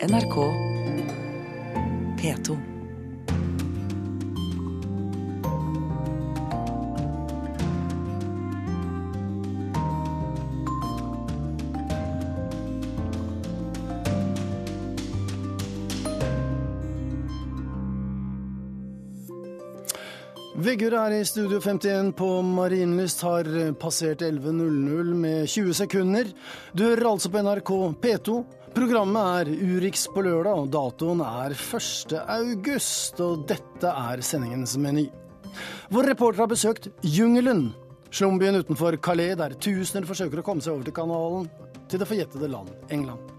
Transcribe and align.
NRK 0.00 0.34
P2. 2.16 2.54
Viggur 20.56 20.94
er 20.96 21.12
i 21.12 21.24
Studio 21.24 21.60
51 21.60 22.14
på 22.16 22.40
Marienlyst, 22.40 23.20
har 23.20 23.44
passert 23.76 24.22
11.00 24.22 25.12
med 25.12 25.44
20 25.48 25.74
sekunder. 25.74 26.32
Du 26.72 26.86
hører 26.86 27.10
altså 27.12 27.28
på 27.28 27.44
NRK 27.44 27.74
P2. 28.00 28.38
Programmet 28.70 29.48
er 29.48 29.48
Urix 29.50 30.04
på 30.14 30.22
lørdag, 30.22 30.60
og 30.62 30.68
datoen 30.70 31.20
er 31.24 31.54
1. 31.56 32.12
august. 32.22 33.18
Og 33.24 33.42
dette 33.50 33.90
er 33.90 34.22
sendingens 34.22 34.76
meny. 34.78 35.08
Vår 35.90 36.06
reporter 36.12 36.44
har 36.44 36.50
besøkt 36.50 36.86
Jungelen, 37.02 37.72
slumbyen 38.14 38.60
utenfor 38.60 38.94
Calais, 39.02 39.34
der 39.40 39.56
tusener 39.58 40.06
forsøker 40.06 40.38
å 40.38 40.44
komme 40.46 40.62
seg 40.62 40.76
over 40.76 40.86
til 40.86 40.94
kanalen 40.94 41.48
til 41.90 41.98
det 41.98 42.06
forjettede 42.06 42.50
land 42.52 42.70
England. 42.94 43.32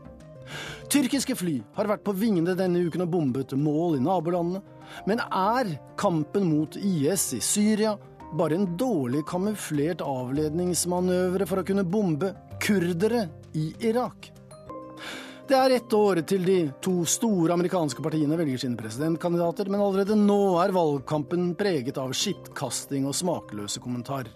Tyrkiske 0.92 1.38
fly 1.40 1.56
har 1.78 1.88
vært 1.88 2.04
på 2.04 2.18
vingene 2.20 2.58
denne 2.60 2.84
uken 2.84 3.06
og 3.06 3.14
bombet 3.14 3.56
mål 3.56 3.96
i 4.02 4.04
nabolandene. 4.04 4.60
Men 5.08 5.24
er 5.24 5.72
kampen 5.96 6.50
mot 6.52 6.76
IS 6.76 7.30
i 7.38 7.40
Syria 7.40 7.96
bare 8.36 8.60
en 8.60 8.68
dårlig 8.76 9.24
kamuflert 9.32 10.04
avledningsmanøvre 10.04 11.48
for 11.48 11.64
å 11.64 11.68
kunne 11.72 11.88
bombe 11.88 12.34
kurdere 12.60 13.30
i 13.56 13.70
Irak? 13.88 14.34
Det 15.52 15.58
er 15.60 15.74
ett 15.76 15.94
år 15.94 16.22
til 16.24 16.46
de 16.48 16.54
to 16.80 17.02
store 17.04 17.52
amerikanske 17.52 18.00
partiene 18.00 18.38
velger 18.40 18.62
sine 18.62 18.78
presidentkandidater, 18.80 19.68
men 19.68 19.82
allerede 19.84 20.16
nå 20.16 20.38
er 20.64 20.72
valgkampen 20.72 21.50
preget 21.60 21.98
av 22.00 22.14
skittkasting 22.16 23.04
og 23.10 23.18
smakløse 23.20 23.82
kommentarer. 23.84 24.30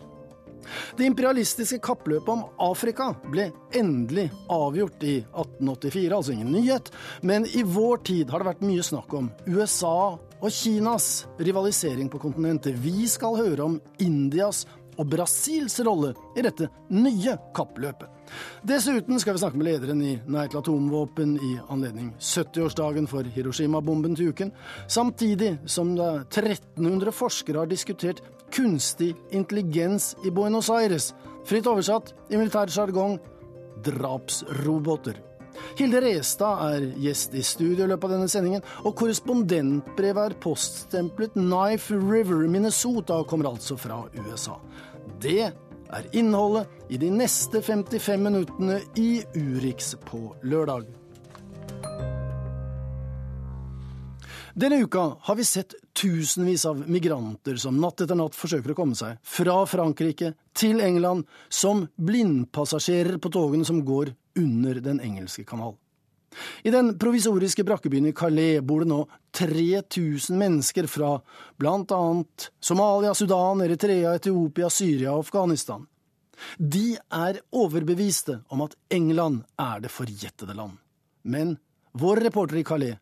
Det 0.99 1.07
imperialistiske 1.07 1.79
kappløpet 1.87 2.33
om 2.33 2.41
Afrika 2.67 3.13
ble 3.31 3.45
endelig 3.79 4.25
avgjort 4.51 5.05
i 5.07 5.13
1884, 5.21 6.11
altså 6.17 6.35
ingen 6.35 6.51
nyhet, 6.51 6.91
men 7.23 7.47
i 7.47 7.63
vår 7.63 8.03
tid 8.11 8.35
har 8.35 8.43
det 8.43 8.49
vært 8.49 8.67
mye 8.67 8.83
snakk 8.83 9.15
om 9.15 9.31
USA 9.47 9.95
og 10.19 10.51
Kinas 10.51 11.29
rivalisering 11.39 12.11
på 12.11 12.19
kontinentet. 12.27 12.75
Vi 12.75 13.07
skal 13.07 13.39
høre 13.39 13.69
om 13.69 13.79
Indias 14.03 14.65
og 14.99 15.07
Brasils 15.15 15.79
rolle 15.87 16.11
i 16.35 16.43
dette 16.43 16.67
nye 16.91 17.39
kappløpet. 17.55 18.14
Dessuten 18.65 19.19
skal 19.21 19.35
vi 19.35 19.41
snakke 19.43 19.59
med 19.59 19.67
lederen 19.69 20.01
i 20.05 20.13
Nei 20.31 20.45
til 20.49 20.59
atomvåpen 20.61 21.35
i 21.37 21.51
anledning 21.73 22.13
70-årsdagen 22.19 23.09
for 23.11 23.27
Hiroshima-bomben 23.35 24.15
til 24.17 24.33
uken, 24.33 24.53
samtidig 24.87 25.55
som 25.69 25.93
1300 25.97 27.13
forskere 27.15 27.63
har 27.63 27.71
diskutert 27.71 28.23
kunstig 28.55 29.13
intelligens 29.35 30.13
i 30.25 30.33
Buenos 30.33 30.69
Aires, 30.73 31.13
fritt 31.45 31.67
oversatt 31.69 32.13
i 32.31 32.39
militær 32.39 32.71
sjargong 32.71 33.19
drapsroboter. 33.85 35.21
Hilde 35.79 36.01
Restad 36.03 36.63
er 36.65 36.87
gjest 36.99 37.35
i 37.35 37.43
studio 37.45 37.85
i 37.85 37.89
løpet 37.89 38.09
av 38.09 38.15
denne 38.17 38.31
sendingen, 38.31 38.63
og 38.83 38.95
korrespondentbrevet 38.99 40.31
er 40.31 40.39
poststemplet 40.43 41.35
Knife 41.37 41.95
River, 41.95 42.45
Minnesota, 42.51 43.21
og 43.21 43.29
kommer 43.29 43.51
altså 43.53 43.77
fra 43.79 44.03
USA. 44.19 44.57
Det 45.21 45.53
er 45.93 46.07
innholdet 46.17 46.67
i 46.89 46.99
de 47.01 47.09
neste 47.13 47.61
55 47.61 48.21
minuttene 48.21 48.79
i 48.99 49.23
Urix 49.35 49.95
på 50.05 50.27
lørdag. 50.43 50.87
Denne 54.55 54.77
uka 54.87 55.17
har 55.19 55.35
vi 55.35 55.43
sett 55.43 55.75
tusenvis 55.93 56.63
av 56.65 56.79
migranter 56.89 57.57
som 57.59 57.75
natt 57.81 58.05
etter 58.05 58.15
natt 58.15 58.37
forsøker 58.39 58.71
å 58.71 58.77
komme 58.77 58.95
seg 58.95 59.17
fra 59.19 59.57
Frankrike 59.67 60.31
til 60.55 60.79
England 60.79 61.25
som 61.51 61.83
blindpassasjerer 61.99 63.19
på 63.19 63.33
togene 63.35 63.67
som 63.67 63.83
går 63.83 64.13
under 64.39 64.79
Den 64.79 65.01
engelske 65.03 65.43
kanal. 65.43 65.75
I 66.63 66.71
den 66.73 66.93
provisoriske 66.99 67.63
brakkebyen 67.67 68.09
i 68.09 68.13
Calais 68.15 68.61
bor 68.61 68.83
det 68.83 68.91
nå 68.91 69.01
3000 69.35 70.37
mennesker 70.39 70.87
fra 70.87 71.17
annet 71.63 72.49
Somalia, 72.59 73.13
Sudan, 73.13 73.61
Eritrea, 73.61 74.15
Etiopia, 74.15 74.69
Syria 74.69 75.13
og 75.13 75.25
Afghanistan. 75.25 75.85
De 76.57 76.97
er 76.97 77.39
overbeviste 77.55 78.41
om 78.51 78.65
at 78.65 78.75
England 78.91 79.43
er 79.59 79.83
det 79.85 79.91
forjettede 79.91 80.55
land. 80.55 80.77
Men 81.23 81.57
vår 81.93 82.25
reporter 82.27 82.59
i 82.59 82.63
Calais, 82.67 82.99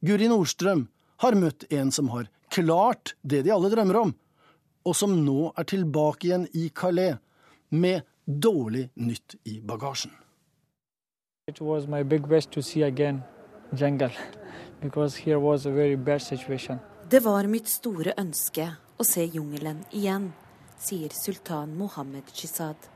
Guri 0.00 0.28
Nordstrøm, 0.30 0.86
har 1.22 1.34
møtt 1.34 1.64
en 1.72 1.90
som 1.92 2.10
har 2.12 2.28
klart 2.52 3.14
det 3.22 3.42
de 3.46 3.54
alle 3.54 3.70
drømmer 3.72 3.98
om, 4.02 4.12
og 4.86 4.94
som 4.96 5.16
nå 5.24 5.50
er 5.56 5.66
tilbake 5.66 6.28
igjen 6.28 6.46
i 6.54 6.68
Calais 6.70 7.18
med 7.74 8.06
dårlig 8.26 8.90
nytt 8.94 9.38
i 9.44 9.58
bagasjen. 9.64 10.12
It 11.48 11.60
was 11.60 11.86
my 11.86 12.02
big 12.02 12.26
wish 12.26 12.46
to 12.46 12.62
see 12.62 12.82
again 12.82 13.22
jungle 13.72 14.10
because 14.80 15.14
here 15.14 15.38
was 15.38 15.66
a 15.66 15.70
very 15.70 15.96
bad 15.96 16.22
situation. 16.22 16.78
Det 17.10 17.20
var 17.20 17.46
mitt 17.46 17.68
store 17.68 18.14
ønske 18.18 18.64
å 18.98 19.04
se 19.06 19.22
jungelen 19.30 19.84
igjen, 19.94 20.32
sier 20.78 21.14
sultan 21.14 21.76
Mohammed 21.78 22.32
Shizad. 22.34 22.88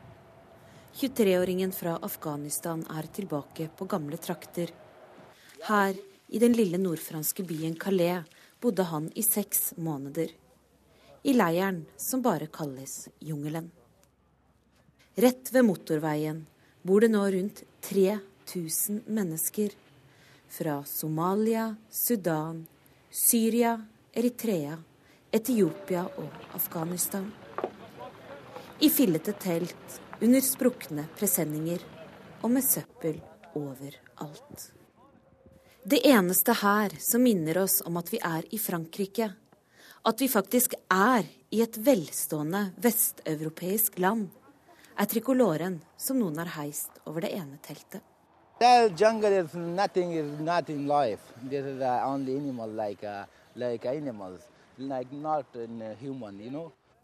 23-åringen 0.98 1.70
fra 1.70 1.94
Afghanistan 2.02 2.82
er 2.90 3.06
tilbake 3.14 3.68
på 3.78 3.86
gamle 3.86 4.18
trakter. 4.18 4.74
Her 5.68 5.94
i 6.26 6.42
den 6.42 6.58
lille 6.58 6.82
nordfranske 6.82 7.46
byen 7.46 7.78
Calais 7.78 8.26
bodde 8.58 8.88
han 8.90 9.12
i 9.14 9.22
seks 9.22 9.76
måneder. 9.76 10.26
I 11.22 11.36
leiren 11.38 11.84
som 11.96 12.26
bare 12.26 12.50
kalles 12.50 13.04
Jungelen. 13.20 13.70
Rett 15.14 15.54
ved 15.54 15.70
motorveien 15.70 16.48
bor 16.82 17.06
det 17.06 17.14
nå 17.14 17.28
rundt 17.30 17.62
3000 18.52 19.02
mennesker. 19.06 19.70
Fra 20.48 20.84
Somalia, 20.84 21.76
Sudan, 21.90 22.66
Syria, 23.10 23.86
Eritrea, 24.12 24.82
Etiopia 25.30 26.04
og 26.16 26.28
Afghanistan. 26.52 27.32
I 28.80 28.90
fillete 28.90 29.32
telt, 29.32 30.00
under 30.20 30.40
sprukne 30.40 31.06
presenninger 31.18 31.84
og 32.42 32.50
med 32.50 32.64
søppel 32.66 33.20
overalt. 33.54 34.66
Det 35.84 36.02
eneste 36.04 36.52
her 36.60 36.96
som 37.00 37.22
minner 37.22 37.62
oss 37.62 37.80
om 37.86 37.96
at 37.96 38.10
vi 38.12 38.18
er 38.18 38.44
i 38.50 38.58
Frankrike, 38.58 39.30
at 40.02 40.20
vi 40.20 40.28
faktisk 40.28 40.74
er 40.90 41.24
i 41.50 41.62
et 41.62 41.78
velstående 41.78 42.70
vesteuropeisk 42.82 43.98
land, 43.98 44.28
er 44.98 45.08
trikoloren 45.08 45.80
som 45.96 46.18
noen 46.20 46.42
har 46.42 46.56
heist 46.58 47.00
over 47.06 47.24
det 47.24 47.36
ene 47.38 47.60
teltet. 47.64 48.09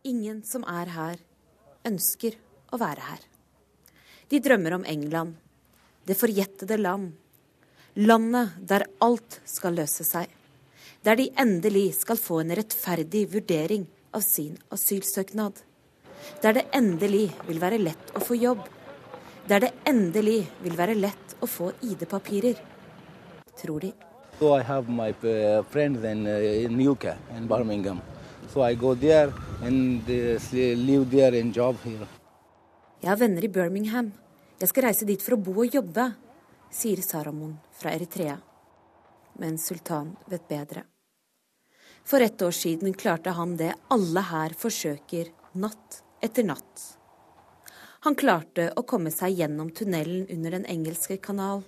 Ingen 0.05 0.43
som 0.45 0.66
er 0.69 0.93
her, 0.93 1.16
ønsker 1.89 2.37
å 2.69 2.77
være 2.77 3.09
her. 3.09 3.25
De 4.28 4.43
drømmer 4.45 4.77
om 4.77 4.84
England, 4.84 5.33
det 6.05 6.19
forjettede 6.21 6.77
land. 6.77 7.15
Landet 8.05 8.61
der 8.61 8.84
alt 9.00 9.41
skal 9.49 9.81
løse 9.81 10.05
seg. 10.05 10.28
Der 11.09 11.16
de 11.16 11.31
endelig 11.41 12.03
skal 12.03 12.21
få 12.21 12.43
en 12.43 12.53
rettferdig 12.53 13.31
vurdering 13.33 13.89
av 14.12 14.21
sin 14.28 14.59
asylsøknad. 14.77 15.56
Der 16.45 16.61
det 16.61 16.69
endelig 16.77 17.31
vil 17.49 17.65
være 17.65 17.81
lett 17.81 18.12
å 18.12 18.21
få 18.21 18.37
jobb. 18.37 18.61
Der 19.49 19.65
det 19.65 19.72
endelig 19.89 20.43
vil 20.61 20.77
være 20.77 21.00
lett 21.00 21.25
å 21.41 21.47
få 21.47 21.70
ID-papirer. 21.82 22.60
Tror 23.56 23.80
de. 23.80 23.92
So 24.38 24.53
I 24.53 24.62
have 24.62 24.88
my 24.88 25.12
friends 25.71 26.04
in, 26.04 26.27
in 26.27 26.80
UK, 26.88 27.04
in 27.36 27.47
Birmingham. 27.48 28.00
So 28.53 28.62
I 28.62 28.74
go 28.74 28.94
there 28.94 29.33
and 29.62 30.06
live 30.06 31.10
there 31.10 31.41
and 31.41 31.54
job 31.54 31.77
here. 31.84 32.06
Jeg 33.00 33.10
har 33.10 33.16
venner 33.16 33.44
i 33.44 33.48
Birmingham. 33.48 34.12
Jeg 34.60 34.68
skal 34.68 34.88
reise 34.88 35.04
dit 35.09 35.21
for 35.22 35.36
å 35.36 35.41
bo 35.41 35.53
og 35.62 35.74
jobbe, 35.74 36.06
sier 36.72 37.00
Saramon 37.04 37.56
fra 37.77 37.92
Eritrea. 37.92 38.36
Men 39.41 39.59
Sultan 39.60 40.15
vet 40.28 40.47
bedre. 40.48 40.84
For 42.06 42.21
ett 42.24 42.42
år 42.42 42.54
siden 42.56 42.94
klarte 42.94 43.34
han 43.36 43.56
det 43.60 43.74
alle 43.92 44.22
her 44.30 44.54
forsøker 44.56 45.32
natt 45.60 46.00
etter 46.24 46.47
natt. 46.47 46.96
Han 48.06 48.14
klarte 48.14 48.68
å 48.78 48.84
komme 48.86 49.10
seg 49.10 49.41
gjennom 49.41 49.72
tunnelen 49.74 50.28
under 50.30 50.54
Den 50.54 50.66
engelske 50.70 51.16
kanal 51.18 51.64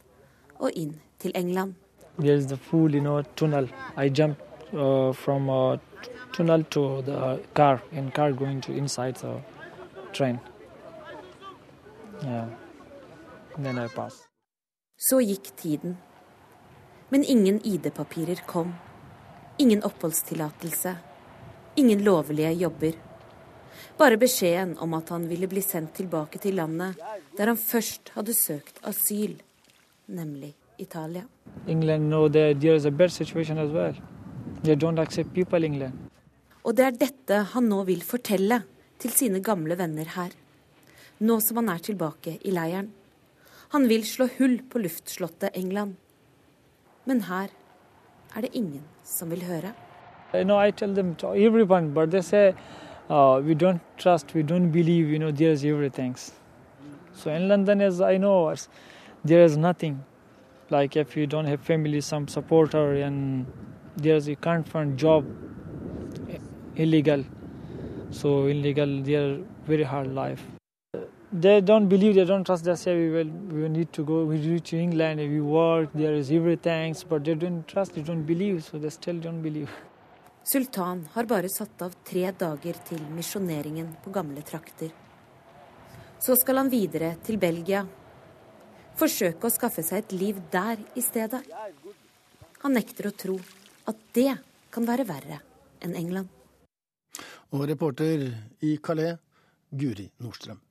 og 0.62 0.76
inn 0.79 0.93
til 1.19 1.32
England. 1.35 1.75
There's 2.19 2.46
the 2.46 2.56
full, 2.56 2.94
you 2.94 3.00
know, 3.02 3.23
tunnel. 3.35 3.67
I 3.96 4.06
jumped 4.06 4.38
uh, 4.73 5.11
from 5.12 5.49
a 5.50 5.81
tunnel 6.32 6.62
to 6.70 7.02
the 7.02 7.40
car, 7.55 7.82
and 7.90 8.14
car 8.14 8.31
going 8.32 8.61
to 8.61 8.73
inside 8.73 9.17
the 9.17 9.40
train. 10.12 10.38
Yeah. 12.23 12.46
Then 13.58 13.79
I 13.79 13.88
passed. 13.88 14.29
Så 14.96 15.19
gikk 15.20 15.50
tiden. 15.56 15.96
Men 17.08 17.25
ingen 17.25 17.61
ID-papirer 17.67 18.46
kom. 18.46 18.75
Ingen 19.58 19.82
oppholdstillatelse. 19.82 20.96
Ingen 21.75 22.05
lovlige 22.05 22.52
jobber. 22.52 23.08
Bare 23.99 24.17
beskjeden 24.17 24.77
om 24.79 24.95
at 24.95 25.09
han 25.11 25.25
ville 25.29 25.49
bli 25.50 25.62
sendt 25.65 25.97
tilbake 25.99 26.39
til 26.39 26.55
landet 26.55 27.00
der 27.39 27.50
han 27.50 27.59
først 27.59 28.12
hadde 28.15 28.35
søkt 28.35 28.79
asyl, 28.87 29.35
nemlig 30.06 30.55
Italia. 30.79 31.25
England 31.67 32.06
know 32.06 32.29
that 32.29 32.61
there 32.61 32.77
is 32.77 32.87
a 32.87 32.91
bad 32.91 33.11
situation 33.11 33.59
as 33.59 33.71
well. 33.71 33.95
They 34.62 34.77
don't 34.77 35.00
accept 35.00 35.35
people 35.35 35.59
in 35.59 35.73
England. 35.73 35.93
Og 36.65 36.77
det 36.77 36.85
er 36.85 36.97
dette 37.00 37.43
han 37.55 37.69
nå 37.71 37.83
vil 37.89 38.03
fortelle 38.03 38.62
til 38.99 39.11
sine 39.11 39.41
gamle 39.43 39.79
venner 39.79 40.15
her. 40.15 40.31
Nå 41.19 41.41
som 41.41 41.59
han 41.59 41.71
er 41.75 41.83
tilbake 41.83 42.39
i 42.45 42.55
leiren. 42.55 42.93
Han 43.75 43.89
vil 43.89 44.05
slå 44.06 44.29
hull 44.39 44.61
på 44.71 44.79
luftslottet 44.79 45.55
England. 45.55 45.97
Men 47.05 47.23
her 47.27 47.50
er 48.37 48.41
det 48.47 48.55
ingen 48.55 48.85
som 49.05 49.31
vil 49.31 49.43
høre. 49.43 49.75
Know, 50.33 50.61
I 50.61 50.71
tell 50.71 50.95
them 50.95 51.15
to 51.17 51.35
everyone, 51.35 51.95
but 51.95 52.11
they 52.11 52.21
say 52.23 52.53
uh, 53.09 53.41
we 53.45 53.55
don't 53.55 53.81
trust, 53.97 54.35
we 54.35 54.43
don't 54.43 54.71
believe. 54.71 55.09
You 55.09 55.19
know, 55.19 55.31
there's 55.31 55.65
everything. 55.65 56.17
So 57.15 57.31
in 57.31 57.49
London, 57.49 57.81
as 57.81 58.01
I 58.01 58.17
know, 58.17 58.55
there 59.25 59.43
is 59.43 59.57
nothing. 59.57 60.05
Like 60.71 60.97
if 60.97 61.17
you 61.17 61.27
don't 61.27 61.47
have 61.47 61.61
family, 61.61 62.01
some 62.01 62.29
supporter, 62.29 62.95
and 62.95 63.47
there's 63.97 64.29
you 64.29 64.37
can't 64.37 64.69
find 64.69 64.99
job 64.99 65.25
illegal. 66.77 67.25
So 68.11 68.47
illegal, 68.47 69.03
they're 69.03 69.39
very 69.67 69.83
hard 69.83 70.15
life. 70.15 70.43
They 71.31 71.61
don't 71.61 71.89
believe, 71.89 72.15
they 72.15 72.25
don't 72.25 72.45
trust. 72.45 72.65
They 72.65 72.75
say 72.75 72.97
we 72.97 73.11
will, 73.11 73.31
we 73.57 73.69
need 73.69 73.93
to 73.95 74.05
go. 74.05 74.25
We 74.25 74.39
need 74.39 74.65
to 74.67 74.79
England. 74.79 75.21
We 75.21 75.41
work. 75.41 75.91
There 75.95 76.15
is 76.15 76.31
everything, 76.31 76.97
but 77.09 77.25
they 77.25 77.35
don't 77.35 77.67
trust. 77.69 77.95
They 77.95 78.03
don't 78.03 78.23
believe. 78.23 78.65
So 78.65 78.79
they 78.79 78.91
still 78.91 79.19
don't 79.19 79.43
believe. 79.43 79.71
Sultan 80.53 81.09
har 81.12 81.25
bare 81.25 81.49
satt 81.53 81.83
av 81.85 81.93
tre 82.09 82.31
dager 82.33 82.77
til 82.89 83.03
misjoneringen 83.12 83.91
på 84.00 84.09
gamle 84.15 84.41
trakter. 84.41 84.89
Så 86.25 86.39
skal 86.41 86.62
han 86.62 86.71
videre 86.73 87.11
til 87.27 87.37
Belgia. 87.37 87.83
Forsøke 88.97 89.45
å 89.45 89.53
skaffe 89.53 89.85
seg 89.85 90.06
et 90.06 90.15
liv 90.17 90.39
der 90.49 90.81
i 90.97 91.05
stedet. 91.05 91.43
Han 92.62 92.75
nekter 92.75 93.11
å 93.11 93.12
tro 93.25 93.37
at 93.93 94.00
det 94.17 94.33
kan 94.73 94.89
være 94.89 95.05
verre 95.11 95.43
enn 95.85 95.93
England. 96.00 96.33
Og 97.53 97.69
reporter 97.69 98.25
i 98.65 98.73
Calais, 98.81 99.21
Guri 99.69 100.09
Nordstrøm. 100.17 100.65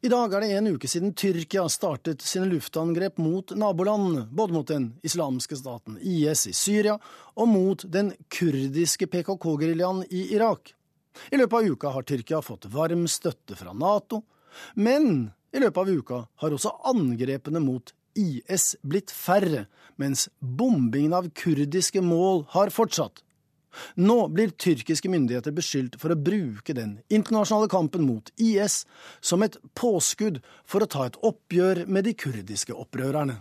I 0.00 0.10
dag 0.10 0.34
er 0.34 0.44
det 0.44 0.50
en 0.56 0.70
uke 0.74 0.88
siden 0.90 1.14
Tyrkia 1.18 1.64
startet 1.70 2.22
sine 2.24 2.48
luftangrep 2.50 3.18
mot 3.22 3.52
naboland, 3.56 4.28
både 4.30 4.54
mot 4.54 4.68
den 4.68 4.90
islamske 5.06 5.58
staten 5.58 5.98
IS 6.00 6.46
i 6.50 6.54
Syria 6.56 6.98
og 7.34 7.48
mot 7.50 7.84
den 7.86 8.12
kurdiske 8.32 9.08
PKK-geriljaen 9.10 10.04
i 10.10 10.28
Irak. 10.36 10.74
I 11.30 11.38
løpet 11.40 11.58
av 11.58 11.72
uka 11.72 11.94
har 11.94 12.06
Tyrkia 12.06 12.42
fått 12.42 12.68
varm 12.72 13.06
støtte 13.10 13.58
fra 13.58 13.74
Nato, 13.74 14.22
men 14.74 15.30
i 15.54 15.62
løpet 15.62 15.80
av 15.82 15.90
uka 15.90 16.20
har 16.42 16.54
også 16.54 16.74
angrepene 16.90 17.62
mot 17.62 17.94
IS 18.18 18.74
blitt 18.82 19.12
færre, 19.14 19.66
mens 19.96 20.28
bombingen 20.38 21.14
av 21.16 21.30
kurdiske 21.34 22.02
mål 22.04 22.44
har 22.54 22.74
fortsatt. 22.74 23.22
Nå 23.94 24.18
blir 24.32 24.54
tyrkiske 24.54 25.10
myndigheter 25.12 25.54
beskyldt 25.56 25.98
for 26.00 26.14
å 26.14 26.18
bruke 26.18 26.74
den 26.76 26.98
internasjonale 27.08 27.70
kampen 27.72 28.06
mot 28.06 28.32
IS 28.36 28.84
som 29.20 29.44
et 29.46 29.58
påskudd 29.78 30.40
for 30.64 30.84
å 30.84 30.90
ta 30.90 31.06
et 31.08 31.18
oppgjør 31.24 31.84
med 31.86 32.08
de 32.08 32.14
kurdiske 32.18 32.76
opprørerne. 32.76 33.40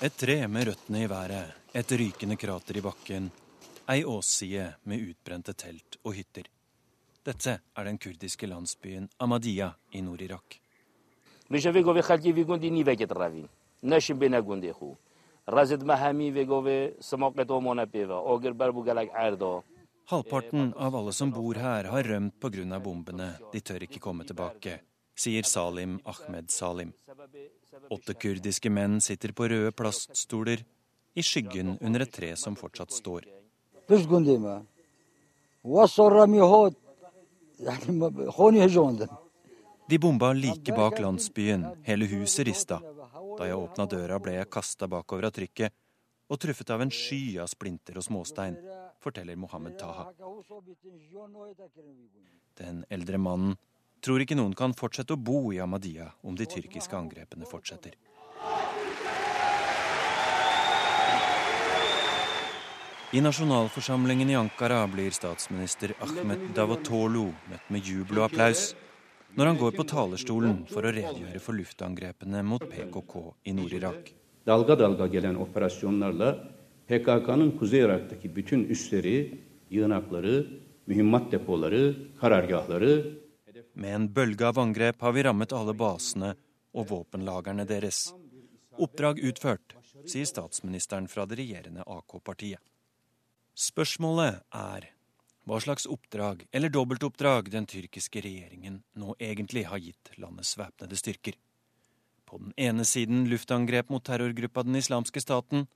Et 0.00 0.14
tre 0.14 0.36
med 0.46 0.68
røttene 0.68 1.00
i 1.02 1.08
været, 1.10 1.56
et 1.74 1.92
rykende 1.98 2.36
krater 2.38 2.76
i 2.78 2.82
bakken, 2.84 3.30
ei 3.90 4.04
åsside 4.04 4.74
med 4.84 5.00
utbrente 5.00 5.56
telt 5.58 5.96
og 6.04 6.14
hytter. 6.14 6.46
Dette 7.24 7.54
er 7.74 7.88
den 7.88 7.98
kurdiske 7.98 8.46
landsbyen 8.46 9.08
Ahmadiyya 9.18 9.72
i 9.96 10.04
Nord-Irak. 10.04 10.60
Liže 11.50 11.72
vegove 11.72 12.02
halki 12.02 12.32
vigundi 12.32 12.70
ni 12.70 12.82
veket 12.84 13.12
ravin. 13.12 13.48
Našim 13.82 14.18
bena 14.18 14.40
gunde 14.40 14.72
khu. 14.72 14.96
Razid 15.46 15.82
mahami 15.82 16.30
vegove 16.30 16.92
samaqet 17.00 17.50
omona 17.50 17.86
peva. 17.86 18.20
Agar 18.34 18.52
barbu 18.52 18.82
galak 18.84 19.08
arda. 19.14 19.62
Halvparten 20.08 20.74
av 20.76 20.96
alle 20.96 21.12
som 21.12 21.30
bor 21.30 21.54
her, 21.54 21.84
har 21.84 22.02
rømt 22.02 22.40
pga. 22.40 22.78
bombene. 22.78 23.38
De 23.52 23.60
tør 23.60 23.82
ikke 23.82 24.00
komme 24.00 24.24
tilbake, 24.24 24.80
sier 25.14 25.42
Salim 25.42 26.00
Ahmed 26.04 26.50
Salim. 26.50 26.92
Åtte 27.90 28.14
kurdiske 28.14 28.70
menn 28.70 29.00
sitter 29.00 29.32
på 29.32 29.48
røde 29.48 29.72
plaststoler 29.72 30.64
i 31.14 31.22
skyggen 31.22 31.78
under 31.80 32.00
et 32.00 32.12
tre 32.12 32.36
som 32.36 32.56
fortsatt 32.56 32.90
står. 32.92 33.24
Hva 35.68 35.86
de 39.88 39.98
bomba 39.98 40.32
like 40.32 40.72
bak 40.72 40.98
landsbyen, 41.00 41.62
hele 41.82 42.04
huset 42.04 42.46
rista. 42.46 42.76
Da 43.38 43.46
jeg 43.48 43.56
åpna 43.56 43.86
døra, 43.88 44.18
ble 44.20 44.34
jeg 44.34 44.50
kasta 44.52 44.84
bakover 44.84 45.30
av 45.30 45.32
trykket 45.32 45.72
og 46.28 46.36
truffet 46.42 46.68
av 46.74 46.82
en 46.84 46.90
sky 46.92 47.38
av 47.40 47.48
splinter 47.48 47.96
og 47.96 48.04
småstein, 48.04 48.58
forteller 49.00 49.38
Mohammed 49.40 49.78
Taha. 49.80 50.10
Den 52.60 52.82
eldre 52.92 53.16
mannen 53.16 53.54
tror 54.04 54.20
ikke 54.20 54.36
noen 54.36 54.52
kan 54.52 54.76
fortsette 54.76 55.16
å 55.16 55.22
bo 55.30 55.54
i 55.56 55.60
Ahmadiyya 55.64 56.10
om 56.20 56.36
de 56.36 56.44
tyrkiske 56.44 56.92
angrepene 56.98 57.48
fortsetter. 57.48 57.96
I 63.16 63.24
nasjonalforsamlingen 63.24 64.28
i 64.28 64.36
Ankara 64.36 64.82
blir 64.92 65.16
statsminister 65.16 65.96
Ahmed 66.04 66.50
Davutoglu 66.52 67.30
møtt 67.48 67.72
med 67.72 67.88
jubel 67.88 68.20
og 68.20 68.28
applaus 68.28 68.74
når 69.38 69.46
han 69.46 69.58
går 69.58 69.76
på 69.76 69.84
talerstolen 69.86 70.64
for 70.66 70.82
å 70.82 70.90
redegjøre 70.90 71.38
for 71.38 71.54
luftangrepene 71.54 72.40
mot 72.42 72.64
PKK 72.66 73.12
i 73.46 73.52
Nord-Irak. 73.54 74.08
Dalga 74.42 74.74
dalga 74.80 75.06
gelen 75.12 75.38
operasyonlarla 75.38 76.32
PKK'nın 76.90 77.52
Kuzey 77.60 77.84
Irak'taki 77.84 78.32
bütün 78.34 78.64
üsleri, 78.64 79.38
yığınakları, 79.70 80.46
mühimmat 80.86 81.32
depoları, 81.32 81.96
karargahları 82.20 83.18
Med 83.74 83.94
en 83.94 84.08
bølge 84.16 84.46
av 84.46 84.58
angrep 84.58 85.02
har 85.02 85.12
vi 85.12 85.22
rammet 85.22 85.52
alle 85.52 85.74
basene 85.78 86.32
og 86.74 86.88
våpenlagrene 86.90 87.62
deres. 87.68 88.08
Oppdrag 88.74 89.20
utført, 89.22 89.76
sier 90.06 90.26
statsministeren 90.26 91.06
fra 91.06 91.26
det 91.30 91.38
regjerende 91.38 91.86
AK-partiet. 91.86 92.58
Spørsmålet 93.54 94.42
er 94.50 94.90
hva 95.48 95.60
slags 95.64 95.86
oppdrag 95.88 96.44
eller 96.52 96.68
dobbeltoppdrag 96.68 97.48
den 97.50 97.66
tyrkiske 97.66 98.20
regjeringen 98.20 98.82
nå 99.00 99.14
egentlig 99.18 99.64
har 99.70 99.80
gitt 99.80 100.10
landets 100.20 100.52
væpnede 100.60 100.96
styrker. 101.00 101.38
På 102.28 102.36
den 102.42 102.52
ene 102.60 102.84
siden 102.84 103.24
luftangrep 103.30 103.88
mot 103.88 104.04
terrorgruppa 104.04 104.62
Den 104.62 104.76
islamske 104.76 105.20
staten, 105.24 105.66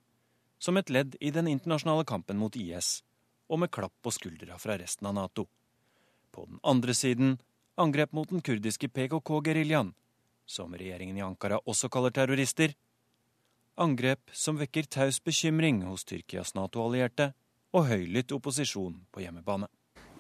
som 0.59 0.77
et 0.77 0.91
ledd 0.91 1.17
i 1.21 1.31
den 1.31 1.49
internasjonale 1.49 2.05
kampen 2.05 2.37
mot 2.37 2.57
IS, 2.57 3.01
og 3.49 3.63
med 3.63 3.73
klapp 3.73 3.95
på 4.05 4.13
skuldra 4.13 4.59
fra 4.61 4.77
resten 4.77 5.09
av 5.09 5.15
Nato. 5.17 5.47
På 6.31 6.45
den 6.45 6.61
andre 6.63 6.95
siden 6.95 7.39
angrep 7.81 8.13
mot 8.13 8.29
den 8.29 8.45
kurdiske 8.45 8.89
PKK-geriljaen, 8.93 9.95
som 10.45 10.75
regjeringen 10.77 11.17
i 11.17 11.25
Ankara 11.25 11.63
også 11.65 11.89
kaller 11.89 12.13
terrorister. 12.13 12.75
Angrep 13.81 14.29
som 14.37 14.61
vekker 14.61 14.85
taus 14.85 15.23
bekymring 15.25 15.81
hos 15.89 16.05
Tyrkias 16.05 16.53
Nato-allierte 16.55 17.33
og 17.73 17.87
høylytt 17.89 18.33
opposisjon 18.33 18.97
på 19.13 19.21
hjemmebane. 19.21 19.67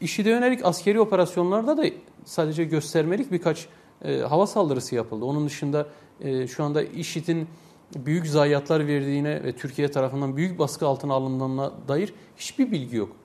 IŞİD'e 0.00 0.30
yönelik 0.30 0.64
askeri 0.66 1.00
operasyonlarda 1.00 1.76
da 1.76 1.84
sadece 2.24 2.64
göstermelik 2.64 3.32
birkaç 3.32 3.66
e, 4.04 4.18
hava 4.18 4.46
saldırısı 4.46 4.94
yapıldı. 4.94 5.24
Onun 5.24 5.46
dışında 5.46 5.88
e, 6.20 6.46
şu 6.48 6.64
anda 6.64 6.82
IŞİD'in 6.82 7.48
büyük 7.96 8.26
zayiatlar 8.26 8.86
verdiğine 8.86 9.44
ve 9.44 9.52
Türkiye 9.52 9.90
tarafından 9.90 10.36
büyük 10.36 10.58
baskı 10.58 10.86
altına 10.86 11.14
alındığına 11.14 11.88
dair 11.88 12.12
hiçbir 12.36 12.72
bilgi 12.72 12.96
yok. 12.96 13.16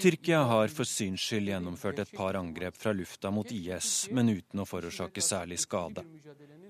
Tyrkia 0.00 0.48
har 0.48 0.68
for 0.68 0.84
syns 0.88 1.20
skyld 1.20 1.44
gjennomført 1.44 1.98
et 1.98 2.12
par 2.16 2.34
angrep 2.34 2.74
fra 2.74 2.94
lufta 2.96 3.30
mot 3.30 3.50
IS, 3.52 4.08
men 4.10 4.30
uten 4.32 4.62
å 4.62 4.64
forårsake 4.64 5.20
særlig 5.20 5.60
skade. 5.60 6.00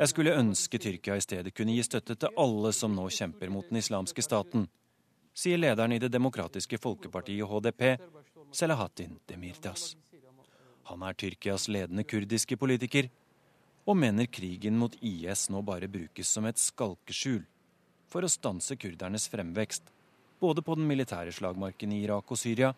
Jeg 0.01 0.11
skulle 0.11 0.35
ønske 0.35 0.81
Tyrkia 0.83 1.15
i 1.15 1.23
stedet 1.23 1.55
kunne 1.55 1.77
gi 1.77 1.85
støtte 1.87 2.17
til 2.19 2.35
alle 2.35 2.73
som 2.75 2.91
nå 2.91 3.07
kjemper 3.15 3.53
mot 3.55 3.69
den 3.71 3.79
islamske 3.79 4.23
staten, 4.27 4.67
sier 5.35 5.59
lederen 5.59 5.93
i 5.93 5.99
det 5.99 6.13
demokratiske 6.15 6.79
folkepartiet 6.79 7.47
HDP, 7.51 7.99
Selahattin 8.55 9.19
Demirtas. 9.29 9.97
Han 10.85 11.03
er 11.03 11.17
Tyrkias 11.19 11.67
ledende 11.69 12.05
kurdiske 12.05 12.57
politiker, 12.57 13.11
og 13.85 13.99
mener 14.01 14.29
krigen 14.31 14.79
mot 14.81 14.95
IS 15.03 15.49
nå 15.53 15.61
bare 15.63 15.89
brukes 15.91 16.31
som 16.31 16.47
et 16.49 16.61
skalkeskjul 16.61 17.43
for 18.09 18.25
å 18.25 18.31
stanse 18.31 18.77
kurdernes 18.81 19.27
fremvekst, 19.29 19.83
både 20.41 20.63
på 20.65 20.77
den 20.79 20.87
militære 20.89 21.33
slagmarken 21.35 21.93
i 21.93 22.05
Irak 22.05 22.31
og 22.31 22.41
Syria 22.41 22.73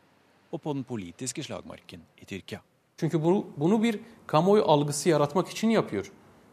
og 0.50 0.62
på 0.62 0.72
den 0.74 0.86
politiske 0.86 1.44
slagmarken 1.44 2.02
i 2.22 2.24
Tyrkia. 2.24 2.62
Çünkü 2.96 3.22
bunu, 3.22 3.46
bunu 3.56 3.82
bir 3.82 4.00
kamuoyu 4.26 4.64
algısı 4.64 5.08
yaratmak 5.08 5.48
için 5.48 5.70
yapıyor. 5.70 6.12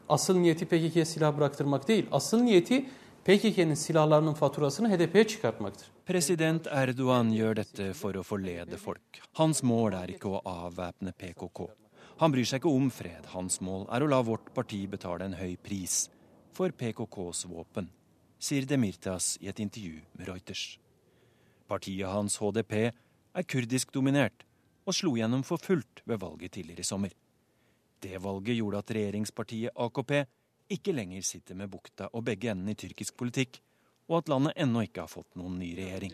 Asıl 0.09 0.37
niyeti 0.37 0.65
PKK'ye 0.65 1.05
silah 1.05 1.37
bıraktırmak 1.37 1.87
değil. 1.87 2.05
Asıl 2.11 2.41
niyeti 2.41 2.85
PKK'nin 3.25 3.73
silahlarının 3.73 4.33
faturasını 4.33 4.89
HDP'ye 4.89 5.27
çıkartmaktır. 5.27 5.92
President 6.03 6.65
Erdogan 6.67 7.29
gjør 7.31 7.61
dette 7.61 7.85
for 7.95 8.17
å 8.19 8.25
forlede 8.27 8.75
folk. 8.75 9.21
Hans 9.39 9.61
mål 9.63 9.93
er 9.95 10.11
ikke 10.11 10.33
å 10.35 10.41
avvæpne 10.43 11.13
PKK. 11.15 11.61
Han 12.19 12.33
bryr 12.33 12.49
seg 12.49 12.59
ikke 12.59 12.73
om 12.75 12.89
fred. 12.91 13.29
Hans 13.31 13.61
mål 13.63 13.85
er 13.87 14.03
å 14.03 14.09
la 14.11 14.19
vårt 14.19 14.49
parti 14.51 14.81
betale 14.91 15.29
en 15.29 15.37
høy 15.39 15.55
pris 15.63 16.09
for 16.51 16.75
PKKs 16.75 17.45
våpen, 17.47 17.87
sier 18.35 18.67
Demirtas 18.67 19.37
i 19.39 19.47
et 19.47 19.63
intervju 19.63 20.03
med 20.19 20.27
Reuters. 20.27 20.65
Partiet 21.71 22.11
hans, 22.11 22.35
HDP, 22.35 22.75
er 22.91 23.47
kurdisk 23.47 23.95
dominert 23.95 24.43
og 24.83 24.99
slo 24.99 25.15
gjennom 25.15 25.47
for 25.47 25.63
fullt 25.63 26.03
ved 26.03 26.19
valget 26.19 26.57
tidligere 26.59 26.83
i 26.83 26.91
sommer. 26.91 27.15
Det 28.03 28.19
valget 28.19 28.59
gjorde 28.59 28.83
at 28.83 28.91
regjeringspartiet 28.99 29.79
AKP 29.79 30.17
ikke 30.75 30.99
lenger 30.99 31.23
sitter 31.23 31.55
med 31.55 31.71
bukta 31.71 32.11
og 32.11 32.27
begge 32.27 32.51
endene 32.51 32.75
i 32.75 32.81
tyrkisk 32.83 33.15
politikk, 33.15 33.63
og 34.09 34.19
at 34.19 34.31
landet 34.31 34.57
ennå 34.65 34.85
ikke 34.87 35.05
har 35.05 35.11
fått 35.11 35.35
noen 35.39 35.59
ny 35.59 35.73
regjering. 35.77 36.13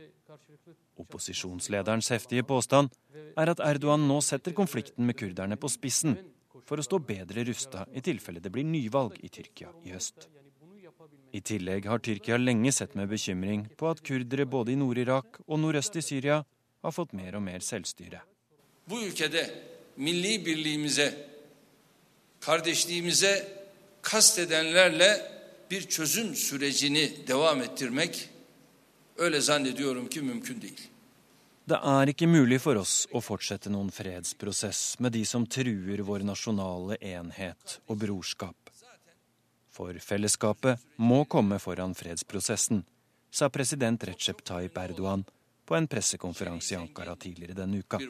Opposisjonslederens 0.99 2.09
heftige 2.13 2.43
påstand 2.47 2.91
er 3.39 3.51
at 3.53 3.61
Erdogan 3.63 4.03
nå 4.07 4.19
setter 4.25 4.55
konflikten 4.57 5.07
med 5.07 5.17
kurderne 5.19 5.57
på 5.59 5.71
spissen 5.71 6.17
for 6.67 6.79
å 6.79 6.85
stå 6.85 6.99
bedre 7.01 7.45
rusta 7.47 7.85
i 7.95 8.03
tilfelle 8.05 8.43
det 8.43 8.51
blir 8.53 8.67
nyvalg 8.67 9.17
i 9.23 9.31
Tyrkia 9.33 9.71
i 9.87 9.95
høst. 9.95 10.27
I 11.31 11.41
tillegg 11.45 11.85
har 11.85 12.01
Tyrkia 12.03 12.37
lenge 12.41 12.71
sett 12.73 12.95
med 12.97 13.09
bekymring 13.09 13.67
på 13.77 13.89
at 13.89 14.01
kurdere 14.05 14.47
både 14.49 14.73
i 14.73 14.79
Nord-Irak 14.79 15.41
og 15.45 15.61
nordøst 15.61 15.95
i 16.01 16.05
Syria 16.05 16.41
har 16.83 16.95
fått 16.95 17.13
mer 17.17 17.37
og 17.37 17.43
mer 17.45 17.63
selvstyre. 17.65 18.21
Bu 18.89 18.97
ülkede 19.05 19.43
milli 19.97 20.45
birliğimize, 20.45 21.13
kardeşliğimize 22.41 23.47
kastedenlerle 24.01 25.38
bir 25.71 25.81
çözüm 25.81 26.35
sürecini 26.35 27.27
devam 27.27 27.61
ettirmek 27.61 28.29
öyle 29.17 29.41
zannediyorum 29.41 30.09
ki 30.09 30.21
mümkün 30.21 30.61
değil. 30.61 30.89
Det 31.69 31.77
er 31.83 32.07
ikke 32.07 32.25
mulig 32.25 32.57
for 32.57 32.79
oss 32.81 33.05
å 33.13 33.19
fortsette 33.21 33.69
noen 33.69 33.91
fredsprosess 33.93 34.95
med 34.99 35.13
de 35.13 35.21
som 35.25 35.43
truer 35.45 36.01
vår 36.01 36.23
nasjonale 36.25 36.97
enhet 36.97 37.75
og 37.85 37.99
brorskap. 38.01 38.55
For 39.69 39.93
fellesskapet 40.01 40.81
må 40.97 41.27
komme 41.29 41.59
foran 41.61 41.93
fredsprosessen, 41.93 42.81
sa 43.29 43.51
president 43.53 44.01
Recep 44.09 44.41
Tayyip 44.41 44.81
Erdogan 44.81 45.21
på 45.65 45.77
en 45.77 45.87
pressekonferanse 45.87 46.73
i 46.73 46.79
Ankara 46.81 47.13
tidligere 47.15 47.53
denne 47.61 47.83
uka. 47.85 48.01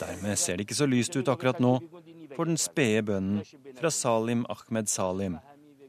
Dermed 0.00 0.38
ser 0.38 0.58
det 0.58 0.66
ikke 0.66 0.78
så 0.78 0.88
lyst 0.90 1.16
ut 1.16 1.28
akkurat 1.30 1.60
nå 1.62 1.76
for 2.36 2.48
den 2.48 2.58
spede 2.60 3.02
bønnen 3.06 3.42
fra 3.78 3.90
Salim 3.92 4.46
Ahmed 4.50 4.88
Salim 4.88 5.36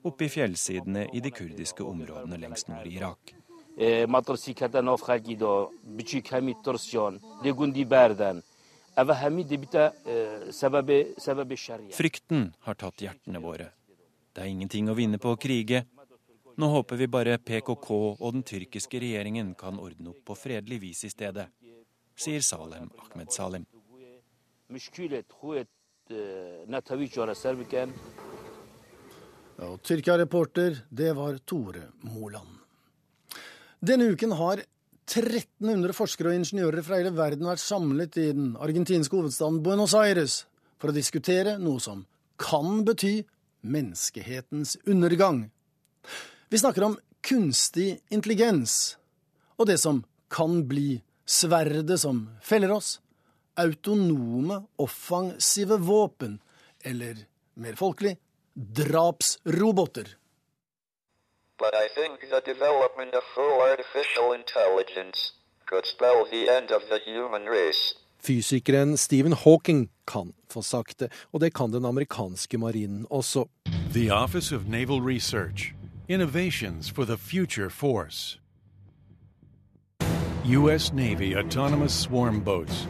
oppe 0.03 0.27
i 0.27 0.31
fjellsidene 0.31 1.07
i 1.15 1.21
de 1.23 1.31
kurdiske 1.31 1.83
områdene 1.87 2.37
lengst 2.41 2.67
nord 2.67 2.87
i 2.87 2.97
Irak. 2.97 3.33
Frykten 11.93 12.43
har 12.67 12.77
tatt 12.77 13.01
hjertene 13.01 13.41
våre. 13.41 13.71
Det 14.33 14.43
er 14.43 14.51
ingenting 14.51 14.89
å 14.89 14.97
vinne 14.97 15.17
på 15.21 15.33
å 15.33 15.39
krige. 15.39 15.85
Nå 16.57 16.69
håper 16.69 16.99
vi 16.99 17.07
bare 17.09 17.39
PKK 17.41 17.89
og 17.97 18.29
den 18.35 18.45
tyrkiske 18.45 18.99
regjeringen 19.01 19.55
kan 19.57 19.79
ordne 19.81 20.11
opp 20.11 20.21
på 20.27 20.37
fredelig 20.37 20.79
vis 20.83 21.03
i 21.07 21.09
stedet, 21.09 21.47
sier 22.15 22.41
Salem 22.41 22.89
Ahmed 23.03 23.31
Salim. 23.31 23.65
Og 29.63 29.79
Tyrkia-reporter, 29.85 30.83
det 30.89 31.11
var 31.15 31.37
Tore 31.45 31.89
Moland. 32.09 32.59
Denne 33.83 34.09
uken 34.13 34.33
har 34.39 34.63
1300 35.03 35.93
forskere 35.93 36.31
og 36.31 36.39
ingeniører 36.39 36.83
fra 36.85 36.97
hele 36.99 37.13
verden 37.15 37.47
vært 37.47 37.61
samlet 37.61 38.17
i 38.17 38.29
den 38.31 38.53
argentinske 38.55 39.15
hovedstaden 39.15 39.61
Buenos 39.63 39.93
Aires 39.99 40.43
for 40.79 40.91
å 40.91 40.95
diskutere 40.95 41.57
noe 41.59 41.81
som 41.83 42.05
kan 42.39 42.81
bety 42.87 43.21
menneskehetens 43.63 44.77
undergang. 44.89 45.45
Vi 46.49 46.59
snakker 46.59 46.87
om 46.87 46.97
kunstig 47.23 47.99
intelligens 48.11 48.95
og 49.59 49.67
det 49.69 49.77
som 49.79 50.01
kan 50.33 50.63
bli 50.67 50.97
sverdet 51.25 51.99
som 51.99 52.29
feller 52.41 52.71
oss, 52.71 53.01
autonome, 53.55 54.63
offensive 54.75 55.77
våpen, 55.77 56.39
eller 56.83 57.17
mer 57.53 57.75
folkelig 57.75 58.17
drapsroboter. 58.53 60.17
But 61.57 61.73
I 61.73 61.87
think 61.95 62.19
the 62.29 62.41
development 62.53 63.13
of 63.13 63.23
full 63.35 63.61
artificial 63.61 64.33
intelligence 64.33 65.33
could 65.65 65.85
spell 65.85 66.25
the 66.31 66.49
end 66.57 66.71
of 66.71 66.81
the 66.89 66.99
human 67.05 67.45
race. 67.45 67.95
Fysikeren 68.23 68.97
Stephen 68.97 69.33
Hawking 69.33 69.89
kan 70.07 70.33
få 70.49 70.61
sagt 70.61 70.99
det, 70.99 71.11
og 71.33 71.39
det 71.39 71.53
kan 71.53 71.73
den 71.73 71.85
amerikanske 71.85 72.57
marinen 72.57 73.05
også. 73.09 73.45
The 73.93 74.11
Office 74.11 74.55
of 74.55 74.61
Naval 74.67 75.01
Research. 75.01 75.73
Innovations 76.07 76.91
for 76.91 77.05
the 77.05 77.17
Future 77.17 77.69
Force. 77.69 78.39
U.S. 80.45 80.91
Navy 80.91 81.37
autonomous 81.37 81.93
swarm 81.93 82.41
boats. 82.41 82.85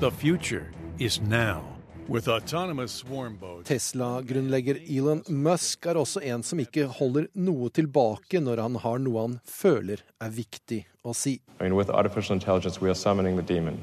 The 0.00 0.10
future 0.10 0.72
is 0.98 1.20
now. 1.20 1.62
With 2.08 2.26
autonomous 2.26 2.90
swarm 2.90 3.36
boats. 3.36 3.68
Tesla-grunnlegger 3.68 4.80
Elon 4.90 5.22
Musk 5.28 5.86
er 5.86 5.94
også 5.94 6.20
en 6.26 6.42
som 6.42 6.58
ikke 6.58 6.88
holder 6.90 7.28
noe 7.38 7.70
tilbake 7.70 8.40
når 8.42 8.64
han 8.64 8.80
har 8.82 8.98
noe 8.98 9.20
han 9.28 9.38
føler 9.46 10.02
er 10.18 10.34
viktig 10.34 10.80
å 11.06 11.14
si. 11.14 11.36
I 11.60 11.62
mean, 11.62 11.76
with 11.76 11.88
artificial 11.88 12.34
intelligence, 12.34 12.80
we 12.80 12.90
are 12.90 12.98
summoning 12.98 13.36
the 13.36 13.46
demon. 13.46 13.78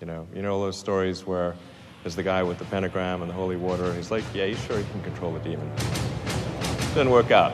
You 0.00 0.08
know, 0.08 0.26
you 0.34 0.42
know 0.42 0.58
those 0.58 0.76
stories 0.76 1.24
where 1.24 1.54
there's 2.02 2.16
the 2.16 2.24
guy 2.24 2.42
with 2.42 2.58
the 2.58 2.64
pentagram 2.64 3.22
and 3.22 3.30
the 3.30 3.34
holy 3.34 3.56
water. 3.56 3.84
and 3.84 3.94
He's 3.96 4.10
like, 4.10 4.24
yeah, 4.34 4.46
you 4.46 4.56
sure 4.66 4.76
you 4.76 4.86
can 4.90 5.02
control 5.02 5.32
the 5.32 5.40
demon? 5.48 5.70
It 5.78 6.94
Didn't 6.94 7.12
work 7.12 7.30
out. 7.30 7.52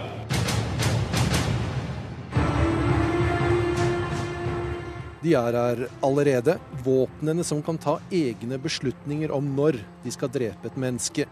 De 5.23 5.37
er 5.39 5.55
her 5.55 5.85
allerede, 6.03 6.57
våpnene 6.83 7.45
som 7.47 7.61
kan 7.63 7.77
ta 7.79 8.01
egne 8.11 8.57
beslutninger 8.59 9.31
om 9.31 9.53
når 9.55 9.77
de 10.03 10.11
skal 10.11 10.33
drepe 10.35 10.67
et 10.67 10.79
menneske. 10.83 11.29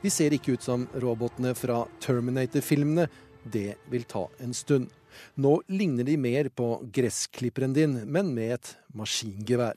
De 0.00 0.10
ser 0.10 0.32
ikke 0.32 0.54
ut 0.56 0.64
som 0.64 0.86
robotene 0.96 1.52
fra 1.52 1.82
Terminator-filmene. 2.00 3.04
Det 3.44 3.74
vil 3.92 4.08
ta 4.08 4.24
en 4.40 4.56
stund. 4.56 4.88
Nå 5.36 5.52
ligner 5.68 6.08
de 6.08 6.16
mer 6.16 6.48
på 6.48 6.70
gressklipperen 6.88 7.76
din, 7.76 7.98
men 8.08 8.32
med 8.32 8.54
et 8.56 8.72
maskingevær. 8.96 9.76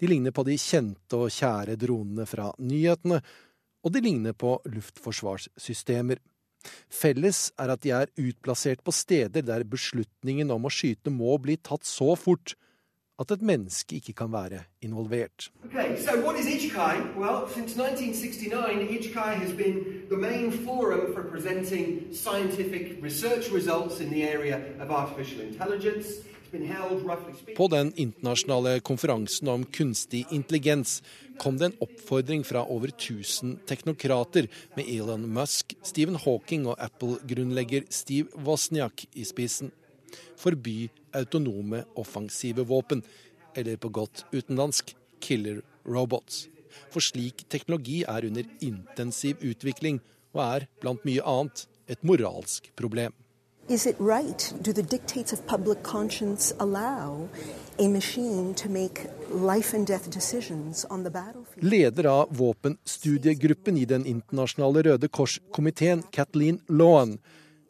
De 0.00 0.08
ligner 0.08 0.32
på 0.32 0.46
de 0.48 0.56
kjente 0.56 1.20
og 1.20 1.28
kjære 1.36 1.76
dronene 1.76 2.24
fra 2.24 2.48
nyhetene, 2.56 3.20
og 3.84 3.92
de 3.92 4.00
ligner 4.00 4.32
på 4.32 4.56
luftforsvarssystemer. 4.64 6.24
Felles 6.90 7.48
er 7.58 7.72
at 7.74 7.84
de 7.84 7.92
er 7.96 8.10
utplassert 8.20 8.82
på 8.84 8.94
steder 8.94 9.44
der 9.46 9.64
beslutningen 9.64 10.50
om 10.52 10.66
å 10.66 10.72
skyte 10.72 11.12
må 11.12 11.36
bli 11.42 11.56
tatt 11.56 11.88
så 11.88 12.14
fort 12.18 12.56
at 13.20 13.30
et 13.34 13.42
menneske 13.44 13.98
ikke 14.00 14.14
kan 14.16 14.32
være 14.32 14.62
involvert. 14.80 15.50
Okay, 15.66 15.96
so 16.00 16.16
what 16.24 16.40
is 16.40 16.46
IJCAI? 16.46 17.16
Well, 17.16 17.44
1969, 17.44 18.88
IJCAI 18.88 19.34
has 19.34 19.52
been 19.52 20.06
the 20.08 20.16
main 20.16 20.50
forum 20.50 21.12
for 21.12 21.22
presenting 21.24 22.14
scientific 22.14 23.02
research 23.02 23.52
results 23.52 24.00
in 24.00 24.10
the 24.10 24.24
area 24.24 24.60
of 24.80 24.90
artificial 24.90 25.40
intelligence. 25.42 26.24
På 27.56 27.68
den 27.68 27.92
internasjonale 27.94 28.80
konferansen 28.80 29.48
om 29.48 29.64
kunstig 29.64 30.26
intelligens 30.30 31.02
kom 31.40 31.56
det 31.56 31.70
en 31.70 31.78
oppfordring 31.86 32.42
fra 32.44 32.66
over 32.68 32.92
1000 32.92 33.62
teknokrater, 33.68 34.48
med 34.76 34.88
Elon 34.88 35.24
Musk, 35.32 35.72
Stephen 35.82 36.18
Hawking 36.20 36.66
og 36.68 36.76
Apple-grunnlegger 36.82 37.86
Steve 37.88 38.28
Wozniak 38.44 39.06
i 39.16 39.24
spissen. 39.24 39.72
Forby 40.40 40.90
autonome 41.16 41.84
offensive 42.00 42.66
våpen, 42.68 43.02
eller 43.56 43.80
på 43.80 43.88
godt 43.88 44.24
utenlandsk 44.34 44.92
killer 45.24 45.62
robots. 45.88 46.46
For 46.92 47.02
slik 47.02 47.46
teknologi 47.50 48.02
er 48.04 48.28
under 48.28 48.46
intensiv 48.60 49.40
utvikling, 49.40 50.02
og 50.36 50.44
er 50.44 50.68
blant 50.82 51.08
mye 51.08 51.24
annet 51.26 51.64
et 51.90 52.04
moralsk 52.06 52.68
problem. 52.78 53.16
Is 53.70 53.86
it 53.86 53.96
right? 54.00 54.52
Do 54.62 54.72
the 54.72 54.82
dictates 54.82 55.32
of 55.32 55.46
public 55.46 55.84
conscience 55.84 56.52
allow 56.58 57.28
a 57.78 57.88
machine 57.88 58.52
to 58.54 58.68
make 58.68 59.06
life 59.30 59.74
and 59.76 59.86
death 59.86 60.10
decisions 60.10 60.84
on 60.90 61.04
the 61.04 61.10
battlefield? 61.10 61.62
Leder 61.62 62.04
av 62.04 62.36
våpenstudiegruppen 62.36 63.76
i 63.76 63.84
Den 63.84 64.06
internasjonale 64.06 64.82
Røde 64.82 65.08
Kors-komiteen, 65.08 66.02
Kathleen 66.10 66.58
Lohan, 66.66 67.18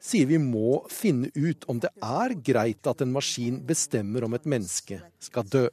sier 0.01 0.27
vi 0.27 0.39
må 0.41 0.87
finne 0.89 1.29
ut 1.35 1.69
om 1.69 1.85
det 1.85 1.93
er 2.01 2.33
greit 2.49 2.89
at 2.89 3.05
en 3.05 3.13
maskin 3.13 3.61
bestemmer 3.69 4.25
om 4.25 4.41
et 4.41 4.49
menneske 4.49 5.03
skal 5.21 5.53
dø. 5.53 5.67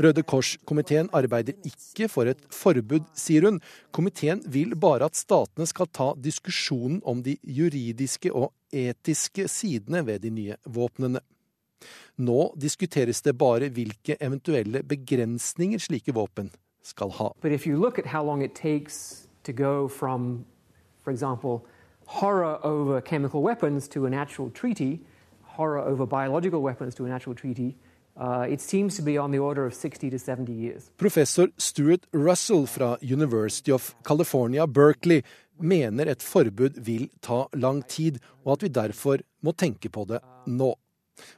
Røde 0.00 0.22
Kors-komiteen 0.24 1.10
arbeider 1.12 1.56
ikke 1.68 2.08
for 2.08 2.28
et 2.30 2.40
forbud, 2.52 3.04
sier 3.18 3.44
hun. 3.48 3.60
Komiteen 3.92 4.40
vil 4.48 4.76
bare 4.76 5.08
at 5.10 5.18
statene 5.18 5.66
skal 5.68 5.90
ta 5.92 6.12
diskusjonen 6.16 7.02
om 7.04 7.22
de 7.22 7.36
juridiske 7.42 8.32
og 8.32 8.52
etiske 8.72 9.48
sidene 9.52 10.04
ved 10.06 10.22
de 10.24 10.30
nye 10.32 10.56
våpnene. 10.64 11.20
Nå 12.22 12.52
diskuteres 12.60 13.22
det 13.22 13.36
bare 13.38 13.68
hvilke 13.74 14.16
eventuelle 14.20 14.82
begrensninger 14.86 15.80
slike 15.82 16.14
våpen 16.14 16.50
skal 16.82 17.10
ha. 17.18 17.28
From, 19.88 20.44
for 21.02 21.10
example, 21.10 21.60
horror 22.06 22.64
over 22.64 23.00
chemical 23.00 23.42
weapons 23.42 23.88
to 23.88 24.06
an 24.06 24.14
actual 24.14 24.50
treaty, 24.50 24.98
horror 25.42 25.80
over 25.80 26.06
biological 26.06 26.60
weapons 26.62 26.94
to 26.94 27.04
an 27.04 27.12
actual 27.12 27.34
treaty, 27.34 27.74
uh, 28.16 28.46
it 28.48 28.60
seems 28.60 28.96
to 28.96 29.02
be 29.02 29.18
on 29.18 29.30
the 29.32 29.38
order 29.38 29.66
of 29.66 29.74
60 29.74 30.10
to 30.10 30.18
70 30.18 30.52
years. 30.52 30.90
Professor 30.96 31.48
Stuart 31.56 32.06
Russell 32.12 32.66
fra 32.66 32.96
University 33.00 33.72
of 33.72 33.94
California, 34.04 34.66
Berkeley, 34.66 35.22
mener 35.58 36.06
et 36.06 36.22
forbud 36.22 36.78
vil 36.78 37.08
ta 37.20 37.46
lang 37.54 37.82
tid, 37.88 38.18
og 38.44 38.56
at 38.56 38.62
vi 38.62 38.68
derfor 38.68 39.22
må 39.42 39.52
tenke 39.52 39.88
på 39.88 40.04
det 40.08 40.20
nå. 40.46 40.74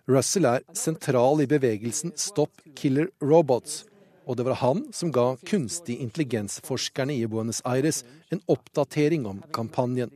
Russell 0.09 0.47
er 0.49 0.65
sentral 0.73 1.43
i 1.43 1.49
bevegelsen 1.51 2.15
Stop 2.17 2.63
Killer 2.77 3.11
Robots, 3.21 3.85
og 4.25 4.39
det 4.39 4.47
var 4.47 4.61
han 4.63 4.87
som 4.97 5.13
ga 5.13 5.35
kunstig 5.45 5.99
intelligens-forskerne 6.01 7.13
i 7.13 7.27
Buenos 7.29 7.61
Aires 7.69 8.05
en 8.33 8.41
oppdatering 8.49 9.27
om 9.29 9.43
kampanjen. 9.53 10.13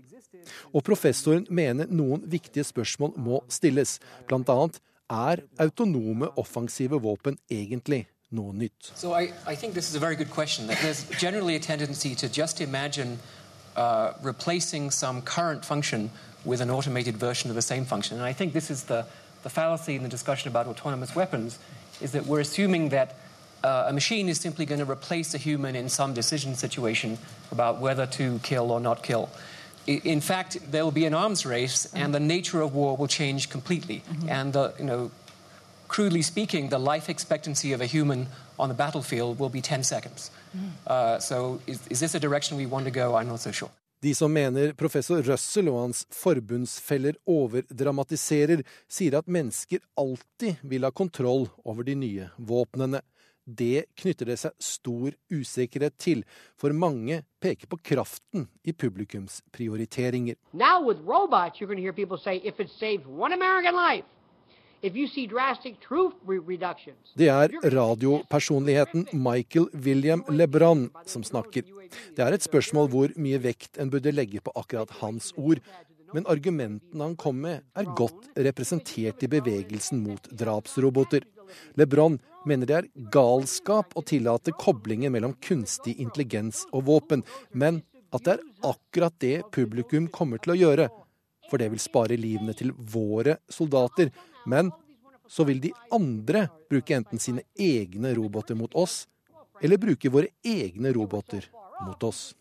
Og 0.72 0.80
professoren 0.86 1.44
mener 1.52 1.90
noen 1.92 2.22
viktige 2.30 2.64
spørsmål 2.64 3.12
må 3.20 3.42
stilles, 3.52 3.98
bl.a. 4.28 4.58
er 5.10 5.42
autonome 5.58 6.28
offensive 6.36 7.02
våpen 7.02 7.38
egentlig 7.50 8.06
noe 8.30 8.52
nytt? 8.52 8.92
So 8.94 9.12
I, 9.12 9.32
I 9.46 9.56
think 9.56 9.74
this 9.74 9.88
is 9.88 9.94
a 9.94 10.00
very 10.00 10.16
good 10.16 10.30
question. 10.30 10.66
There's 10.66 11.04
generally 11.18 11.56
a 11.56 11.60
tendency 11.60 12.14
to 12.16 12.28
just 12.28 12.60
imagine 12.60 13.18
uh, 13.76 14.12
replacing 14.22 14.90
some 14.90 15.22
current 15.22 15.64
function 15.64 16.10
with 16.44 16.60
an 16.60 16.70
automated 16.70 17.16
version 17.16 17.50
of 17.50 17.56
the 17.56 17.62
same 17.62 17.84
function. 17.84 18.16
And 18.16 18.26
I 18.26 18.32
think 18.32 18.52
this 18.52 18.70
is 18.70 18.84
the, 18.84 19.06
the 19.42 19.50
fallacy 19.50 19.96
in 19.96 20.02
the 20.02 20.08
discussion 20.08 20.48
about 20.48 20.66
autonomous 20.66 21.14
weapons, 21.14 21.58
is 22.00 22.12
that 22.12 22.26
we're 22.26 22.40
assuming 22.40 22.90
that 22.90 23.16
uh, 23.64 23.86
a 23.88 23.92
machine 23.92 24.28
is 24.28 24.38
simply 24.38 24.64
going 24.66 24.78
to 24.78 24.90
replace 24.90 25.34
a 25.34 25.38
human 25.38 25.74
in 25.74 25.88
some 25.88 26.14
decision 26.14 26.54
situation 26.54 27.18
about 27.50 27.80
whether 27.80 28.06
to 28.06 28.38
kill 28.40 28.70
or 28.70 28.80
not 28.80 29.02
kill. 29.02 29.28
In 29.88 30.20
fact, 30.20 30.58
there 30.70 30.84
will 30.84 30.92
be 30.92 31.06
an 31.06 31.14
arms 31.14 31.46
race, 31.46 31.88
and 31.94 32.12
the 32.12 32.20
nature 32.20 32.60
of 32.60 32.74
war 32.74 32.96
will 32.96 33.08
change 33.08 33.48
completely. 33.48 34.02
And 34.28 34.52
the, 34.52 34.74
you 34.78 34.84
know, 34.84 35.10
crudely 35.88 36.22
speaking, 36.22 36.68
the 36.68 36.78
life 36.78 37.08
expectancy 37.08 37.72
of 37.72 37.80
a 37.80 37.86
human 37.86 38.26
on 38.58 38.68
the 38.68 38.74
battlefield 38.74 39.38
will 39.38 39.48
be 39.48 39.62
10 39.62 39.82
seconds. 39.84 40.30
Uh, 40.86 41.18
so, 41.18 41.60
is, 41.66 41.80
is 41.88 42.00
this 42.00 42.14
a 42.14 42.20
direction 42.20 42.58
we 42.58 42.66
want 42.66 42.84
to 42.84 42.90
go? 42.90 43.16
I'm 43.16 43.28
not 43.28 43.40
so 43.40 43.50
sure. 43.50 43.70
De 44.00 44.14
som 44.14 44.30
mener 44.30 44.76
professor 44.78 45.22
Russell 45.26 45.68
og 45.72 45.80
hans 45.80 46.04
forbundsfeller 46.14 47.16
overdramatiserer, 47.26 48.60
sier 48.86 49.16
at 49.18 49.26
mennesker 49.26 49.82
alltid 49.98 50.60
vil 50.62 50.86
ha 50.86 50.92
kontroll 50.94 51.48
over 51.64 51.82
de 51.82 51.96
nye 51.98 52.28
våpnene. 52.38 53.00
Det 53.48 53.86
knytter 53.96 54.28
det 54.28 54.36
seg 54.42 54.52
stor 54.60 55.14
usikkerhet 55.32 55.96
til, 55.96 56.20
for 56.60 56.76
mange 56.76 57.22
peker 57.40 57.70
på 57.70 57.78
kraften 57.80 58.44
i 58.60 58.74
publikums 58.76 59.40
prioriteringer. 59.56 60.36
Now 60.52 60.84
with 60.84 61.00
robots, 61.00 61.60
you're 61.60 61.66
going 61.66 61.80
to 61.80 61.82
hear 61.82 61.96
people 61.96 62.18
say, 62.18 62.42
if 62.44 62.60
it 62.60 62.68
saves 62.68 63.06
one 63.06 63.32
American 63.32 63.74
life, 63.74 64.04
Det 67.18 67.28
er 67.28 67.48
radiopersonligheten 67.74 69.06
Michael 69.12 69.66
William 69.74 70.22
LeBron 70.28 70.90
som 71.06 71.24
snakker. 71.26 71.62
Det 72.14 72.22
er 72.22 72.32
et 72.32 72.46
spørsmål 72.46 72.86
hvor 72.92 73.08
mye 73.18 73.40
vekt 73.42 73.80
en 73.82 73.90
burde 73.90 74.12
legge 74.14 74.38
på 74.38 74.54
akkurat 74.54 74.92
hans 75.00 75.32
ord, 75.34 75.58
men 76.14 76.28
argumentene 76.30 77.02
han 77.02 77.16
kom 77.18 77.42
med, 77.42 77.66
er 77.74 77.90
godt 77.98 78.30
representert 78.38 79.22
i 79.26 79.32
bevegelsen 79.32 79.98
mot 80.04 80.30
drapsroboter. 80.30 81.26
LeBron 81.74 82.20
mener 82.48 82.68
det 82.68 82.76
er 82.78 82.88
galskap 83.12 83.94
å 83.96 84.04
tillate 84.06 84.54
koblingen 84.56 85.12
mellom 85.14 85.36
kunstig 85.44 85.98
intelligens 86.00 86.64
og 86.72 86.86
våpen, 86.88 87.24
men 87.52 87.82
at 88.14 88.24
det 88.24 88.38
er 88.38 88.44
akkurat 88.70 89.14
det 89.20 89.36
publikum 89.52 90.08
kommer 90.12 90.40
til 90.42 90.54
å 90.54 90.58
gjøre. 90.58 90.88
For 91.48 91.60
det 91.60 91.70
vil 91.72 91.80
spare 91.80 92.16
livene 92.20 92.54
til 92.56 92.72
våre 92.76 93.38
soldater. 93.52 94.10
Men 94.48 94.72
så 95.28 95.44
vil 95.48 95.60
de 95.60 95.72
andre 95.92 96.46
bruke 96.70 96.96
enten 96.96 97.20
sine 97.20 97.44
egne 97.54 98.14
roboter 98.16 98.56
mot 98.56 98.74
oss, 98.74 99.06
eller 99.62 99.80
bruke 99.80 100.12
våre 100.12 100.32
egne 100.44 100.92
roboter 100.96 101.48
mot 101.84 102.02
oss. 102.04 102.34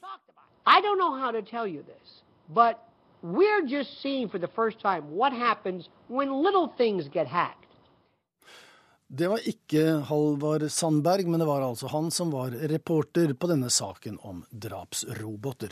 I 0.65 0.81
don't 0.81 0.99
know 0.99 1.15
how 1.15 1.31
to 1.31 1.41
tell 1.41 1.67
you 1.67 1.83
this, 1.83 2.23
but 2.49 2.83
we're 3.21 3.65
just 3.65 4.01
seeing 4.01 4.29
for 4.29 4.39
the 4.39 4.47
first 4.47 4.79
time 4.79 5.15
what 5.15 5.33
happens 5.33 5.89
when 6.07 6.31
little 6.43 6.67
things 6.77 7.07
get 7.07 7.27
hacked. 7.27 7.66
Det 9.07 9.27
var 9.31 9.39
ikke 9.47 9.81
Halvard 10.03 10.65
Sandberg, 10.71 11.29
men 11.31 11.39
det 11.39 11.45
var 11.47 11.63
altså 11.63 11.87
han 11.87 12.09
som 12.11 12.31
var 12.33 12.51
reporter 12.51 13.31
på 13.39 13.47
denne 13.47 13.69
saken 13.71 14.17
om 14.19 14.41
drapsroboter. 14.51 15.71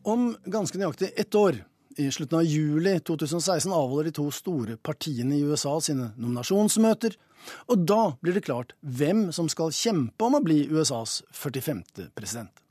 Om 0.00 0.30
ganske 0.48 0.80
nøyaktig 0.80 1.10
ett 1.12 1.36
år, 1.36 1.60
i 2.00 2.08
slutten 2.08 2.38
av 2.38 2.48
juli 2.48 2.96
2016, 3.04 3.68
avholder 3.68 4.08
de 4.08 4.14
to 4.16 4.30
store 4.32 4.78
partiene 4.80 5.36
i 5.36 5.44
USA 5.44 5.74
sine 5.84 6.08
nominasjonsmøter, 6.16 7.20
og 7.68 7.84
da 7.84 8.00
blir 8.24 8.40
det 8.40 8.46
klart 8.48 8.72
hvem 8.80 9.26
som 9.36 9.52
skal 9.52 9.76
kjempe 9.76 10.24
om 10.24 10.40
å 10.40 10.44
bli 10.44 10.62
USAs 10.72 11.20
45. 11.36 11.84
president. 12.16 12.69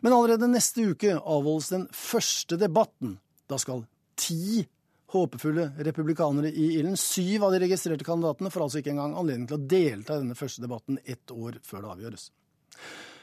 Men 0.00 0.14
allerede 0.16 0.50
neste 0.50 0.90
uke 0.92 1.14
avholdes 1.18 1.70
den 1.74 1.86
første 1.94 2.58
debatten. 2.60 3.16
Da 3.48 3.58
skal 3.60 3.84
ti 4.18 4.64
håpefulle 5.12 5.70
republikanere 5.86 6.50
i 6.52 6.66
ilden, 6.76 6.96
syv 7.00 7.46
av 7.46 7.54
de 7.54 7.62
registrerte 7.62 8.04
kandidatene, 8.04 8.52
får 8.52 8.66
altså 8.66 8.82
ikke 8.82 8.92
engang 8.92 9.16
anledning 9.16 9.48
til 9.48 9.56
å 9.56 9.68
delta 9.70 10.16
i 10.16 10.22
denne 10.22 10.36
første 10.36 10.64
debatten 10.64 11.00
ett 11.04 11.32
år 11.32 11.56
før 11.64 11.84
det 11.84 11.92
avgjøres. 11.94 12.26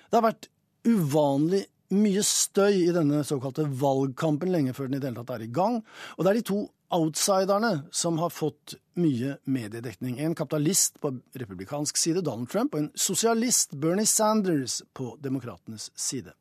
Det 0.10 0.18
har 0.18 0.26
vært 0.26 0.50
uvanlig 0.86 1.66
mye 1.94 2.24
støy 2.26 2.88
i 2.88 2.94
denne 2.94 3.22
såkalte 3.28 3.68
valgkampen 3.82 4.50
lenge 4.50 4.74
før 4.74 4.90
den 4.90 4.98
i 4.98 5.02
det 5.04 5.12
hele 5.12 5.22
tatt 5.22 5.36
er 5.36 5.46
i 5.46 5.54
gang, 5.54 5.78
og 6.18 6.26
det 6.26 6.32
er 6.32 6.40
de 6.40 6.48
to 6.50 6.64
outsiderne 6.96 7.86
som 7.92 8.18
har 8.22 8.32
fått 8.34 8.76
mye 9.00 9.38
mediedekning. 9.44 10.20
En 10.20 10.36
kapitalist 10.36 11.00
på 11.04 11.12
republikansk 11.36 11.98
side, 11.98 12.24
Donald 12.26 12.50
Trump, 12.50 12.74
og 12.76 12.84
en 12.84 12.92
sosialist, 12.96 13.76
Bernie 13.76 14.08
Sanders, 14.08 14.82
på 14.94 15.16
demokratenes 15.22 15.92
side. 15.96 16.34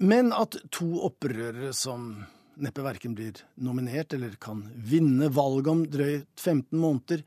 Men 0.00 0.32
at 0.34 0.56
to 0.74 0.88
opprørere 1.06 1.72
som 1.76 2.24
neppe 2.60 2.84
verken 2.84 3.14
blir 3.14 3.40
nominert 3.62 4.14
eller 4.14 4.36
kan 4.42 4.62
vinne 4.74 5.30
valget 5.34 5.70
om 5.72 5.84
drøyt 5.90 6.28
15 6.40 6.78
måneder, 6.78 7.24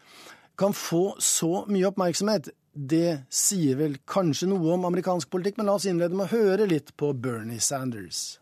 kan 0.57 0.73
få 0.73 1.15
så 1.21 1.65
mye 1.69 1.89
oppmerksomhet, 1.91 2.49
det 2.73 3.29
sier 3.33 3.77
vel 3.79 3.97
kanskje 4.09 4.49
noe 4.49 4.73
om 4.75 4.85
amerikansk 4.89 5.29
politikk, 5.33 5.57
men 5.57 5.69
la 5.69 5.77
oss 5.77 5.87
innlede 5.89 6.17
med 6.17 6.27
å 6.27 6.35
høre 6.37 6.69
litt 6.69 6.93
på 6.97 7.11
Bernie 7.13 7.61
Sanders. 7.61 8.37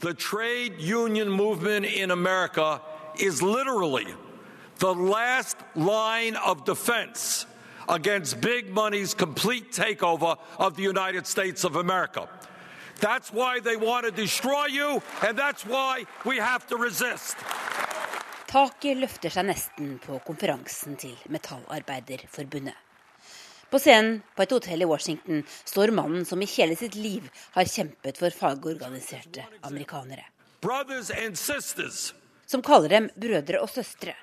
The 0.00 0.14
trade 0.14 0.80
union 0.80 1.28
movement 1.30 1.86
in 1.86 2.10
America 2.10 2.80
is 3.18 3.42
literally 3.42 4.06
the 4.78 4.94
last 4.94 5.56
line 5.74 6.36
of 6.36 6.64
defense 6.64 7.46
against 7.88 8.40
big 8.40 8.70
money's 8.70 9.14
complete 9.14 9.72
takeover 9.72 10.36
of 10.58 10.76
the 10.76 10.82
United 10.82 11.26
States 11.26 11.64
of 11.64 11.76
America. 11.76 12.28
That's 13.00 13.32
why 13.32 13.60
they 13.60 13.76
want 13.76 14.06
to 14.06 14.10
destroy 14.10 14.66
you, 14.66 15.02
and 15.26 15.38
that's 15.38 15.64
why 15.66 16.04
we 16.24 16.38
have 16.38 16.66
to 16.68 16.76
resist. 16.76 17.36
Taket 18.46 18.96
løfter 19.00 19.32
seg 19.34 19.48
nesten 19.48 19.96
på 19.98 20.20
konferansen 20.26 20.94
til 20.96 21.16
Metallarbeiderforbundet. 21.28 22.76
På 23.74 23.78
scenen 23.78 24.20
på 24.36 24.42
et 24.42 24.52
hotell 24.54 24.82
i 24.82 24.86
Washington 24.86 25.40
står 25.64 25.90
mannen 25.90 26.24
som 26.24 26.42
i 26.42 26.46
hele 26.46 26.76
sitt 26.78 26.94
liv 26.94 27.24
har 27.56 27.66
kjempet 27.66 28.20
for 28.20 28.30
fagorganiserte 28.30 29.42
amerikanere. 29.66 30.22
Som 32.46 32.62
kaller 32.62 32.92
dem 32.92 33.08
brødre 33.18 33.58
og 33.58 33.72
søstre. 33.74 34.14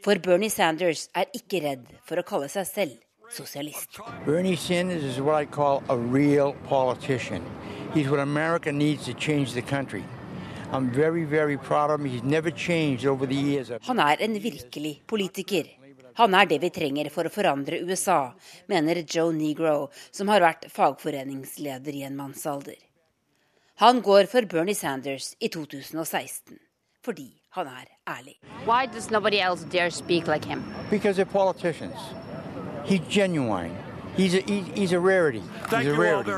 For 0.00 0.16
Bernie 0.24 0.48
Sanders 0.48 1.10
er 1.12 1.28
ikke 1.36 1.60
redd 1.66 1.90
for 2.08 2.22
å 2.22 2.24
kalle 2.24 2.48
seg 2.48 2.64
selv 2.70 2.94
sosialist. 3.28 4.00
Bernie 4.24 4.56
Sanders 4.56 5.04
is 5.04 5.20
what 5.20 5.42
I 5.42 5.44
call 5.44 5.82
a 5.92 5.98
real 5.98 6.54
politician. 6.64 7.44
He's 7.92 8.08
what 8.08 8.24
America 8.24 8.72
needs 8.72 9.04
to 9.04 9.12
change 9.12 9.52
the 9.52 9.66
country. 9.76 10.06
I'm 10.72 10.88
very, 10.88 11.24
very 11.24 11.58
proud 11.58 11.90
of 11.90 12.00
him. 12.00 12.08
He's 12.08 12.24
never 12.24 12.50
changed 12.50 13.04
over 13.04 13.26
the 13.26 13.36
years. 13.36 13.70
Han 13.82 13.98
er 13.98 14.16
en 14.24 14.42
virkelig 14.42 15.02
politiker. 15.06 15.68
Han 16.14 16.34
er 16.34 16.46
det 16.50 16.60
vi 16.62 16.70
trenger 16.74 17.10
for 17.14 17.28
å 17.28 17.32
forandre 17.32 17.80
USA, 17.84 18.32
mener 18.66 19.02
Joe 19.06 19.32
Negro, 19.32 19.90
som 20.10 20.28
har 20.32 20.42
vært 20.44 20.66
fagforeningsleder 20.72 21.94
i 21.94 22.02
en 22.08 22.16
mannsalder. 22.18 22.78
Han 23.80 24.02
går 24.04 24.26
for 24.28 24.44
Bernie 24.44 24.74
Sanders 24.74 25.34
i 25.40 25.48
2016 25.48 26.58
fordi 27.00 27.30
han 27.56 27.66
er 27.66 27.86
ærlig. 28.06 28.36
Why 28.66 28.86
does 28.86 29.10
nobody 29.10 29.40
else 29.40 29.64
dare 29.64 29.90
speak 29.90 30.26
like 30.26 30.44
him? 30.44 30.62
Because 30.90 31.16
they're 31.16 31.24
politicians. 31.24 31.96
He's 32.84 33.00
genuine. 33.08 33.72
He's 34.16 34.34
a, 34.34 34.40
he's 34.74 34.92
a 34.92 35.00
rarity. 35.00 35.42
He's 35.70 35.86
a 35.86 35.94
rarity. 35.94 36.30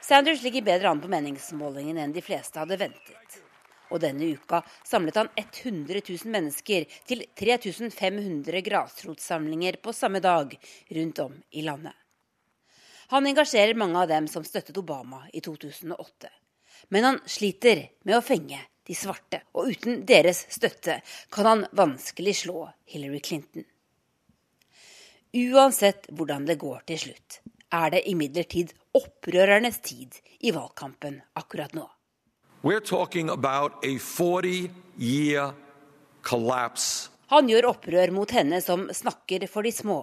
Sanders 0.00 0.42
ligger 0.42 0.62
bedre 0.62 0.90
an 0.90 1.00
på 1.00 1.08
meningsmålingen 1.08 1.96
enn 1.96 2.12
de 2.12 2.20
fleste 2.20 2.60
hadde 2.60 2.76
ventet. 2.76 3.43
Og 3.92 4.00
denne 4.00 4.30
uka 4.32 4.62
samlet 4.86 5.18
han 5.20 5.28
100 5.36 6.00
000 6.08 6.32
mennesker 6.32 6.86
til 7.08 7.24
3500 7.36 8.62
grasrotsamlinger 8.64 9.80
på 9.82 9.92
samme 9.92 10.22
dag 10.24 10.56
rundt 10.98 11.18
om 11.24 11.36
i 11.50 11.66
landet. 11.66 11.92
Han 13.12 13.26
engasjerer 13.26 13.76
mange 13.76 14.00
av 14.00 14.08
dem 14.08 14.28
som 14.28 14.44
støttet 14.44 14.78
Obama 14.80 15.26
i 15.32 15.40
2008. 15.44 16.30
Men 16.88 17.04
han 17.04 17.20
sliter 17.26 17.84
med 18.02 18.16
å 18.18 18.24
fenge 18.24 18.58
de 18.84 18.96
svarte, 18.96 19.40
og 19.56 19.70
uten 19.72 20.02
deres 20.08 20.44
støtte 20.52 20.98
kan 21.32 21.48
han 21.48 21.66
vanskelig 21.72 22.36
slå 22.42 22.66
Hillary 22.90 23.20
Clinton. 23.24 23.64
Uansett 25.34 26.06
hvordan 26.14 26.44
det 26.46 26.60
går 26.60 26.84
til 26.90 27.00
slutt, 27.06 27.40
er 27.74 27.90
det 27.96 28.04
imidlertid 28.10 28.74
opprørernes 28.94 29.80
tid 29.82 30.14
i 30.46 30.52
valgkampen 30.54 31.18
akkurat 31.40 31.74
nå. 31.74 31.88
We're 32.64 32.80
talking 32.80 33.28
about 33.28 33.72
a 33.84 33.98
40 33.98 34.70
year 34.96 35.52
collapse. 36.22 37.10
Han 37.26 37.48
gjør 37.48 37.66
opprør 37.74 38.08
mot 38.16 38.32
henne 38.32 38.56
som 38.64 38.86
snakker 38.88 39.44
for 39.52 39.68
de 39.68 39.72
små, 39.72 39.98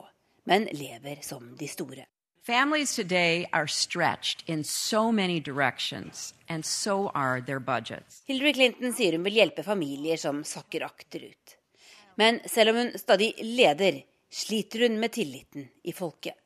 men 0.46 0.68
lever 0.70 1.24
som 1.26 1.56
de 1.58 1.66
store. 1.66 2.06
Families 2.46 2.94
today 2.96 3.48
are 3.52 3.66
stretched 3.66 4.46
in 4.46 4.64
so 4.64 5.12
many 5.12 5.40
directions, 5.40 6.36
and 6.48 6.64
so 6.66 7.10
are 7.16 7.42
their 7.42 7.60
budgets. 7.60 8.22
Hillary 8.30 8.54
Clinton 8.54 8.94
sier 8.94 9.18
hun 9.18 9.26
vil 9.26 9.42
hjelpe 9.42 9.66
familier 9.66 10.22
som 10.22 10.46
sakker 10.46 10.86
akterut. 10.86 11.58
Men 12.16 12.44
selv 12.46 12.76
om 12.76 12.84
hun 12.84 12.98
stadig 13.02 13.34
leder, 13.42 14.04
sliter 14.30 14.86
hun 14.86 15.02
med 15.02 15.18
tilliten 15.18 15.66
i 15.82 15.98
folket. 15.98 16.38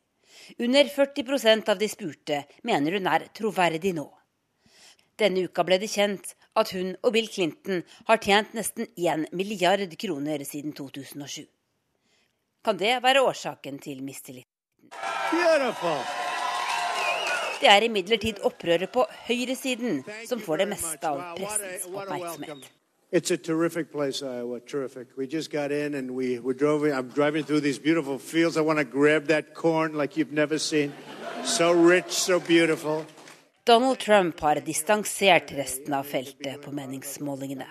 Under 0.64 0.88
40% 0.88 1.76
av 1.76 1.80
de 1.80 1.92
spurte 1.92 2.46
mener 2.64 3.02
hun 3.02 3.18
er 3.18 3.34
troverdig 3.36 3.98
nå. 4.00 4.14
Denne 5.20 5.46
uka 5.48 5.64
ble 5.64 5.78
det 5.80 5.88
kjent 5.92 6.34
at 6.60 6.72
hun 6.76 6.96
og 7.02 7.14
Bill 7.16 7.28
Clinton 7.32 7.84
har 8.08 8.20
tjent 8.24 8.56
nesten 8.58 8.88
1 9.00 9.30
milliard 9.32 9.96
kroner 10.00 10.44
siden 10.44 10.74
2007. 10.76 11.46
Kan 12.66 12.80
det 12.80 12.98
være 13.04 13.22
årsaken 13.24 13.80
til 13.80 14.04
mistilliten? 14.04 14.52
Det 17.62 17.70
er 17.72 17.86
imidlertid 17.88 18.42
opprøret 18.44 18.92
på 18.92 19.06
høyresiden 19.28 20.04
som 20.28 20.42
får 20.44 20.64
det 20.64 20.68
meste 20.74 21.08
av 21.08 21.22
pressens 21.38 21.86
oppmerksomhet. 21.88 22.72
It's 23.12 23.32
a 23.32 23.38
terrific 23.38 23.92
place, 23.92 24.22
Iowa. 24.22 24.60
Terrific. 24.60 25.08
We 25.16 25.26
just 25.28 25.50
got 25.52 25.72
in 25.72 25.94
and 25.96 26.12
we 26.12 26.40
we 26.40 26.54
drove. 26.54 26.84
I'm 26.84 27.08
driving 27.08 27.46
through 27.46 27.62
these 27.62 27.80
beautiful 27.80 28.18
fields. 28.18 28.58
I 28.58 28.62
want 28.62 28.80
to 28.80 28.84
grab 28.84 29.28
that 29.28 29.54
corn 29.54 29.94
like 29.94 30.18
you've 30.18 30.34
never 30.34 30.58
seen. 30.58 30.92
So 31.46 31.72
rich, 31.72 32.12
so 32.12 32.40
beautiful. 32.40 33.06
Donald 33.66 33.98
Trump 34.00 34.40
har 34.40 34.56
distansert 34.56 35.52
resten 35.52 35.94
av 35.94 36.04
feltet 36.04 36.62
på 36.62 36.72
meningsmålingene. 36.72 37.66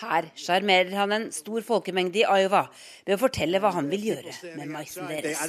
Her 0.00 0.28
sjarmerer 0.32 0.94
han 0.96 1.12
en 1.12 1.26
stor 1.32 1.60
folkemengde 1.66 2.22
i 2.22 2.24
Iowa 2.24 2.62
ved 3.04 3.12
å 3.12 3.18
fortelle 3.20 3.60
hva 3.60 3.74
han 3.74 3.90
vil 3.92 4.06
gjøre 4.08 4.32
med 4.56 4.70
maisen 4.72 5.10
deres. 5.10 5.42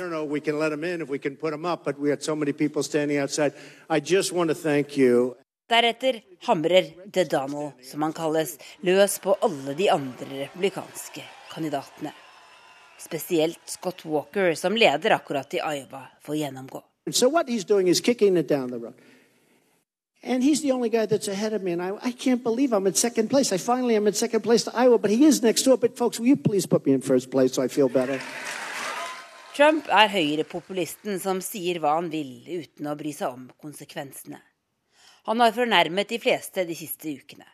Deretter 5.70 6.22
hamrer 6.50 6.94
The 7.08 7.24
Donald, 7.24 7.80
som 7.86 8.04
han 8.04 8.16
kalles, 8.18 8.58
løs 8.84 9.20
på 9.24 9.38
alle 9.40 9.78
de 9.80 9.88
andre 9.94 10.28
republikanske 10.42 11.24
kandidatene. 11.54 12.12
Spesielt 13.00 13.64
Scott 13.72 14.04
Walker, 14.04 14.52
som 14.60 14.76
leder 14.76 15.16
akkurat 15.16 15.54
i 15.54 15.64
Iowa, 15.64 16.10
får 16.26 16.42
gjennomgå. 16.42 16.84
And 17.06 17.16
so 17.16 17.30
what 17.30 17.48
he's 17.48 17.64
doing 17.64 17.88
is 17.88 18.02
kicking 18.02 18.38
it 18.38 18.50
down 18.50 18.72
the 18.72 18.78
road. 18.78 18.94
And 20.22 20.44
he's 20.44 20.62
the 20.62 20.72
only 20.72 20.90
guy 20.90 21.06
that's 21.06 21.30
ahead 21.30 21.54
of 21.54 21.64
me, 21.64 21.72
and 21.72 21.82
I, 21.82 21.92
I 22.04 22.12
can't 22.12 22.44
believe 22.44 22.74
I'm 22.74 22.86
in 22.88 22.94
second 22.94 23.30
place. 23.30 23.54
I 23.54 23.58
finally 23.58 23.96
am 23.96 24.06
in 24.06 24.14
second 24.14 24.42
place 24.42 24.66
to 24.66 24.72
Iowa, 24.76 24.98
but 24.98 25.12
he 25.12 25.24
is 25.26 25.42
next 25.42 25.64
door. 25.64 25.78
But 25.78 25.98
folks, 25.98 26.20
will 26.20 26.28
you 26.28 26.36
please 26.36 26.66
put 26.66 26.86
me 26.86 26.92
in 26.92 27.02
first 27.02 27.32
place 27.32 27.54
so 27.54 27.64
I 27.64 27.70
feel 27.70 27.88
better? 27.88 28.20
Trump 29.56 29.88
er 29.92 30.12
høyrepopulisten 30.12 31.20
som 31.20 31.40
sier 31.44 31.80
hva 31.84 31.98
han 31.98 32.12
vil 32.12 32.44
uten 32.48 32.88
å 32.88 32.96
bry 33.00 33.12
seg 33.16 33.32
om 33.32 33.48
konsekvensene. 33.60 34.40
Han 35.28 35.40
har 35.44 35.56
fornærmet 35.56 36.12
de 36.12 36.20
fleste 36.20 36.64
de 36.68 36.76
siste 36.76 37.12
ukene. 37.12 37.48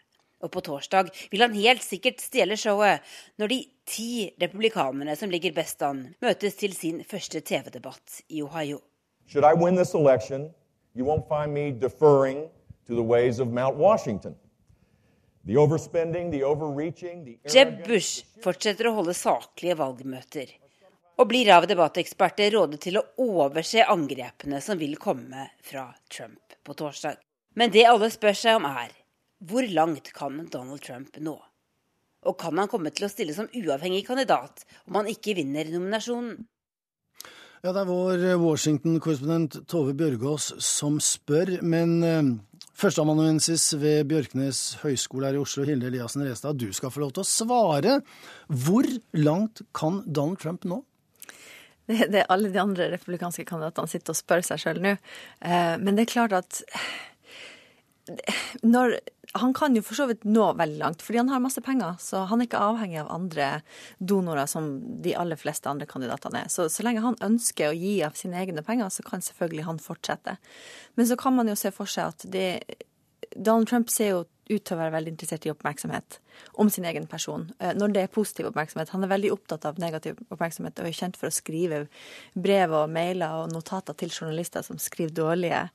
Og 0.43 0.51
på 0.54 0.62
torsdag 0.62 1.10
vil 1.32 1.41
han 1.41 1.56
helt 1.58 1.82
sikkert 1.82 2.21
stjele 2.21 2.58
showet 2.62 3.01
når 3.41 3.54
de 3.54 3.60
ti 3.89 4.10
republikanerne 4.41 5.15
som 5.17 5.34
ligger 5.34 5.56
best 5.56 5.82
an, 5.86 6.04
møtes 6.21 6.60
til 6.60 6.75
sin 6.78 7.01
første 7.04 7.41
TV-debatt 7.41 8.21
i 8.30 8.43
Ohio. 8.45 8.82
Should 9.25 9.45
I 9.45 9.56
win 9.58 9.75
this 9.75 9.95
election, 9.97 10.51
you 10.95 11.05
won't 11.05 11.27
find 11.27 11.53
me 11.53 11.71
deferring 11.71 12.49
to 12.88 12.95
the 12.95 13.03
ways 13.03 13.39
of 13.39 13.51
Mount 13.51 13.75
Washington. 13.75 14.36
The 15.45 15.55
overspending, 15.55 16.31
the 16.31 16.43
overreaching, 16.43 17.23
the 17.25 17.38
Jeb 17.45 17.84
Bush 17.86 18.23
fortsetter 18.41 18.89
å 18.89 18.95
holde 18.97 19.13
saklige 19.13 19.75
valgmøter. 19.77 20.55
Og 21.21 21.29
blir 21.29 21.51
av 21.53 21.67
debatteksperter 21.69 22.49
rådet 22.55 22.81
til 22.88 22.97
å 22.99 23.05
overse 23.21 23.86
angrepene 23.86 24.58
som 24.63 24.79
vil 24.79 24.97
komme 24.97 25.51
fra 25.63 25.86
Trump 26.10 26.58
på 26.65 26.73
torsdag. 26.73 27.21
Men 27.55 27.71
det 27.71 27.86
alle 27.88 28.10
spør 28.12 28.36
seg 28.36 28.58
om 28.58 28.65
er 28.67 28.95
hvor 29.45 29.67
langt 29.69 30.10
kan 30.15 30.41
Donald 30.51 30.81
Trump 30.81 31.19
nå? 31.21 31.36
Og 32.25 32.38
kan 32.41 32.58
han 32.58 32.71
komme 32.71 32.89
til 32.89 33.05
å 33.05 33.12
stille 33.12 33.36
som 33.38 33.51
uavhengig 33.53 34.01
kandidat 34.08 34.65
om 34.88 34.97
han 34.97 35.12
ikke 35.12 35.38
vinner 35.38 35.69
nominasjonen? 35.69 36.39
Ja, 37.63 37.71
det 37.71 37.81
er 37.81 37.87
vår 37.89 38.23
Washington-korrespondent 38.41 39.61
Tove 39.71 39.95
Bjørgaas 39.97 40.51
som 40.63 40.97
spør, 41.01 41.55
men 41.65 41.93
eh, 42.05 42.33
førsteamanuensis 42.75 43.69
ved 43.81 44.03
Bjørknes 44.09 44.81
høgskole 44.83 45.29
her 45.29 45.37
i 45.37 45.41
Oslo, 45.41 45.63
Hilde 45.67 45.87
Eliassen 45.89 46.25
Restad, 46.27 46.59
du 46.59 46.73
skal 46.75 46.91
få 46.93 47.05
lov 47.05 47.15
til 47.15 47.23
å 47.23 47.29
svare. 47.29 47.95
Hvor 48.51 48.89
langt 49.17 49.63
kan 49.77 50.03
Donald 50.05 50.41
Trump 50.43 50.67
nå? 50.67 50.81
Det, 51.85 52.09
det 52.11 52.23
er 52.23 52.31
alle 52.33 52.51
de 52.51 52.61
andre 52.61 52.89
republikanske 52.95 53.45
kandidatene 53.47 53.89
sitter 53.89 54.15
og 54.15 54.19
spør 54.19 54.45
seg 54.45 54.61
sjøl 54.61 54.83
nå. 54.83 54.95
Eh, 55.45 55.75
men 55.81 55.95
det 55.95 56.05
er 56.05 56.13
klart 56.15 56.35
at 56.35 56.63
når, 58.61 58.99
han 59.35 59.53
kan 59.53 59.75
jo 59.75 59.83
for 59.83 59.97
så 59.97 60.07
vidt 60.07 60.23
nå 60.23 60.45
veldig 60.55 60.79
langt, 60.79 61.03
fordi 61.03 61.19
han 61.19 61.29
har 61.29 61.43
masse 61.43 61.61
penger. 61.63 61.97
Så 61.99 62.23
han 62.29 62.41
er 62.41 62.47
ikke 62.47 62.61
avhengig 62.63 63.01
av 63.01 63.11
andre 63.11 63.49
donorer 63.99 64.47
som 64.47 64.69
de 65.03 65.15
aller 65.19 65.39
fleste 65.39 65.69
andre 65.69 65.87
kandidatene 65.89 66.45
er. 66.45 66.51
Så, 66.53 66.69
så 66.71 66.85
lenge 66.87 67.03
han 67.03 67.19
ønsker 67.25 67.71
å 67.71 67.75
gi 67.75 67.97
av 68.07 68.15
sine 68.15 68.39
egne 68.39 68.63
penger, 68.65 68.93
så 68.93 69.03
kan 69.03 69.23
selvfølgelig 69.25 69.67
han 69.67 69.81
fortsette. 69.83 70.37
Men 70.95 71.09
så 71.09 71.19
kan 71.19 71.35
man 71.35 71.51
jo 71.51 71.57
se 71.59 71.73
for 71.75 71.91
seg 71.91 72.15
at 72.15 72.27
det 72.31 72.49
Donald 73.35 73.67
Trump 73.67 73.91
ser 73.91 74.13
jo 74.13 74.23
ut 74.45 74.61
til 74.61 74.75
å 74.75 74.79
være 74.79 74.93
veldig 74.93 75.11
interessert 75.15 75.45
i 75.47 75.51
oppmerksomhet 75.51 76.19
om 76.61 76.69
sin 76.69 76.85
egen 76.85 77.07
person. 77.09 77.47
Eh, 77.59 77.73
Når 77.73 77.93
det 77.93 78.03
er 78.03 78.13
positiv 78.13 78.51
oppmerksomhet. 78.51 78.91
Han 78.93 79.03
er 79.03 79.11
veldig 79.11 79.31
opptatt 79.33 79.65
av 79.65 79.79
negativ 79.81 80.19
oppmerksomhet 80.29 80.79
og 80.79 80.89
er 80.89 80.95
kjent 80.95 81.17
for 81.17 81.31
å 81.31 81.33
skrive 81.33 81.85
brev 82.33 82.75
og 82.77 82.91
mailer 82.93 83.41
og 83.41 83.53
notater 83.53 83.97
til 83.97 84.13
journalister 84.13 84.63
som 84.65 84.77
skriver 84.81 85.17
dårlige 85.17 85.65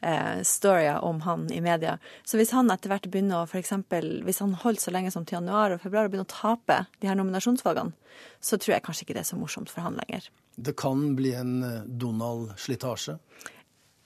eh, 0.00 0.40
storyer 0.42 1.04
om 1.04 1.20
han 1.20 1.52
i 1.52 1.60
media. 1.60 1.98
Så 2.24 2.40
hvis 2.40 2.54
han 2.56 2.70
etter 2.72 2.92
hvert 2.92 3.08
begynner 3.10 3.42
å 3.42 3.48
for 3.50 3.60
eksempel, 3.60 4.20
hvis 4.26 4.42
han 4.44 4.56
holder 4.58 4.82
så 4.82 4.94
lenge 4.94 5.12
som 5.14 5.26
til 5.26 5.40
januar 5.40 5.74
og 5.74 5.84
februar 5.84 6.08
og 6.08 6.14
begynner 6.14 6.28
å 6.28 6.34
tape 6.34 6.82
de 7.00 7.10
her 7.10 7.18
nominasjonsvalgene, 7.20 7.94
så 8.40 8.58
tror 8.58 8.76
jeg 8.76 8.84
kanskje 8.86 9.06
ikke 9.06 9.16
det 9.18 9.24
er 9.24 9.30
så 9.32 9.40
morsomt 9.40 9.72
for 9.72 9.84
han 9.84 9.98
lenger. 10.00 10.28
Det 10.56 10.76
kan 10.78 11.14
bli 11.16 11.34
en 11.38 11.62
eh, 11.64 11.80
Donald-slitasje. 11.86 13.18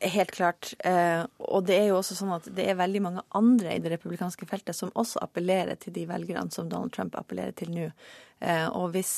Helt 0.05 0.35
klart. 0.35 0.75
Eh, 0.85 1.23
og 1.39 1.65
det 1.65 1.79
er 1.79 1.87
jo 1.89 2.01
også 2.01 2.17
sånn 2.19 2.35
at 2.35 2.47
det 2.53 2.67
er 2.69 2.77
veldig 2.77 3.01
mange 3.01 3.23
andre 3.39 3.77
i 3.77 3.81
det 3.81 3.95
republikanske 3.95 4.47
feltet 4.51 4.77
som 4.77 4.93
også 4.93 5.23
appellerer 5.25 5.79
til 5.81 5.95
de 5.97 6.05
velgerne 6.11 6.53
som 6.53 6.69
Donald 6.69 6.93
Trump 6.93 7.17
appellerer 7.17 7.55
til 7.57 7.73
nå. 7.73 7.87
Eh, 8.45 8.67
og 8.69 8.93
hvis 8.93 9.15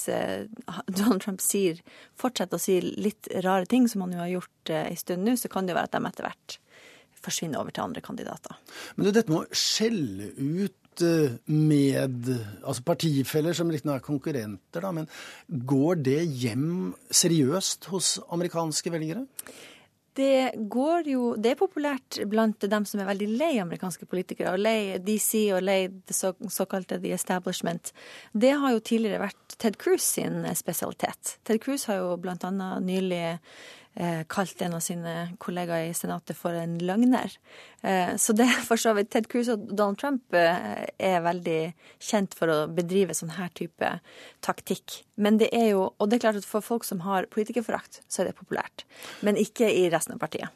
Donald 0.98 1.24
Trump 1.24 1.42
sier, 1.42 1.80
fortsetter 2.18 2.60
å 2.60 2.62
si 2.62 2.78
litt 2.84 3.28
rare 3.42 3.66
ting, 3.66 3.88
som 3.90 4.04
han 4.04 4.14
jo 4.14 4.22
har 4.22 4.32
gjort 4.36 4.76
en 4.84 5.02
stund 5.02 5.26
nå, 5.26 5.34
så 5.40 5.50
kan 5.50 5.66
det 5.66 5.74
jo 5.74 5.80
være 5.80 5.90
at 5.90 5.98
de 5.98 6.12
etter 6.12 6.28
hvert 6.28 6.60
forsvinner 7.24 7.60
over 7.60 7.74
til 7.74 7.86
andre 7.86 8.02
kandidater. 8.04 8.58
Men 8.96 9.08
du, 9.08 9.12
dette 9.14 9.32
med 9.32 9.44
å 9.44 9.60
skjelle 9.60 10.32
ut 10.36 11.04
eh, 11.04 11.38
med 11.52 12.32
altså 12.62 12.86
partifeller 12.86 13.56
som 13.56 13.70
riktignok 13.72 14.00
er 14.00 14.08
konkurrenter, 14.08 14.84
da, 14.84 14.92
men 14.96 15.08
går 15.46 16.02
det 16.08 16.20
hjem 16.42 16.92
seriøst 17.24 17.90
hos 17.92 18.16
amerikanske 18.36 18.92
velgere? 18.94 19.26
Det 20.16 20.56
går 20.72 21.08
jo 21.10 21.24
Det 21.36 21.52
er 21.52 21.58
populært 21.60 22.18
blant 22.30 22.64
dem 22.64 22.86
som 22.88 23.00
er 23.02 23.08
veldig 23.10 23.28
lei 23.36 23.52
amerikanske 23.60 24.08
politikere, 24.08 24.54
og 24.54 24.62
lei 24.64 24.96
DC 25.04 25.50
og 25.52 25.64
lei 25.66 25.80
det 25.88 26.16
så, 26.16 26.32
såkalte 26.48 26.98
The 27.02 27.12
Establishment. 27.12 27.92
Det 28.32 28.54
har 28.56 28.72
jo 28.72 28.80
tidligere 28.80 29.26
vært 29.26 29.58
Ted 29.60 29.76
Cruz 29.80 30.06
sin 30.16 30.46
spesialitet. 30.56 31.36
Ted 31.44 31.60
Cruz 31.60 31.84
har 31.90 32.00
jo 32.00 32.16
blant 32.20 32.46
annet 32.48 32.86
nylig 32.86 33.36
kalt 34.28 34.60
en 34.62 34.74
av 34.76 34.82
sine 34.84 35.12
kollegaer 35.40 35.88
i 35.88 35.94
Senatet 35.96 36.36
for 36.36 36.56
en 36.56 36.74
løgner. 36.84 37.32
Eh, 37.80 38.12
så 38.20 38.34
det 38.36 38.44
er 38.44 38.64
for 38.66 38.80
så 38.80 38.92
vidt 38.96 39.12
Ted 39.14 39.28
Cruz 39.32 39.48
og 39.52 39.68
Donald 39.70 40.00
Trump 40.00 40.36
eh, 40.36 40.84
er 40.98 41.24
veldig 41.24 41.60
kjent 42.02 42.36
for 42.36 42.52
å 42.52 42.58
bedrive 42.72 43.16
sånn 43.16 43.34
her 43.36 43.52
type 43.56 43.92
taktikk. 44.44 45.00
Men 45.16 45.40
det 45.40 45.48
er 45.56 45.70
jo, 45.70 45.88
og 45.96 46.10
det 46.10 46.18
er 46.18 46.26
klart 46.26 46.40
at 46.42 46.48
for 46.48 46.64
folk 46.64 46.84
som 46.88 47.04
har 47.06 47.30
politikerforakt, 47.32 48.02
så 48.08 48.22
er 48.22 48.30
det 48.30 48.38
populært. 48.40 48.84
Men 49.26 49.40
ikke 49.40 49.70
i 49.72 49.86
resten 49.92 50.16
av 50.16 50.22
partiet. 50.24 50.52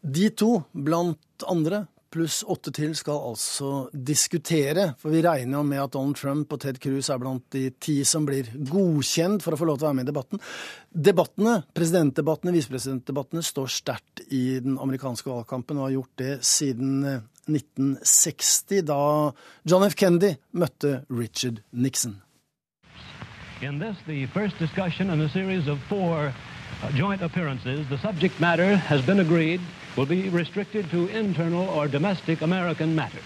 De 0.00 0.30
to, 0.32 0.62
blant 0.72 1.48
andre, 1.48 1.84
pluss 2.10 2.40
åtte 2.42 2.72
til 2.74 2.92
skal 2.98 3.20
altså 3.30 3.70
diskutere. 3.94 4.90
For 5.00 5.14
vi 5.14 5.22
regner 5.24 5.58
jo 5.58 5.64
med 5.66 5.82
at 5.82 5.94
Donald 5.94 6.18
Trump 6.18 6.52
og 6.52 6.60
Ted 6.62 6.80
Cruz 6.82 7.10
er 7.10 7.20
blant 7.22 7.44
de 7.54 7.68
ti 7.82 8.00
som 8.08 8.26
blir 8.28 8.50
godkjent 8.70 9.44
for 9.44 9.54
å 9.54 9.60
få 9.60 9.68
lov 9.68 9.78
til 9.78 9.86
å 9.86 9.90
være 9.90 9.98
med 10.00 10.08
i 10.08 10.10
debatten. 10.10 10.42
Debattene, 11.10 11.56
presidentdebattene, 11.76 12.54
visepresidentdebattene, 12.56 13.44
står 13.46 13.70
sterkt 13.74 14.24
i 14.28 14.60
den 14.62 14.78
amerikanske 14.82 15.30
valgkampen 15.30 15.78
og 15.78 15.88
har 15.88 15.96
gjort 15.98 16.24
det 16.24 16.32
siden 16.46 17.04
1960, 17.50 18.82
da 18.90 19.00
John 19.68 19.86
F. 19.86 19.96
Kennedy 19.98 20.34
møtte 20.52 21.04
Richard 21.08 21.62
Nixon. 21.70 22.20
In 23.62 23.78
this, 23.78 23.96
the 24.06 24.26
first 24.32 24.58
discussion 24.58 25.10
in 25.10 25.20
a 25.20 25.28
series 25.28 25.68
of 25.68 25.78
four 25.88 26.32
uh, 26.82 26.90
joint 26.94 27.20
appearances, 27.22 27.86
the 27.88 27.98
subject 27.98 28.40
matter 28.40 28.76
has 28.76 29.02
been 29.04 29.20
agreed 29.20 29.60
will 29.96 30.06
be 30.06 30.28
restricted 30.28 30.90
to 30.90 31.06
internal 31.08 31.68
or 31.68 31.88
domestic 31.88 32.42
American 32.42 32.94
matters. 32.94 33.22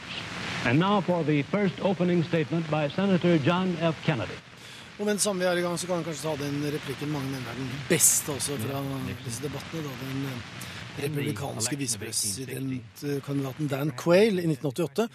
And 0.64 0.78
now 0.78 1.00
for 1.00 1.22
the 1.24 1.42
first 1.42 1.74
opening 1.82 2.24
statement 2.24 2.70
by 2.70 2.88
Senator 2.88 3.38
John 3.38 3.76
F. 3.80 3.94
Kennedy. 4.04 4.38
Og 4.98 5.08
mens 5.08 5.26
vi 5.26 5.42
er 5.44 5.58
i 5.58 5.62
gang, 5.62 5.78
så 5.78 5.86
kan 5.86 5.98
vi 5.98 6.04
kanskje 6.06 6.28
ta 6.28 6.36
den 6.38 6.60
replikken 6.70 7.10
mange 7.10 7.26
mener 7.26 7.48
er 7.50 7.56
den 7.58 7.70
beste 7.88 8.30
også 8.32 8.56
fra 8.62 8.82
disse 9.24 9.42
debattene. 9.42 9.82
da 9.82 9.90
Den 10.04 10.26
eh, 10.28 10.36
republikanske 11.02 11.76
visepresidentkandidaten 11.76 13.68
Dan 13.68 13.90
Quayle 13.98 14.42
i 14.42 14.46
1988 14.52 15.08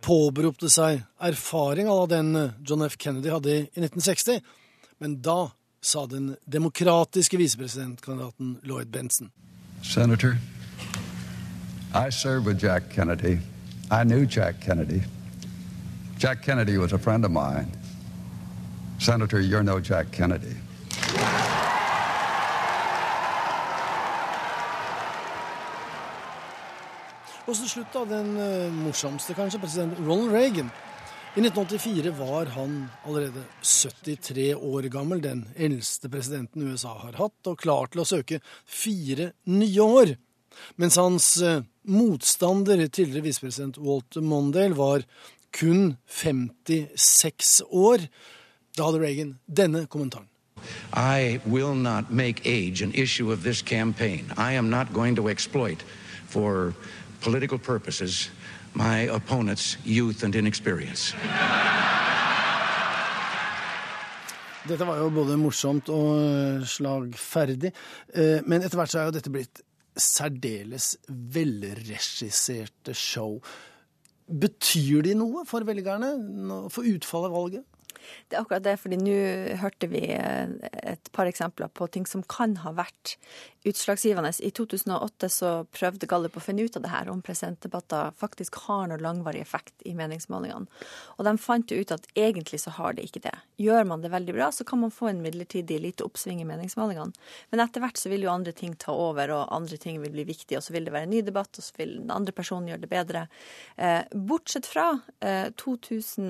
påberopte 0.00 0.70
seg 0.72 1.02
erfaring 1.20 1.90
av 1.92 2.08
den 2.08 2.32
eh, 2.36 2.56
John 2.64 2.86
F. 2.88 2.96
Kennedy 2.96 3.28
hadde 3.30 3.52
i 3.52 3.60
1960. 3.84 4.40
Men 5.04 5.20
da 5.20 5.50
sa 5.84 6.06
den 6.08 6.32
demokratiske 6.46 7.36
visepresidentkandidaten 7.36 8.56
Lloyd 8.64 8.88
Benson. 8.88 9.30
Senator, 9.84 10.38
I 11.94 12.10
served 12.10 12.46
with 12.46 12.58
Jack 12.58 12.90
Kennedy. 12.90 13.38
I 13.90 14.04
knew 14.04 14.26
Jack 14.26 14.60
Kennedy. 14.60 15.02
Jack 16.18 16.42
Kennedy 16.42 16.78
was 16.78 16.92
a 16.92 16.98
friend 16.98 17.24
of 17.24 17.30
mine. 17.30 17.70
Senator, 18.98 19.40
you're 19.40 19.62
no 19.62 19.80
Jack 19.80 20.10
Kennedy. 20.10 20.56
Og 27.46 27.54
så 27.54 27.68
slutt, 27.68 27.92
da, 27.94 28.02
den 28.10 28.32
uh, 28.34 28.72
morsomste, 28.74 29.34
kanskje, 29.38 29.60
president 29.62 29.98
Ronald 30.02 30.32
Reagan. 30.34 30.70
I 31.36 31.44
1984 31.44 32.10
var 32.18 32.48
han 32.56 32.86
allerede 33.04 33.44
73 33.62 34.54
år 34.56 34.88
gammel, 34.90 35.20
den 35.22 35.44
eldste 35.54 36.08
presidenten 36.10 36.64
USA 36.66 36.96
har 37.04 37.18
hatt, 37.20 37.38
og 37.46 37.60
klar 37.60 37.92
til 37.92 38.02
å 38.02 38.08
søke 38.08 38.40
fire 38.64 39.30
nye 39.52 39.86
år. 40.00 40.16
Mens 40.76 40.96
hans 40.96 41.42
uh, 41.42 41.62
motstander, 41.84 42.86
tidligere 42.86 43.22
visepresident 43.22 43.78
Walter 43.78 44.20
Mondale, 44.20 44.76
var 44.76 45.04
kun 45.52 45.96
56 46.08 47.62
år. 47.70 48.08
Da 48.76 48.84
hadde 48.84 49.00
Reagan 49.00 49.38
denne 49.46 49.86
kommentaren. 49.86 50.28
I 50.92 51.40
will 51.46 51.74
not 51.74 52.10
make 52.10 52.40
age 52.44 52.82
an 52.82 52.92
issue 52.94 53.32
of 53.32 53.42
this 53.42 53.62
campaign. 53.62 54.32
I 54.36 54.52
am 54.52 54.70
not 54.70 54.92
going 54.92 55.16
to 55.16 55.28
exploit 55.28 55.84
for 56.28 56.74
political 57.20 57.58
purposes 57.58 58.30
my 58.74 59.08
opponent's 59.08 59.76
youth 59.84 60.24
and 60.24 60.34
inexperience. 60.34 61.14
Dette 64.68 64.86
var 64.86 64.98
jo 64.98 65.10
både 65.14 65.36
morsomt 65.38 65.88
og 65.94 66.16
eh, 66.18 66.64
slagferdig, 66.66 67.70
eh, 68.14 68.42
men 68.46 68.64
etter 68.66 68.80
hvert 68.80 68.90
så 68.90 68.98
er 68.98 69.08
jo 69.08 69.14
dette 69.14 69.30
blitt 69.30 69.62
særdeles 69.96 70.94
velregisserte 71.08 72.94
show. 72.94 73.38
Betyr 74.26 75.04
de 75.06 75.14
noe 75.18 75.44
for 75.48 75.66
velgerne, 75.66 76.12
for 76.72 76.86
utfallet 76.86 77.30
av 77.30 77.36
valget? 77.36 77.66
Det 78.28 78.36
er 78.36 78.42
akkurat 78.42 78.64
det, 78.64 78.76
fordi 78.82 78.98
nå 79.00 79.16
hørte 79.62 79.90
vi 79.90 80.02
eh, 80.14 80.54
et 80.82 81.12
par 81.16 81.28
eksempler 81.30 81.70
på 81.72 81.88
ting 81.92 82.06
som 82.08 82.24
kan 82.26 82.56
ha 82.64 82.72
vært 82.76 83.16
utslagsgivende. 83.66 84.30
I 84.40 84.50
2008 84.54 85.28
så 85.32 85.50
prøvde 85.74 86.08
Gallup 86.10 86.36
å 86.38 86.42
finne 86.42 86.66
ut 86.66 86.76
av 86.78 86.84
det 86.84 86.92
her, 86.92 87.10
om 87.10 87.22
presidentdebatter 87.24 88.14
faktisk 88.18 88.60
har 88.66 88.86
noe 88.90 89.02
langvarig 89.02 89.42
effekt 89.42 89.74
i 89.88 89.94
meningsmålingene. 89.98 90.70
Og 91.16 91.26
de 91.26 91.34
fant 91.42 91.72
jo 91.72 91.80
ut 91.80 91.94
at 91.94 92.06
egentlig 92.14 92.60
så 92.62 92.74
har 92.78 92.96
det 92.96 93.06
ikke 93.08 93.24
det. 93.26 93.34
Gjør 93.62 93.88
man 93.90 94.04
det 94.04 94.12
veldig 94.14 94.36
bra, 94.36 94.50
så 94.54 94.66
kan 94.68 94.82
man 94.84 94.94
få 94.94 95.10
en 95.10 95.22
midlertidig 95.24 95.80
lite 95.82 96.06
oppsving 96.06 96.42
i 96.42 96.48
meningsmålingene. 96.48 97.26
Men 97.50 97.64
etter 97.64 97.82
hvert 97.82 97.98
så 97.98 98.12
vil 98.12 98.26
jo 98.26 98.32
andre 98.32 98.54
ting 98.56 98.76
ta 98.78 98.94
over, 98.94 99.34
og 99.34 99.54
andre 99.54 99.80
ting 99.82 99.98
vil 100.02 100.14
bli 100.14 100.26
viktige, 100.28 100.60
og 100.60 100.66
så 100.66 100.76
vil 100.76 100.86
det 100.86 100.94
være 100.94 101.10
en 101.10 101.14
ny 101.16 101.24
debatt, 101.26 101.58
og 101.58 101.66
så 101.66 101.80
vil 101.80 101.96
den 102.00 102.14
andre 102.14 102.34
personen 102.36 102.70
gjøre 102.70 102.84
det 102.84 102.92
bedre. 102.92 103.26
Eh, 103.76 104.02
bortsett 104.14 104.68
fra 104.68 104.86
2000 105.56 106.26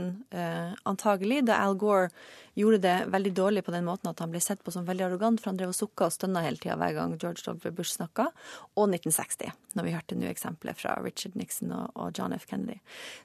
antagelig, 0.88 1.42
da 1.48 1.58
Al 1.66 1.76
Gore 1.80 2.10
gjorde 2.56 2.78
det 2.78 2.94
veldig 3.12 3.32
dårlig 3.36 3.64
på 3.66 3.72
den 3.74 3.84
måten 3.84 4.08
at 4.10 4.20
han 4.22 4.32
ble 4.32 4.40
sett 4.40 4.62
på 4.64 4.72
som 4.72 4.86
veldig 4.88 5.04
arrogant, 5.10 5.40
for 5.42 5.52
han 5.52 5.58
drev 5.60 5.74
og 5.74 5.76
sukka 5.76 6.08
og 6.08 6.14
stønna 6.14 6.40
hele 6.44 6.60
tida 6.60 6.78
hver 6.80 6.94
gang 6.96 7.12
George 7.20 7.44
W. 7.44 7.72
Bush 7.76 7.98
snakka, 7.98 8.30
og 8.74 8.88
1960, 8.88 9.52
når 9.76 9.86
vi 9.86 9.94
hørte 9.96 10.16
nå 10.16 10.30
eksempler 10.30 10.76
fra 10.78 10.96
Richard 11.04 11.36
Nixon 11.36 11.74
og, 11.76 12.10
John 12.16 12.32
F. 12.36 12.46
Kennedy. 12.48 12.78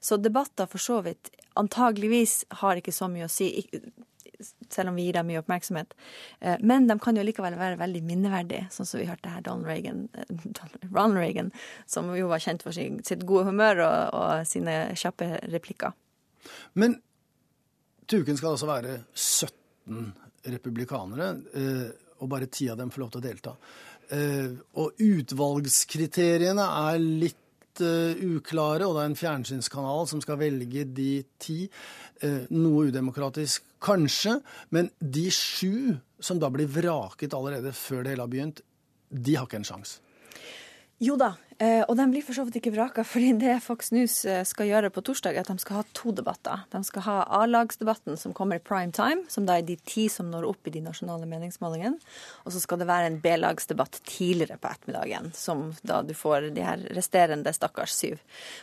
Så 0.04 0.19
debatter 0.19 0.67
for 0.67 0.84
så 0.84 0.99
vidt 1.06 1.32
antageligvis 1.60 2.41
har 2.62 2.80
ikke 2.80 2.95
så 2.95 3.08
mye 3.12 3.30
å 3.30 3.32
si. 3.32 3.54
Selv 4.73 4.89
om 4.89 4.95
vi 4.97 5.04
gir 5.06 5.13
dem 5.13 5.27
mye 5.30 5.38
oppmerksomhet. 5.43 5.91
Men 6.65 6.88
de 6.89 6.95
kan 6.99 7.15
jo 7.15 7.25
likevel 7.25 7.54
være 7.60 7.77
veldig 7.77 8.01
minneverdige, 8.08 8.71
sånn 8.73 8.88
som 8.89 8.97
vi 8.97 9.06
hørte 9.06 9.30
her 9.30 9.43
Donald 9.45 9.69
Reagan, 9.69 10.08
Ronald 10.89 11.19
Reagan 11.21 11.51
som 11.86 12.10
jo 12.17 12.32
var 12.32 12.41
kjent 12.41 12.65
for 12.65 12.73
sitt 12.73 13.27
gode 13.30 13.51
humør 13.51 13.84
og, 13.86 14.17
og 14.17 14.49
sine 14.49 14.95
kjappe 14.97 15.30
replikker. 15.54 15.93
Men 16.73 16.97
til 18.12 18.26
uken 18.26 18.38
skal 18.38 18.50
det 18.50 18.56
altså 18.58 18.69
være 18.69 18.97
17 19.15 20.12
republikanere, 20.52 21.30
og 22.21 22.30
bare 22.30 22.50
ti 22.52 22.67
av 22.69 22.78
dem 22.80 22.91
får 22.93 23.02
lov 23.02 23.13
til 23.13 23.21
å 23.21 23.26
delta. 23.26 23.54
Og 24.82 25.00
utvalgskriteriene 25.02 26.65
er 26.91 27.00
litt 27.00 27.38
uklare, 27.82 28.84
og 28.86 28.97
det 28.97 29.02
er 29.02 29.10
en 29.10 29.17
fjernsynskanal 29.17 30.10
som 30.12 30.21
skal 30.24 30.39
velge 30.41 30.84
de 30.91 31.24
ti. 31.41 31.63
Noe 32.52 32.89
udemokratisk, 32.91 33.63
kanskje, 33.82 34.36
men 34.76 34.91
de 35.00 35.26
sju 35.34 35.95
som 36.21 36.38
da 36.41 36.52
blir 36.54 36.69
vraket 36.69 37.34
allerede 37.34 37.71
før 37.74 38.04
det 38.04 38.13
hele 38.13 38.28
har 38.28 38.34
begynt, 38.34 38.62
de 39.10 39.38
har 39.39 39.47
ikke 39.47 39.62
en 39.63 39.69
sjanse. 39.71 40.04
Jo 41.02 41.15
da, 41.17 41.32
og 41.62 41.93
de 41.97 42.06
blir 42.10 42.24
for 42.26 42.34
så 42.34 42.45
vidt 42.47 42.58
ikke 42.58 42.74
vraka, 42.74 43.04
fordi 43.13 43.34
det 43.41 43.60
Fox 43.65 43.91
News 43.93 44.21
skal 44.50 44.69
gjøre 44.69 44.89
på 44.93 45.04
torsdag, 45.06 45.36
er 45.36 45.45
at 45.45 45.52
de 45.52 45.62
skal 45.62 45.82
ha 45.82 45.84
to 45.97 46.13
debatter. 46.17 46.63
De 46.74 46.82
skal 46.88 47.06
ha 47.06 47.17
A-lagsdebatten 47.41 48.17
som 48.17 48.34
kommer 48.38 48.58
i 48.58 48.63
prime 48.63 48.93
time, 48.95 49.26
som 49.30 49.45
da 49.45 49.60
er 49.60 49.67
de 49.67 49.78
ti 49.86 50.08
som 50.10 50.32
når 50.32 50.47
opp 50.50 50.67
i 50.67 50.74
de 50.74 50.84
nasjonale 50.86 51.30
meningsmålingene. 51.30 52.00
Og 52.45 52.56
så 52.56 52.63
skal 52.63 52.82
det 52.82 52.89
være 52.89 53.12
en 53.12 53.19
B-lagsdebatt 53.21 54.02
tidligere 54.10 54.58
på 54.62 54.71
ettermiddagen, 54.71 55.32
som 55.38 55.69
da 55.88 56.02
du 56.06 56.15
får 56.17 56.52
de 56.56 56.65
her 56.65 56.88
resterende 56.97 57.54
stakkars 57.56 57.95
syv. 57.97 58.17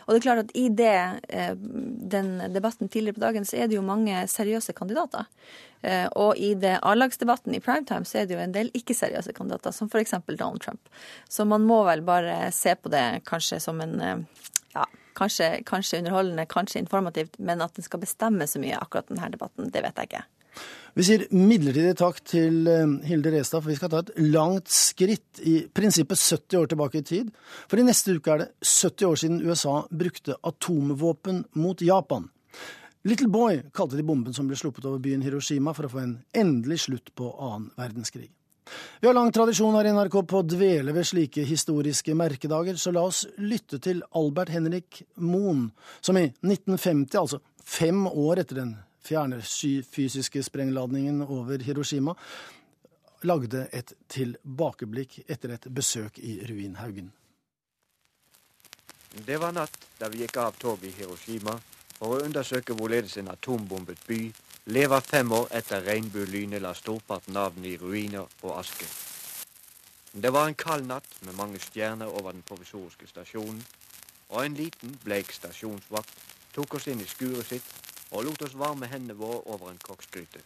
Og 0.05 0.13
det 0.13 0.19
er 0.19 0.27
klart 0.27 0.43
at 0.47 0.53
i 0.57 0.67
det, 0.69 0.99
den 2.15 2.35
debatten 2.53 2.91
tidligere 2.91 3.19
på 3.19 3.25
dagen, 3.27 3.47
så 3.47 3.59
er 3.59 3.69
det 3.69 3.79
jo 3.79 3.85
mange 3.85 4.25
seriøse 4.27 4.75
kandidater. 4.77 5.29
Og 6.19 6.35
i 6.35 6.53
det 6.59 6.75
A-lagsdebatten 6.83 7.55
i 7.55 7.61
primetime 7.63 8.07
så 8.07 8.19
er 8.19 8.27
det 8.27 8.35
jo 8.35 8.41
en 8.43 8.55
del 8.55 8.71
ikke-seriøse 8.75 9.31
kandidater, 9.37 9.71
som 9.75 9.87
f.eks. 9.87 10.17
Donald 10.27 10.59
Trump. 10.63 10.89
Så 11.29 11.45
man 11.47 11.63
må 11.67 11.81
vel 11.87 12.03
bare 12.03 12.51
se 12.55 12.73
på 12.75 12.88
det 12.93 13.21
kanskje 13.29 13.61
som 13.63 13.79
en 13.83 13.95
ja, 14.73 14.85
kanskje, 15.17 15.51
kanskje 15.67 16.01
underholdende, 16.01 16.47
kanskje 16.49 16.83
informativt, 16.83 17.39
men 17.39 17.63
at 17.65 17.77
den 17.77 17.85
skal 17.85 18.03
bestemme 18.03 18.47
så 18.47 18.61
mye 18.61 18.79
akkurat 18.79 19.09
denne 19.11 19.31
debatten, 19.33 19.71
det 19.73 19.83
vet 19.85 20.01
jeg 20.01 20.11
ikke. 20.11 20.25
Vi 20.97 21.05
sier 21.05 21.25
midlertidig 21.31 21.93
takk 21.99 22.17
til 22.27 22.65
Hilde 23.07 23.31
Restad, 23.31 23.61
for 23.61 23.71
vi 23.71 23.77
skal 23.77 23.91
ta 23.93 24.01
et 24.01 24.15
langt 24.33 24.71
skritt 24.73 25.41
i 25.47 25.61
prinsippet 25.71 26.19
70 26.19 26.57
år 26.59 26.71
tilbake 26.71 26.99
i 26.99 27.05
tid. 27.05 27.29
For 27.69 27.79
i 27.79 27.85
neste 27.85 28.17
uke 28.17 28.33
er 28.33 28.43
det 28.43 28.49
70 28.65 29.07
år 29.07 29.21
siden 29.21 29.43
USA 29.45 29.75
brukte 30.01 30.39
atomvåpen 30.49 31.45
mot 31.61 31.85
Japan. 31.85 32.27
Little 33.07 33.29
Boy 33.31 33.61
kalte 33.71 33.95
de 33.95 34.03
bomben 34.03 34.35
som 34.35 34.49
ble 34.49 34.57
sluppet 34.59 34.89
over 34.89 34.99
byen 34.99 35.23
Hiroshima 35.23 35.71
for 35.77 35.87
å 35.87 35.93
få 35.93 36.01
en 36.03 36.17
endelig 36.35 36.81
slutt 36.89 37.13
på 37.15 37.29
annen 37.37 37.69
verdenskrig. 37.79 38.27
Vi 38.99 39.07
har 39.07 39.15
lang 39.15 39.31
tradisjon 39.31 39.75
her 39.77 39.87
i 39.87 39.93
NRK 39.95 40.17
på 40.27 40.41
å 40.41 40.47
dvele 40.47 40.93
ved 40.95 41.07
slike 41.07 41.45
historiske 41.47 42.15
merkedager, 42.17 42.75
så 42.75 42.91
la 42.95 43.05
oss 43.07 43.23
lytte 43.37 43.79
til 43.83 44.03
Albert 44.19 44.51
Henrik 44.53 45.03
Moen, 45.23 45.69
som 46.01 46.19
i 46.19 46.27
1950, 46.27 47.19
altså 47.19 47.39
fem 47.63 48.07
år 48.07 48.43
etter 48.43 48.61
den 48.61 48.73
fjernfysiske 49.05 50.43
sprengladningen 50.43 51.23
over 51.25 51.63
Hiroshima, 51.63 52.15
lagde 53.27 53.65
et 53.75 53.93
tilbakeblikk 54.11 55.21
etter 55.27 55.55
et 55.55 55.67
besøk 55.75 56.19
i 56.23 56.39
ruinhaugen. 56.47 57.09
Det 59.25 59.39
var 59.41 59.55
natt 59.55 59.75
da 59.99 60.07
vi 60.11 60.21
gikk 60.23 60.37
av 60.37 60.59
toget 60.61 60.91
i 60.91 60.95
Hiroshima 60.99 61.55
for 61.97 62.15
å 62.15 62.21
undersøke 62.23 62.75
hvorledes 62.77 63.17
en 63.19 63.31
atombombet 63.33 64.03
by 64.07 64.21
lever 64.69 65.01
fem 65.01 65.31
år 65.31 65.47
etter 65.57 65.81
regnbuelynet 65.81 66.61
la 66.61 66.75
storparten 66.77 67.37
av 67.41 67.55
den 67.55 67.65
i 67.65 67.77
ruiner 67.81 68.27
og 68.45 68.51
aske. 68.59 68.85
Det 70.13 70.29
var 70.29 70.45
en 70.45 70.57
kald 70.57 70.85
natt 70.85 71.09
med 71.25 71.37
mange 71.37 71.57
stjerner 71.63 72.09
over 72.09 72.35
den 72.35 72.45
provisoriske 72.45 73.07
stasjonen, 73.09 73.63
og 74.29 74.43
en 74.43 74.57
liten, 74.57 74.93
bleik 75.01 75.33
stasjonsvakt 75.33 76.13
tok 76.53 76.75
oss 76.77 76.85
inn 76.91 77.01
i 77.01 77.07
skuret 77.09 77.49
sitt 77.49 77.69
og 78.11 78.27
lot 78.27 78.43
oss 78.45 78.57
varme 78.57 78.89
hendene 78.91 79.17
våre 79.17 79.41
over 79.49 79.71
en 79.71 79.81
koksgryte. 79.81 80.43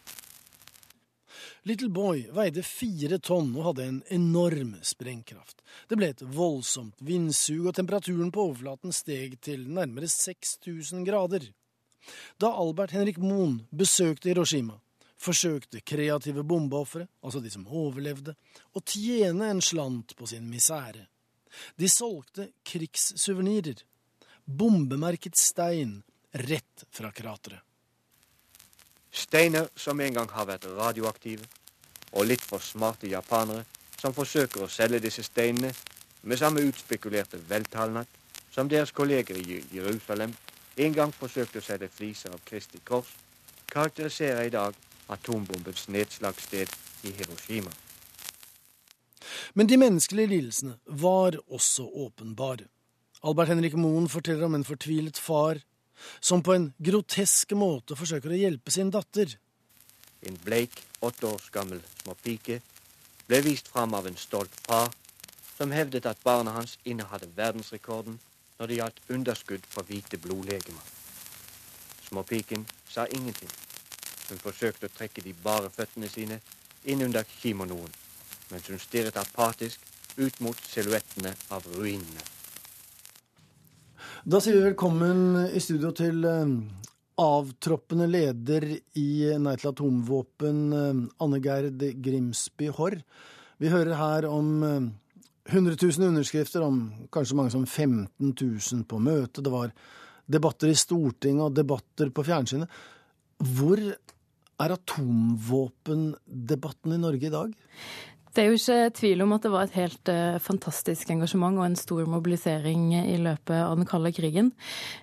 Little 1.67 1.89
Boy 1.91 2.25
veide 2.35 2.63
fire 2.63 3.19
tonn 3.23 3.51
og 3.57 3.67
hadde 3.69 3.87
en 3.87 3.99
enorm 4.11 4.77
sprengkraft. 4.83 5.59
Det 5.87 5.99
ble 5.99 6.09
et 6.11 6.23
voldsomt 6.23 6.99
vindsug, 7.03 7.67
og 7.67 7.75
temperaturen 7.75 8.31
på 8.31 8.47
overflaten 8.49 8.95
steg 8.95 9.35
til 9.43 9.67
nærmere 9.67 10.07
6000 10.11 11.03
grader. 11.07 11.47
Da 12.37 12.51
Albert 12.51 12.93
Henrik 12.95 13.19
Moen 13.21 13.61
besøkte 13.71 14.31
Hiroshima, 14.31 14.77
forsøkte 15.23 15.81
kreative 15.85 16.43
bombeofre, 16.43 17.07
altså 17.23 17.41
de 17.43 17.51
som 17.53 17.67
overlevde, 17.67 18.35
å 18.75 18.83
tjene 18.83 19.49
en 19.51 19.61
slant 19.63 20.15
på 20.19 20.27
sin 20.29 20.49
misere. 20.49 21.07
De 21.77 21.87
solgte 21.89 22.49
krigssuvenirer, 22.65 23.83
bombemerket 24.45 25.37
stein, 25.39 26.01
rett 26.33 26.87
fra 26.91 27.11
krateret. 27.13 27.61
Steiner 29.13 29.67
som 29.77 29.99
en 30.01 30.15
gang 30.15 30.31
har 30.33 30.47
vært 30.49 30.65
radioaktive, 30.73 31.45
og 32.17 32.25
litt 32.25 32.41
for 32.41 32.61
smarte 32.61 33.09
japanere 33.09 33.61
som 33.99 34.13
forsøker 34.13 34.65
å 34.65 34.71
selge 34.71 35.03
disse 35.05 35.23
steinene 35.25 35.69
med 36.23 36.39
samme 36.41 36.63
utspekulerte 36.65 37.37
veltalenhet 37.49 38.09
som 38.53 38.69
deres 38.69 38.91
kolleger 38.91 39.37
i 39.37 39.61
Jerusalem 39.73 40.33
en 40.75 40.93
gang 40.93 41.13
forsøkte 41.13 41.61
å 41.61 41.65
sette 41.65 41.89
fliser 41.91 42.33
av 42.33 42.41
Kristi 42.47 42.81
kors, 42.85 43.09
karakteriserer 43.69 44.47
i 44.47 44.53
dag 44.53 44.77
atombombens 45.13 45.87
nedslagssted 45.91 46.71
i 47.03 47.11
Hiroshima. 47.13 47.71
Men 49.53 49.67
de 49.69 49.77
menneskelige 49.77 50.31
lidelsene 50.31 50.77
var 50.85 51.37
også 51.47 51.85
åpenbare. 52.07 52.67
Albert 53.23 53.53
Henrik 53.53 53.75
Moen 53.79 54.09
forteller 54.09 54.49
om 54.49 54.57
en 54.57 54.67
fortvilet 54.67 55.17
far 55.17 55.61
som 56.19 56.43
på 56.43 56.55
en 56.55 56.71
grotesk 56.83 57.53
måte 57.55 57.95
forsøker 57.95 58.33
å 58.33 58.39
hjelpe 58.39 58.73
sin 58.73 58.91
datter. 58.91 59.37
En 60.23 60.35
bleik, 60.43 60.75
åtte 61.03 61.27
års 61.29 61.49
gammel 61.53 61.81
småpike 62.01 62.59
ble 63.27 63.39
vist 63.45 63.69
fram 63.71 63.93
av 63.95 64.07
en 64.07 64.19
stolt 64.19 64.53
far 64.67 64.91
som 65.53 65.71
hevdet 65.71 66.07
at 66.09 66.19
barnet 66.25 66.55
hans 66.57 66.77
innehadde 66.83 67.29
verdensrekorden 67.37 68.17
når 68.59 68.69
det 68.69 68.79
gjaldt 68.79 69.01
underskudd 69.15 69.69
på 69.73 69.85
hvite 69.87 70.19
blodlegemer. 70.21 70.91
Småpiken 72.07 72.65
sa 72.89 73.07
ingenting. 73.07 73.49
Hun 74.29 74.41
forsøkte 74.41 74.87
å 74.87 74.93
trekke 74.93 75.23
de 75.25 75.33
bare 75.43 75.71
føttene 75.73 76.09
sine 76.11 76.39
inn 76.89 77.01
under 77.05 77.25
kimonoen, 77.39 77.91
mens 78.51 78.69
hun 78.69 78.79
stirret 78.81 79.17
apatisk 79.19 79.81
ut 80.17 80.39
mot 80.45 80.59
silhuettene 80.69 81.33
av 81.55 81.65
ruinene. 81.75 82.23
Da 84.23 84.39
sier 84.39 84.55
vi 84.55 84.69
velkommen 84.69 85.49
i 85.51 85.59
studio 85.59 85.91
til 85.95 86.23
eh, 86.23 86.51
avtroppende 87.19 88.07
leder 88.07 88.65
i 88.99 89.09
Nei 89.41 89.55
til 89.59 89.71
atomvåpen, 89.73 90.61
eh, 90.77 91.01
Anne 91.25 91.39
Gerd 91.43 91.83
Grimsby 92.03 92.69
Haarr. 92.77 93.01
Vi 93.59 93.71
hører 93.73 93.99
her 93.99 94.27
om 94.29 94.53
eh, 94.63 94.87
100 95.49 95.75
000 95.75 96.07
underskrifter 96.07 96.61
om 96.63 96.93
kanskje 97.11 97.35
mange 97.35 97.51
som 97.51 97.65
15 97.65 98.31
000 98.31 98.85
på 98.87 98.99
møtet. 99.03 99.43
Det 99.43 99.51
var 99.51 99.73
debatter 100.25 100.67
i 100.71 100.75
Stortinget 100.77 101.43
og 101.49 101.55
debatter 101.57 102.09
på 102.15 102.23
fjernsynet. 102.23 102.69
Hvor 103.43 103.77
er 104.63 104.71
atomvåpendebatten 104.77 106.93
i 106.95 107.01
Norge 107.01 107.27
i 107.27 107.33
dag? 107.33 107.51
Det 108.33 108.41
er 108.41 108.47
jo 108.49 108.57
ikke 108.57 108.93
tvil 108.97 109.21
om 109.21 109.33
at 109.35 109.43
det 109.45 109.49
var 109.53 109.67
et 109.67 109.75
helt 109.77 110.09
uh, 110.09 110.39
fantastisk 110.41 111.11
engasjement 111.13 111.59
og 111.59 111.67
en 111.67 111.75
stor 111.77 112.07
mobilisering 112.09 112.87
i 112.97 113.19
løpet 113.21 113.59
av 113.59 113.75
den 113.77 113.85
kalde 113.85 114.09
krigen. 114.15 114.49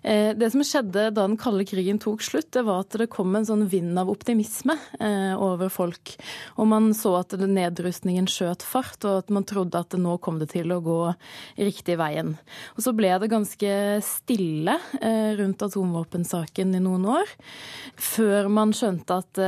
Uh, 0.02 0.32
det 0.34 0.48
som 0.50 0.64
skjedde 0.66 1.04
da 1.14 1.28
den 1.28 1.36
kalde 1.38 1.62
krigen 1.68 2.00
tok 2.02 2.24
slutt, 2.26 2.48
det 2.56 2.64
var 2.66 2.82
at 2.82 2.96
det 2.98 3.06
kom 3.12 3.30
en 3.38 3.46
sånn 3.46 3.62
vind 3.70 3.94
av 4.02 4.10
optimisme 4.10 4.74
uh, 4.98 5.38
over 5.38 5.70
folk. 5.70 6.16
Og 6.58 6.66
man 6.72 6.90
så 6.98 7.12
at 7.20 7.36
nedrustningen 7.38 8.26
skjøt 8.26 8.66
fart, 8.66 8.98
og 9.06 9.20
at 9.20 9.30
man 9.30 9.46
trodde 9.46 9.78
at 9.78 9.94
nå 9.94 10.16
kom 10.18 10.42
det 10.42 10.50
til 10.56 10.74
å 10.74 10.80
gå 10.82 10.98
riktig 11.60 12.00
veien. 12.02 12.34
Og 12.74 12.82
så 12.82 12.94
ble 12.98 13.14
det 13.22 13.30
ganske 13.30 13.72
stille 14.02 14.74
rundt 15.38 15.62
atomvåpensaken 15.62 16.74
i 16.74 16.82
noen 16.82 17.06
år, 17.14 17.30
før 17.94 18.50
man 18.50 18.74
skjønte 18.74 19.20
at 19.22 19.40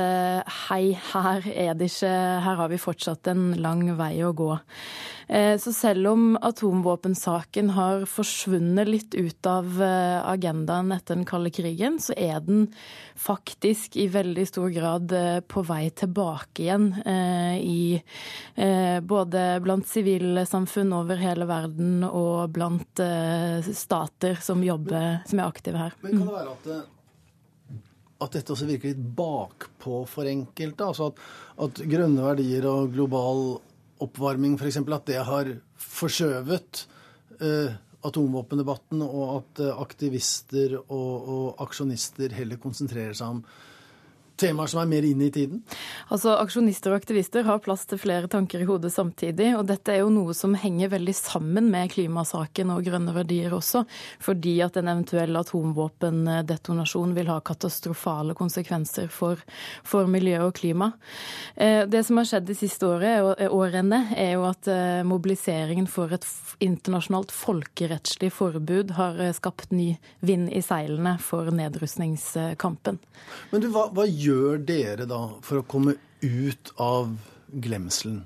hei, 0.69 0.95
her 1.13 1.47
er 1.51 1.75
det 1.79 1.91
ikke 1.91 2.11
Her 2.43 2.59
har 2.59 2.71
vi 2.71 2.79
fortsatt 2.81 3.29
en 3.33 3.43
lang 3.59 3.72
lang 3.73 3.97
vei 3.99 4.15
å 4.25 4.35
gå. 4.37 4.53
Eh, 5.33 5.59
så 5.59 5.73
selv 5.73 6.11
om 6.11 6.25
atomvåpensaken 6.37 7.71
har 7.77 8.05
forsvunnet 8.11 8.89
litt 8.89 9.15
ut 9.15 9.47
av 9.49 9.79
eh, 9.81 10.19
agendaen 10.29 10.93
etter 10.93 11.17
den 11.17 11.29
kalde 11.29 11.53
krigen, 11.55 11.97
så 12.03 12.13
er 12.17 12.43
den 12.45 12.67
faktisk 13.17 13.97
i 13.97 14.09
veldig 14.13 14.45
stor 14.51 14.69
grad 14.75 15.13
eh, 15.17 15.41
på 15.41 15.65
vei 15.65 15.87
tilbake 15.97 16.65
igjen 16.67 16.91
i 17.63 18.01
både 19.09 19.43
blant 19.65 19.87
sivilsamfunn 19.89 20.93
over 20.97 21.21
hele 21.21 21.47
verden 21.49 22.03
og 22.07 22.53
blant 22.55 23.01
stater 23.77 24.41
som 24.43 24.63
jobber, 24.65 25.23
som 25.29 25.41
er 25.41 25.49
aktive 25.49 25.81
her. 25.81 25.97
Men 26.05 26.19
kan 26.19 26.27
det 26.29 26.37
være 26.37 26.57
at 26.57 27.02
at 28.23 28.39
dette 28.39 28.55
også 28.55 28.69
virker 28.69 28.93
litt 28.93 29.05
bakpå 29.19 30.03
for 30.11 30.29
enkelte? 30.31 30.89
Altså 30.89 31.11
at, 31.11 31.23
at 31.67 31.83
grønne 31.91 32.25
verdier 32.25 32.67
og 32.71 32.93
global 32.95 33.45
oppvarming 34.03 34.59
f.eks. 34.59 34.81
at 34.83 35.09
det 35.11 35.21
har 35.27 35.51
forskjøvet 35.83 36.85
eh, 37.41 37.75
atomvåpendebatten, 38.03 39.03
og 39.07 39.27
at 39.37 39.63
eh, 39.63 39.83
aktivister 39.85 40.79
og, 40.83 41.13
og 41.35 41.63
aksjonister 41.63 42.35
heller 42.37 42.61
konsentrerer 42.63 43.15
seg 43.19 43.39
om 43.39 43.45
temaer 44.41 44.71
som 44.71 44.81
er 44.83 44.91
mer 44.91 45.07
inne 45.07 45.29
i 45.29 45.33
tiden? 45.35 45.63
Altså, 46.13 46.35
Aksjonister 46.39 46.93
og 46.93 47.01
aktivister 47.03 47.45
har 47.47 47.61
plass 47.65 47.85
til 47.89 48.01
flere 48.01 48.29
tanker 48.31 48.63
i 48.63 48.67
hodet 48.69 48.93
samtidig. 48.95 49.53
Og 49.59 49.67
dette 49.69 49.93
er 49.95 50.03
jo 50.03 50.13
noe 50.13 50.35
som 50.37 50.55
henger 50.59 50.93
veldig 50.93 51.15
sammen 51.17 51.71
med 51.73 51.93
klimasaken 51.95 52.73
og 52.75 52.85
grønne 52.87 53.15
verdier 53.17 53.55
også. 53.55 53.85
Fordi 54.23 54.57
at 54.65 54.79
en 54.81 54.91
eventuell 54.93 55.37
atomvåpendetonasjon 55.41 57.15
vil 57.17 57.31
ha 57.33 57.39
katastrofale 57.45 58.37
konsekvenser 58.39 59.11
for, 59.13 59.41
for 59.87 60.11
miljø 60.11 60.41
og 60.49 60.57
klima. 60.59 60.93
Eh, 61.57 61.85
det 61.91 62.05
som 62.09 62.21
har 62.21 62.29
skjedd 62.29 62.49
de 62.49 62.59
siste 62.59 62.89
året, 62.89 63.37
eh, 63.39 63.53
årene, 63.53 64.05
er 64.17 64.35
jo 64.37 64.47
at 64.49 64.69
eh, 64.71 65.03
mobiliseringen 65.07 65.89
for 65.91 66.13
et 66.15 66.27
internasjonalt 66.63 67.33
folkerettslig 67.35 68.33
forbud 68.35 68.95
har 68.99 69.21
skapt 69.37 69.73
ny 69.75 69.93
vind 70.21 70.51
i 70.53 70.63
seilene 70.65 71.17
for 71.23 71.51
nedrustningskampen. 71.55 73.01
Men 73.53 73.63
du, 73.63 73.69
hva, 73.73 73.87
hva 73.95 74.07
gjør 74.09 74.22
dere 74.59 75.07
da 75.11 75.21
for 75.43 75.61
å 75.61 75.67
komme 75.69 75.97
ut 76.23 76.73
av 76.81 77.17
glemselen? 77.53 78.23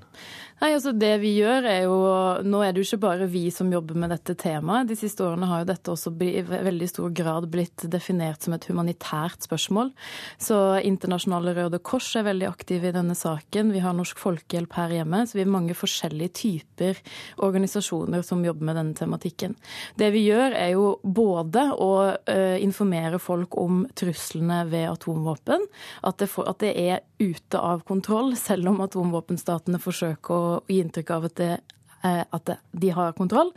Nei, 0.57 0.71
altså 0.73 0.89
det 0.97 1.11
vi 1.21 1.35
gjør 1.37 1.67
er 1.69 1.83
jo, 1.85 1.97
Nå 2.41 2.63
er 2.65 2.71
det 2.73 2.81
jo 2.81 2.87
ikke 2.87 3.03
bare 3.03 3.27
vi 3.29 3.43
som 3.53 3.69
jobber 3.69 3.97
med 4.01 4.09
dette 4.09 4.33
temaet. 4.41 4.87
De 4.89 4.95
siste 4.97 5.21
årene 5.21 5.45
har 5.45 5.61
jo 5.61 5.67
dette 5.69 5.91
også 5.93 6.09
i 6.25 6.41
veldig 6.41 6.87
stor 6.89 7.11
grad 7.13 7.45
blitt 7.53 7.85
definert 7.93 8.41
som 8.41 8.55
et 8.55 8.65
humanitært 8.65 9.45
spørsmål. 9.45 9.91
Så 10.41 10.57
Internasjonale 10.81 11.53
Røde 11.53 11.77
Kors 11.85 12.09
er 12.17 12.25
veldig 12.25 12.47
aktive 12.49 12.89
i 12.89 12.95
denne 12.95 13.13
saken. 13.17 13.69
Vi 13.75 13.83
har 13.83 13.93
Norsk 13.93 14.17
Folkehjelp 14.17 14.73
her 14.79 14.95
hjemme. 14.97 15.19
Så 15.29 15.37
vi 15.37 15.43
har 15.45 15.53
mange 15.53 15.77
forskjellige 15.77 16.33
typer 16.41 17.03
organisasjoner 17.45 18.25
som 18.25 18.41
jobber 18.45 18.71
med 18.71 18.79
denne 18.81 18.97
tematikken. 18.97 19.53
Det 19.93 20.09
vi 20.15 20.25
gjør 20.25 20.57
er 20.57 20.73
jo 20.73 20.89
både 21.03 21.67
å 21.77 21.91
uh, 22.17 22.57
informere 22.57 23.21
folk 23.21 23.59
om 23.61 23.85
truslene 23.97 24.63
ved 24.73 24.89
atomvåpen, 24.89 25.69
at 26.01 26.17
det, 26.17 26.31
at 26.33 26.65
det 26.65 26.73
er 26.81 27.05
ute 27.21 27.61
av 27.61 27.85
kontroll, 27.85 28.33
selv 28.37 28.73
om 28.73 28.81
atomvåpenstatene 28.85 29.77
forsøker 29.81 30.33
å 30.33 30.46
gi 30.67 30.81
inntrykk 30.83 31.15
av 31.17 31.31
at 31.31 31.41
det 31.41 31.55
at 32.07 32.45
det, 32.45 32.57
de 32.71 32.89
har 32.89 33.11
kontroll. 33.17 33.51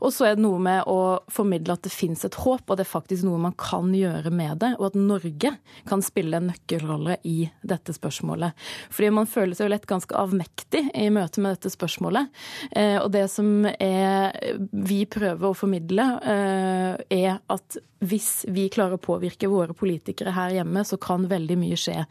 Og 0.00 0.12
så 0.12 0.28
er 0.28 0.36
det 0.36 0.44
noe 0.44 0.58
med 0.62 0.88
å 0.90 1.20
formidle 1.32 1.76
at 1.76 1.84
det 1.84 1.92
fins 1.92 2.24
et 2.26 2.38
håp, 2.40 2.64
og 2.66 2.78
det 2.78 2.86
er 2.86 2.90
faktisk 2.90 3.26
noe 3.26 3.40
man 3.40 3.56
kan 3.60 3.92
gjøre 3.94 4.32
med 4.34 4.62
det. 4.62 4.72
Og 4.78 4.88
at 4.90 4.98
Norge 4.98 5.54
kan 5.88 6.04
spille 6.04 6.40
en 6.40 6.48
nøkkelrolle 6.50 7.18
i 7.28 7.36
dette 7.62 7.94
spørsmålet. 7.96 8.56
Fordi 8.94 9.12
man 9.14 9.30
føler 9.30 9.56
seg 9.56 9.68
jo 9.68 9.74
lett 9.74 9.88
ganske 9.90 10.16
avmektig 10.18 10.86
i 10.96 11.08
møte 11.14 11.44
med 11.44 11.58
dette 11.58 11.72
spørsmålet. 11.74 12.32
Eh, 12.72 12.98
og 13.02 13.10
det 13.14 13.26
som 13.32 13.68
er, 13.74 14.34
vi 14.72 15.04
prøver 15.10 15.50
å 15.50 15.56
formidle, 15.56 16.08
er 16.24 17.40
at 17.52 17.80
hvis 18.04 18.44
vi 18.52 18.68
klarer 18.72 18.98
å 18.98 19.02
påvirke 19.02 19.48
våre 19.48 19.76
politikere 19.76 20.34
her 20.34 20.58
hjemme, 20.58 20.84
så 20.84 20.98
kan 21.00 21.28
veldig 21.30 21.56
mye 21.60 21.78
skje 21.80 22.02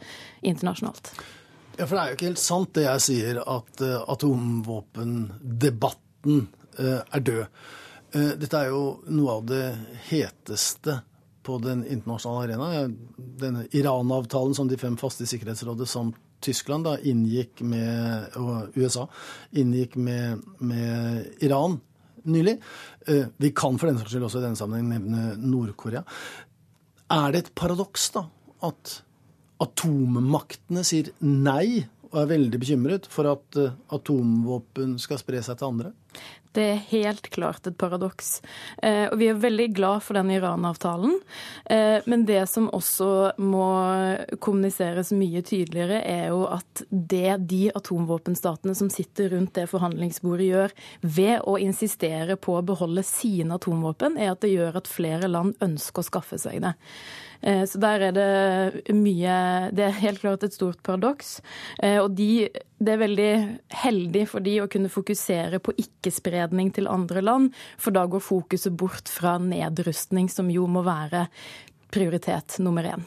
internasjonalt. 0.42 1.14
Ja, 1.78 1.86
For 1.88 1.96
det 1.96 2.02
er 2.02 2.08
jo 2.12 2.16
ikke 2.18 2.28
helt 2.30 2.42
sant 2.42 2.74
det 2.78 2.84
jeg 2.86 3.02
sier, 3.02 3.38
at 3.42 3.82
uh, 3.82 4.06
atomvåpendebatten 4.14 6.48
uh, 6.78 7.02
er 7.02 7.20
død. 7.26 7.46
Uh, 8.14 8.34
dette 8.38 8.58
er 8.60 8.68
jo 8.70 9.02
noe 9.10 9.32
av 9.40 9.44
det 9.50 9.74
heteste 10.12 11.02
på 11.44 11.58
den 11.64 11.80
internasjonale 11.82 12.44
arena. 12.46 12.68
Denne 13.18 13.66
Iran-avtalen 13.74 14.54
som 14.56 14.68
de 14.70 14.78
fem 14.80 14.98
faste 15.02 15.24
i 15.26 15.28
Sikkerhetsrådet 15.32 15.88
samt 15.90 16.16
Tyskland 16.44 16.84
da 16.86 16.98
inngikk 17.00 17.62
med, 17.66 18.36
og 18.36 18.70
USA 18.76 19.08
inngikk 19.56 19.96
med, 19.96 20.40
med 20.60 21.26
Iran 21.44 21.80
nylig. 22.28 22.62
Vi 23.40 23.52
kan 23.56 23.80
for 23.80 23.88
den 23.88 23.98
saks 24.00 24.12
skyld 24.12 24.24
også 24.28 24.40
i 24.42 24.44
denne 24.44 24.60
sammenheng 24.60 24.90
nevne 24.92 25.38
Nord-Korea. 25.40 26.04
Er 27.16 27.32
det 27.32 27.40
et 27.46 27.56
paradoks 27.56 28.12
da 28.16 28.24
at 28.68 29.04
atommaktene 29.64 30.86
sier 30.88 31.12
nei 31.24 31.84
og 32.14 32.22
er 32.22 32.32
veldig 32.36 32.62
bekymret 32.62 33.10
for 33.10 33.32
at 33.32 33.60
eh, 33.60 33.74
atomvåpen 33.96 34.98
skal 35.02 35.22
spre 35.22 35.42
seg 35.46 35.58
til 35.60 35.72
andre? 35.72 35.94
Det 36.54 36.64
er 36.70 36.82
helt 36.92 37.28
klart 37.34 37.66
et 37.66 37.78
paradoks. 37.82 38.36
Eh, 38.78 39.08
og 39.08 39.18
vi 39.18 39.32
er 39.32 39.40
veldig 39.42 39.72
glad 39.74 40.04
for 40.06 40.20
den 40.20 40.30
Iran-avtalen. 40.36 41.16
Eh, 41.66 42.06
men 42.06 42.28
det 42.30 42.44
som 42.52 42.70
også 42.70 43.08
må 43.42 43.66
kommuniseres 44.44 45.10
mye 45.18 45.42
tydeligere, 45.42 46.04
er 46.06 46.30
jo 46.30 46.44
at 46.46 46.86
det 46.92 47.40
de 47.50 47.64
atomvåpenstatene 47.74 48.78
som 48.78 48.94
sitter 48.94 49.34
rundt 49.34 49.56
det 49.58 49.66
forhandlingsbordet 49.74 50.52
gjør, 50.52 50.78
ved 51.02 51.36
å 51.50 51.58
insistere 51.58 52.38
på 52.38 52.60
å 52.60 52.66
beholde 52.70 53.06
sine 53.08 53.58
atomvåpen, 53.58 54.22
er 54.22 54.36
at 54.36 54.46
det 54.46 54.54
gjør 54.54 54.84
at 54.84 54.92
flere 54.92 55.32
land 55.32 55.58
ønsker 55.64 56.06
å 56.06 56.12
skaffe 56.12 56.38
seg 56.42 56.62
det. 56.62 56.78
Eh, 57.44 57.64
så 57.68 57.80
der 57.82 58.08
er 58.08 58.16
det 58.16 58.94
mye 58.96 59.36
Det 59.76 59.84
er 59.84 59.98
helt 60.00 60.22
klart 60.24 60.46
et 60.48 60.56
stort 60.56 60.80
paradoks. 60.86 61.42
Eh, 61.84 62.00
og 62.00 62.16
de, 62.16 62.48
det 62.80 62.94
er 62.94 63.02
veldig 63.02 63.32
heldig 63.84 64.26
for 64.32 64.46
de 64.46 64.58
å 64.64 64.70
kunne 64.72 64.92
fokusere 64.92 65.60
på 65.64 65.76
ikke-spredning 65.84 66.72
til 66.76 66.90
andre 66.92 67.24
land, 67.24 67.52
for 67.78 67.96
da 67.96 68.06
går 68.08 68.24
fokuset 68.24 68.76
bort 68.80 69.12
fra 69.12 69.36
nedrustning, 69.42 70.30
som 70.32 70.52
jo 70.52 70.68
må 70.72 70.86
være 70.88 71.28
prioritet 71.94 72.58
nummer 72.64 72.88
én. 72.96 73.04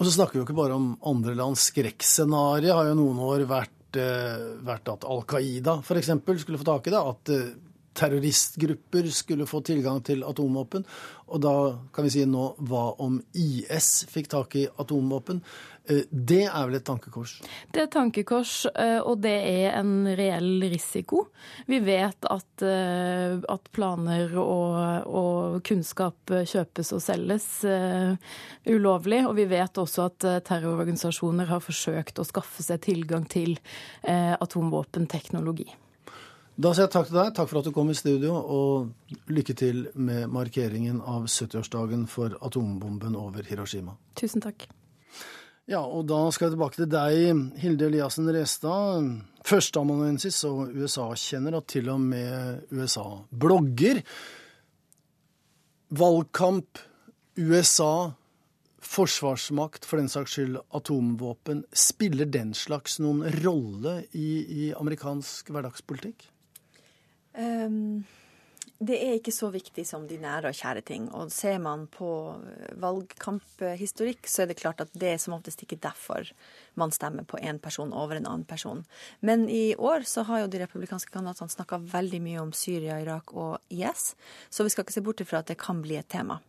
Og 0.00 0.06
så 0.06 0.14
snakker 0.14 0.38
vi 0.38 0.40
jo 0.40 0.46
ikke 0.48 0.56
bare 0.56 0.78
om 0.78 0.94
andre 1.06 1.36
lands 1.36 1.68
skrekkscenario. 1.68 2.72
har 2.74 2.88
jo 2.88 2.96
noen 2.96 3.20
år 3.20 3.44
vært, 3.44 3.96
eh, 4.00 4.56
vært 4.64 4.88
at 4.88 5.04
Al 5.04 5.26
Qaida 5.28 5.82
f.eks. 5.84 6.14
skulle 6.40 6.58
få 6.58 6.64
tak 6.64 6.88
i 6.88 6.94
det. 6.96 7.02
At 7.12 7.34
terroristgrupper 7.94 9.08
skulle 9.14 9.46
få 9.46 9.60
tilgang 9.66 10.02
til 10.06 10.22
atomvåpen. 10.26 10.84
Og 11.30 11.42
da 11.42 11.54
kan 11.94 12.06
vi 12.06 12.12
si 12.14 12.24
nå 12.26 12.52
hva 12.66 12.90
om 13.02 13.20
IS 13.38 13.90
fikk 14.10 14.30
tak 14.32 14.56
i 14.58 14.66
atomvåpen? 14.82 15.42
Eh, 15.90 16.06
det 16.10 16.44
er 16.46 16.66
vel 16.68 16.78
et 16.78 16.86
tankekors? 16.86 17.36
Det 17.72 17.82
er 17.82 17.88
et 17.88 17.94
tankekors, 17.94 18.54
eh, 18.70 18.98
og 18.98 19.22
det 19.24 19.34
er 19.34 19.78
en 19.80 20.06
reell 20.06 20.62
risiko. 20.70 21.26
Vi 21.70 21.80
vet 21.84 22.26
at, 22.30 22.64
eh, 22.66 23.38
at 23.38 23.70
planer 23.74 24.36
og, 24.38 25.06
og, 25.06 25.60
kunnskap 25.66 26.30
kjøpes 26.30 26.92
og 26.96 27.02
selges 27.04 27.46
ulovlig. 28.66 29.22
Og 29.26 29.36
vi 29.38 29.46
vet 29.50 29.78
også 29.78 30.08
at 30.08 30.26
terrororganisasjoner 30.46 31.50
har 31.50 31.62
forsøkt 31.64 32.20
å 32.20 32.26
skaffe 32.26 32.64
seg 32.64 32.82
tilgang 32.86 33.26
til 33.30 33.58
atomvåpenteknologi. 34.02 35.68
Da 36.60 36.74
sier 36.74 36.84
jeg 36.84 36.92
takk 36.92 37.06
til 37.08 37.16
deg. 37.16 37.30
Takk 37.36 37.48
for 37.48 37.60
at 37.62 37.68
du 37.70 37.72
kom 37.72 37.88
i 37.88 37.96
studio, 37.96 38.34
og 38.36 39.30
lykke 39.32 39.54
til 39.56 39.86
med 39.96 40.26
markeringen 40.28 40.98
av 41.00 41.24
70-årsdagen 41.24 42.02
for 42.10 42.34
atombomben 42.44 43.14
over 43.16 43.46
Hiroshima. 43.48 43.94
Tusen 44.18 44.44
takk. 44.44 44.66
Ja, 45.70 45.80
og 45.80 46.04
da 46.10 46.18
skal 46.34 46.48
jeg 46.48 46.56
tilbake 46.58 46.76
til 46.76 46.90
deg, 46.92 47.40
Hilde 47.62 47.86
Eliassen 47.88 48.28
Restad. 48.34 49.06
Førsteamanuensis 49.46 50.42
og 50.48 50.74
USA-kjenner, 50.74 51.56
og 51.56 51.64
til 51.70 51.88
og 51.94 52.02
med 52.04 52.66
USA-blogger. 52.74 54.02
Valgkamp, 55.96 56.82
USA, 57.40 57.94
forsvarsmakt, 58.84 59.88
for 59.88 60.02
den 60.02 60.12
saks 60.12 60.36
skyld 60.36 60.60
atomvåpen. 60.76 61.64
Spiller 61.72 62.28
den 62.28 62.52
slags 62.58 62.98
noen 63.00 63.24
rolle 63.46 64.02
i, 64.12 64.28
i 64.66 64.68
amerikansk 64.76 65.54
hverdagspolitikk? 65.54 66.28
Um, 67.34 68.04
det 68.80 68.96
er 68.96 69.18
ikke 69.18 69.32
så 69.34 69.50
viktig 69.52 69.82
som 69.84 70.06
de 70.08 70.16
nære 70.16 70.48
og 70.48 70.56
kjære 70.56 70.82
ting. 70.88 71.08
Og 71.12 71.28
ser 71.34 71.58
man 71.60 71.84
på 71.92 72.08
valgkamphistorikk, 72.80 74.24
så 74.24 74.42
er 74.42 74.48
det 74.50 74.56
klart 74.62 74.80
at 74.80 74.94
det 74.96 75.10
er 75.12 75.20
som 75.20 75.36
oftest 75.36 75.60
ikke 75.66 75.76
derfor 75.84 76.30
man 76.80 76.94
stemmer 76.96 77.26
på 77.28 77.36
én 77.44 77.60
person 77.60 77.92
over 77.92 78.16
en 78.16 78.28
annen 78.30 78.46
person. 78.48 78.80
Men 79.20 79.50
i 79.52 79.74
år 79.76 80.08
så 80.08 80.24
har 80.30 80.44
jo 80.44 80.48
de 80.54 80.62
republikanske 80.64 81.12
kandidatene 81.12 81.52
snakka 81.52 81.82
veldig 81.92 82.22
mye 82.24 82.40
om 82.40 82.54
Syria, 82.56 82.96
Irak 83.04 83.36
og 83.36 83.60
IS, 83.68 84.14
så 84.48 84.64
vi 84.64 84.72
skal 84.72 84.88
ikke 84.88 84.96
se 84.96 85.04
bort 85.04 85.20
ifra 85.20 85.44
at 85.44 85.52
det 85.52 85.60
kan 85.60 85.84
bli 85.84 86.00
et 86.00 86.08
tema. 86.08 86.40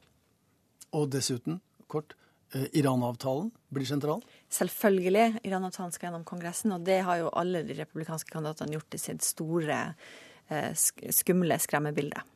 Og 0.95 1.11
dessuten, 1.11 1.59
kort, 1.91 2.15
eh, 2.55 2.69
Iran-avtalen 2.79 3.51
blir 3.75 3.91
sentral? 3.91 4.23
Selvfølgelig. 4.47 5.43
Iran-avtalen 5.43 5.91
skal 5.91 6.07
gjennom 6.07 6.23
Kongressen, 6.23 6.71
og 6.71 6.87
det 6.87 7.01
har 7.03 7.25
jo 7.25 7.31
alle 7.35 7.67
de 7.67 7.75
republikanske 7.83 8.31
kandidatene 8.31 8.79
gjort 8.79 8.91
til 8.95 9.07
sitt 9.09 9.23
store 9.23 9.83
Eh, 9.83 10.29
skumle 10.75 11.57
skremmebildet. 11.61 12.27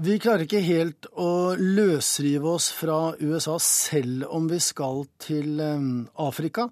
Vi 0.00 0.16
klarer 0.16 0.46
ikke 0.46 0.62
helt 0.64 1.10
å 1.20 1.52
løsrive 1.60 2.54
oss 2.56 2.70
fra 2.72 3.12
USA 3.20 3.58
selv 3.60 4.30
om 4.32 4.46
vi 4.48 4.56
skal 4.64 5.02
til 5.20 5.60
eh, 5.60 5.82
Afrika. 6.24 6.70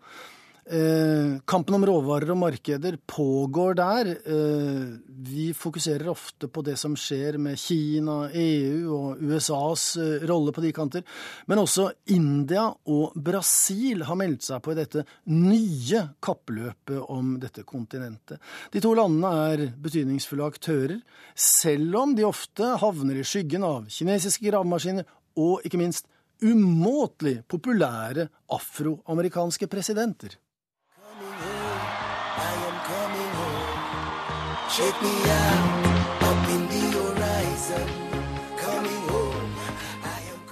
Eh, 0.70 1.38
kampen 1.48 1.78
om 1.78 1.84
råvarer 1.88 2.28
og 2.34 2.36
markeder 2.42 2.98
pågår 3.08 3.74
der. 3.78 4.08
Eh, 4.20 4.88
vi 5.08 5.54
fokuserer 5.56 6.10
ofte 6.12 6.48
på 6.52 6.60
det 6.62 6.74
som 6.76 6.92
skjer 6.92 7.38
med 7.40 7.56
Kina, 7.56 8.28
EU 8.28 8.90
og 8.92 9.22
USAs 9.22 9.96
eh, 9.96 10.26
rolle 10.28 10.52
på 10.52 10.60
de 10.60 10.72
kanter. 10.76 11.06
Men 11.48 11.62
også 11.62 11.86
India 12.12 12.66
og 12.84 13.16
Brasil 13.16 14.04
har 14.04 14.18
meldt 14.20 14.44
seg 14.44 14.60
på 14.60 14.74
i 14.74 14.76
dette 14.76 15.06
nye 15.32 16.02
kappløpet 16.20 17.00
om 17.16 17.38
dette 17.40 17.64
kontinentet. 17.64 18.36
De 18.70 18.82
to 18.84 18.92
landene 18.98 19.30
er 19.48 19.62
betydningsfulle 19.72 20.50
aktører, 20.52 20.98
selv 21.32 21.96
om 21.96 22.12
de 22.18 22.26
ofte 22.28 22.74
havner 22.82 23.16
i 23.16 23.24
skyggen 23.24 23.64
av 23.64 23.88
kinesiske 23.88 24.44
gravemaskiner 24.50 25.08
og 25.40 25.64
ikke 25.64 25.80
minst 25.80 26.10
umåtelig 26.44 27.40
populære 27.48 28.28
afroamerikanske 28.52 29.66
presidenter. 29.72 30.36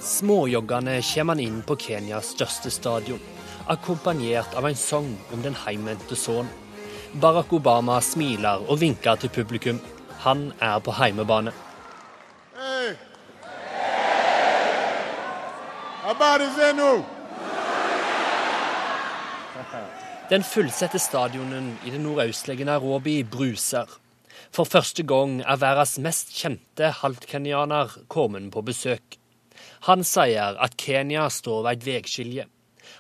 Småjoggende 0.01 1.03
kommer 1.03 1.35
han 1.35 1.41
inn 1.41 1.63
på 1.63 1.77
Kenyas 1.77 2.33
største 2.35 2.71
stadion, 2.75 3.21
akkompagnert 3.71 4.57
av 4.59 4.67
en 4.67 4.75
sang 4.75 5.13
om 5.31 5.45
den 5.45 5.55
heimvendte 5.55 6.19
sønnen. 6.19 6.51
Barack 7.23 7.53
Obama 7.55 8.01
smiler 8.03 8.65
og 8.67 8.81
vinker 8.81 9.15
til 9.23 9.31
publikum. 9.31 9.79
Han 10.25 10.49
er 10.59 10.81
på 10.83 10.91
heimebane. 10.99 11.53
Hey. 12.57 12.97
Den 20.31 20.43
fullsatte 20.43 20.99
stadionen 20.99 21.79
i 21.87 21.95
det 21.95 22.03
nordøstlige 22.03 22.67
Nairobi 22.67 23.23
bruser. 23.23 23.87
For 24.55 24.69
første 24.69 25.05
gang 25.07 25.41
er 25.43 25.61
verdens 25.61 25.97
mest 26.03 26.33
kjente 26.37 26.91
halvkenyaner 27.03 27.95
kommet 28.13 28.51
på 28.55 28.65
besøk. 28.67 29.19
Han 29.89 30.05
sier 30.05 30.59
at 30.63 30.77
Kenya 30.81 31.29
står 31.33 31.63
ved 31.67 31.79
et 31.79 31.87
veiskilje. 31.87 32.47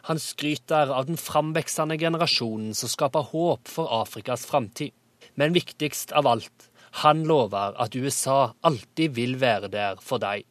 Han 0.08 0.18
skryter 0.22 0.90
av 0.94 1.06
den 1.08 1.18
framveksende 1.20 1.98
generasjonen 1.98 2.74
som 2.74 2.90
skaper 2.90 3.30
håp 3.32 3.68
for 3.70 3.90
Afrikas 4.02 4.46
framtid. 4.46 4.94
Men 5.34 5.54
viktigst 5.54 6.12
av 6.16 6.26
alt, 6.26 6.70
han 7.02 7.24
lover 7.28 7.76
at 7.82 7.96
USA 7.96 8.54
alltid 8.64 9.14
vil 9.18 9.36
være 9.40 9.68
der 9.68 10.00
for 10.00 10.22
deg, 10.22 10.46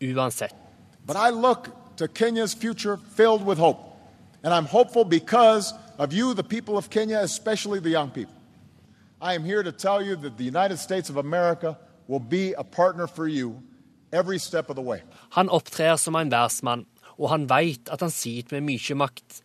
uansett. 0.00 0.54
But 1.06 1.16
I 1.16 1.30
look 1.30 1.68
to 1.96 2.08
Kenya's 2.08 2.54
future 2.54 2.98
filled 3.16 3.44
with 3.44 3.58
hope. 3.58 3.80
And 4.42 4.54
I'm 4.54 4.66
hopeful 4.66 5.04
because 5.04 5.74
of 5.98 6.12
you, 6.12 6.34
the 6.34 6.42
people 6.42 6.78
of 6.78 6.88
Kenya, 6.88 7.20
especially 7.20 7.80
the 7.80 7.90
young 7.90 8.10
people. 8.10 8.39
I 9.22 9.34
am 9.34 9.44
here 9.44 9.62
to 9.62 9.72
tell 9.72 10.02
you 10.02 10.16
that 10.16 10.38
the 10.38 10.44
United 10.44 10.78
States 10.78 11.10
of 11.10 11.16
America 11.18 11.76
will 12.08 12.20
be 12.20 12.54
a 12.54 12.64
partner 12.64 13.06
for 13.06 13.28
you 13.28 13.62
every 14.12 14.38
step 14.38 14.70
of 14.70 14.76
the 14.76 14.82
way. 14.82 15.02
Han 15.30 15.48
opptrer 15.48 15.96
som 15.96 16.16
en 16.16 16.30
versmann, 16.32 16.86
og 17.18 17.28
han 17.28 17.44
vet 17.50 17.90
at 17.92 18.00
han 18.00 18.10
sitter 18.10 18.56
med 18.56 18.70
mye 18.70 18.96
makt. 18.96 19.42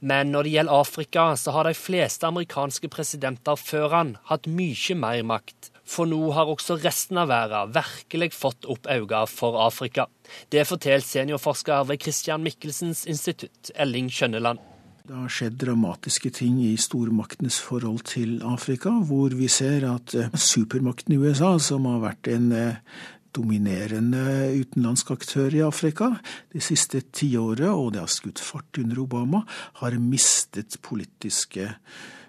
Men 0.00 0.30
når 0.30 0.42
det 0.42 0.52
gjelder 0.52 0.80
Afrika, 0.80 1.24
så 1.36 1.50
har 1.50 1.66
de 1.66 1.74
fleste 1.74 2.26
amerikanske 2.26 2.88
presidenter 2.94 3.58
før 3.58 3.90
han 3.96 4.16
hatt 4.30 4.46
mye 4.46 4.94
mer 4.94 5.22
makt. 5.26 5.72
For 5.88 6.06
nå 6.06 6.30
har 6.36 6.50
også 6.52 6.78
resten 6.84 7.18
av 7.18 7.30
verden 7.32 7.74
virkelig 7.74 8.32
fått 8.36 8.68
opp 8.70 8.86
øynene 8.86 9.26
for 9.26 9.58
Afrika. 9.66 10.06
Det 10.52 10.66
forteller 10.68 11.02
seniorforsker 11.02 11.90
ved 11.90 12.02
Christian 12.06 12.44
Michelsens 12.46 13.06
institutt, 13.08 13.72
Elling 13.74 14.12
Skjønneland. 14.12 14.62
Det 15.08 15.16
har 15.16 15.30
skjedd 15.32 15.54
dramatiske 15.56 16.28
ting 16.36 16.58
i 16.60 16.74
stormaktenes 16.76 17.56
forhold 17.64 18.02
til 18.10 18.42
Afrika, 18.44 18.90
hvor 19.08 19.32
vi 19.32 19.46
ser 19.48 19.86
at 19.88 20.12
eh, 20.12 20.34
supermakten 20.36 21.14
USA, 21.16 21.54
som 21.56 21.86
har 21.88 22.02
vært 22.02 22.28
en 22.28 22.50
eh, 22.52 22.98
dominerende 23.32 24.20
utenlandsk 24.58 25.14
aktør 25.14 25.56
i 25.56 25.64
Afrika 25.64 26.10
det 26.52 26.60
siste 26.66 27.00
tiåret, 27.08 27.70
og 27.70 27.94
det 27.94 28.02
har 28.02 28.12
skutt 28.12 28.42
fart 28.44 28.82
under 28.82 29.00
Obama, 29.06 29.40
har 29.80 29.96
mistet 29.96 30.76
politiske 30.84 31.70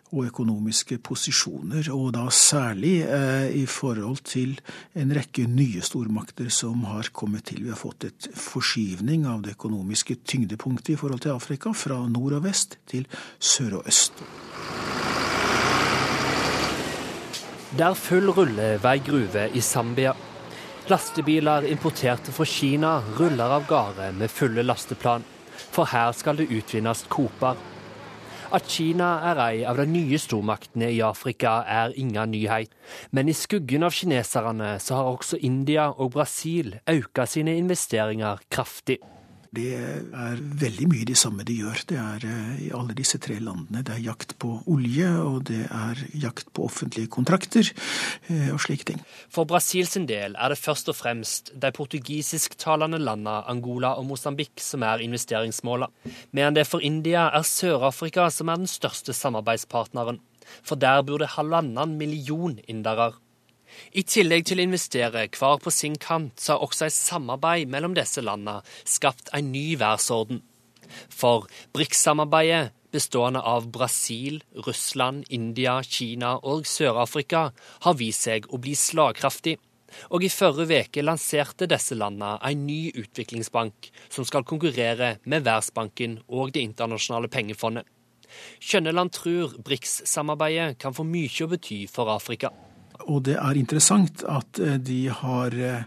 og 0.10 0.26
økonomiske 0.26 0.98
posisjoner, 1.06 1.90
og 1.94 2.14
da 2.16 2.26
særlig 2.34 2.96
eh, 3.06 3.50
i 3.62 3.66
forhold 3.70 4.24
til 4.26 4.56
en 4.98 5.14
rekke 5.16 5.46
nye 5.50 5.84
stormakter 5.86 6.50
som 6.54 6.84
har 6.90 7.12
kommet 7.14 7.46
til. 7.52 7.64
Vi 7.66 7.74
har 7.74 7.80
fått 7.80 8.08
et 8.10 8.30
forskyvning 8.34 9.28
av 9.30 9.44
det 9.46 9.54
økonomiske 9.58 10.22
tyngdepunktet 10.26 10.96
i 10.96 11.00
forhold 11.00 11.26
til 11.26 11.36
Afrika, 11.36 11.74
fra 11.74 12.02
nord 12.10 12.40
og 12.40 12.48
vest 12.48 12.80
til 12.90 13.06
sør 13.38 13.80
og 13.82 13.90
øst. 13.90 14.24
Det 17.70 17.86
er 17.86 17.94
full 17.94 18.32
rulle 18.34 18.72
ved 18.82 19.06
gruve 19.06 19.46
i 19.54 19.62
Zambia. 19.62 20.16
Lastebiler 20.90 21.68
importerte 21.70 22.34
fra 22.34 22.46
Kina 22.50 22.96
ruller 23.20 23.52
av 23.60 23.68
gårde 23.70 24.08
med 24.18 24.34
fulle 24.34 24.64
lasteplan, 24.66 25.22
for 25.70 25.86
her 25.86 26.16
skal 26.18 26.40
det 26.40 26.50
utvinnes 26.50 27.06
koper. 27.14 27.60
At 28.50 28.66
Kina 28.66 29.08
er 29.30 29.38
ei 29.44 29.58
av 29.70 29.78
de 29.78 29.84
nye 29.86 30.18
stormaktene 30.18 30.88
i 30.90 31.04
Afrika, 31.06 31.60
er 31.70 31.94
ingen 32.02 32.32
nyhet. 32.34 32.72
Men 33.14 33.30
i 33.30 33.36
skuggen 33.38 33.86
av 33.86 33.94
kineserne 33.94 34.72
så 34.82 34.98
har 34.98 35.10
også 35.12 35.38
India 35.46 35.92
og 35.92 36.16
Brasil 36.16 36.80
økt 36.90 37.22
sine 37.30 37.54
investeringer 37.62 38.42
kraftig. 38.50 38.98
Det 39.50 39.70
er 39.74 40.42
veldig 40.62 40.86
mye 40.92 41.06
de 41.10 41.16
samme 41.18 41.42
de 41.46 41.56
gjør. 41.58 41.82
Det 41.90 41.98
er 41.98 42.26
eh, 42.30 42.58
i 42.68 42.70
alle 42.76 42.94
disse 42.98 43.18
tre 43.22 43.40
landene. 43.42 43.82
Det 43.86 43.96
er 43.96 44.04
jakt 44.06 44.36
på 44.42 44.52
olje, 44.70 45.08
og 45.24 45.40
det 45.50 45.64
er 45.66 46.04
jakt 46.22 46.52
på 46.54 46.68
offentlige 46.68 47.10
kontrakter 47.10 47.66
eh, 48.30 48.52
og 48.54 48.62
slike 48.62 48.86
ting. 48.92 49.02
For 49.34 49.50
Brasil 49.50 49.90
sin 49.90 50.06
del 50.10 50.38
er 50.38 50.54
det 50.54 50.60
først 50.62 50.92
og 50.94 51.00
fremst 51.00 51.50
de 51.58 51.72
portugisisktalende 51.74 53.02
landene 53.02 53.40
Angola 53.50 53.96
og 53.98 54.06
Mosambik 54.12 54.62
som 54.62 54.86
er 54.86 55.02
investeringsmålet. 55.06 55.90
Medan 56.30 56.58
det 56.60 56.68
for 56.70 56.86
India 56.86 57.30
er 57.34 57.48
Sør-Afrika 57.48 58.30
som 58.34 58.54
er 58.54 58.62
den 58.62 58.70
største 58.70 59.18
samarbeidspartneren. 59.18 60.22
For 60.62 60.78
der 60.78 61.02
bor 61.06 61.22
det 61.22 61.34
halvannen 61.38 61.98
million 61.98 62.60
indere. 62.68 63.14
I 63.94 64.04
tillegg 64.04 64.48
til 64.50 64.62
å 64.62 64.66
investere 64.68 65.28
hver 65.28 65.62
på 65.64 65.74
sin 65.74 65.96
kant, 66.00 66.36
så 66.40 66.56
har 66.56 66.66
også 66.66 66.88
et 66.88 66.96
samarbeid 66.96 67.70
mellom 67.72 67.96
disse 67.98 68.24
landene 68.24 68.62
skapt 68.84 69.32
en 69.34 69.52
ny 69.54 69.74
verdensorden. 69.80 70.44
For 71.10 71.48
BRICS-samarbeidet, 71.74 72.74
bestående 72.92 73.42
av 73.46 73.68
Brasil, 73.70 74.42
Russland, 74.66 75.26
India, 75.30 75.80
Kina 75.86 76.38
og 76.42 76.66
Sør-Afrika, 76.66 77.50
har 77.86 78.00
vist 78.00 78.26
seg 78.26 78.50
å 78.50 78.58
bli 78.62 78.74
slagkraftig. 78.78 79.60
Og 80.14 80.26
i 80.26 80.30
forrige 80.30 80.84
uke 80.86 81.04
lanserte 81.06 81.68
disse 81.70 81.98
landene 81.98 82.36
en 82.46 82.66
ny 82.66 82.92
utviklingsbank 82.94 83.90
som 84.10 84.26
skal 84.26 84.46
konkurrere 84.46 85.16
med 85.26 85.46
Verdensbanken 85.48 86.20
og 86.28 86.54
Det 86.54 86.66
internasjonale 86.66 87.30
pengefondet. 87.30 87.86
Kjønneland 88.62 89.14
tror 89.16 89.56
BRICS-samarbeidet 89.66 90.78
kan 90.82 90.94
få 90.94 91.06
mye 91.08 91.46
å 91.46 91.50
bety 91.50 91.86
for 91.90 92.14
Afrika. 92.14 92.54
Og 93.08 93.24
det 93.24 93.38
er 93.40 93.58
interessant 93.60 94.24
at 94.28 94.60
eh, 94.60 94.76
de 94.82 95.08
har 95.22 95.56
eh, 95.56 95.84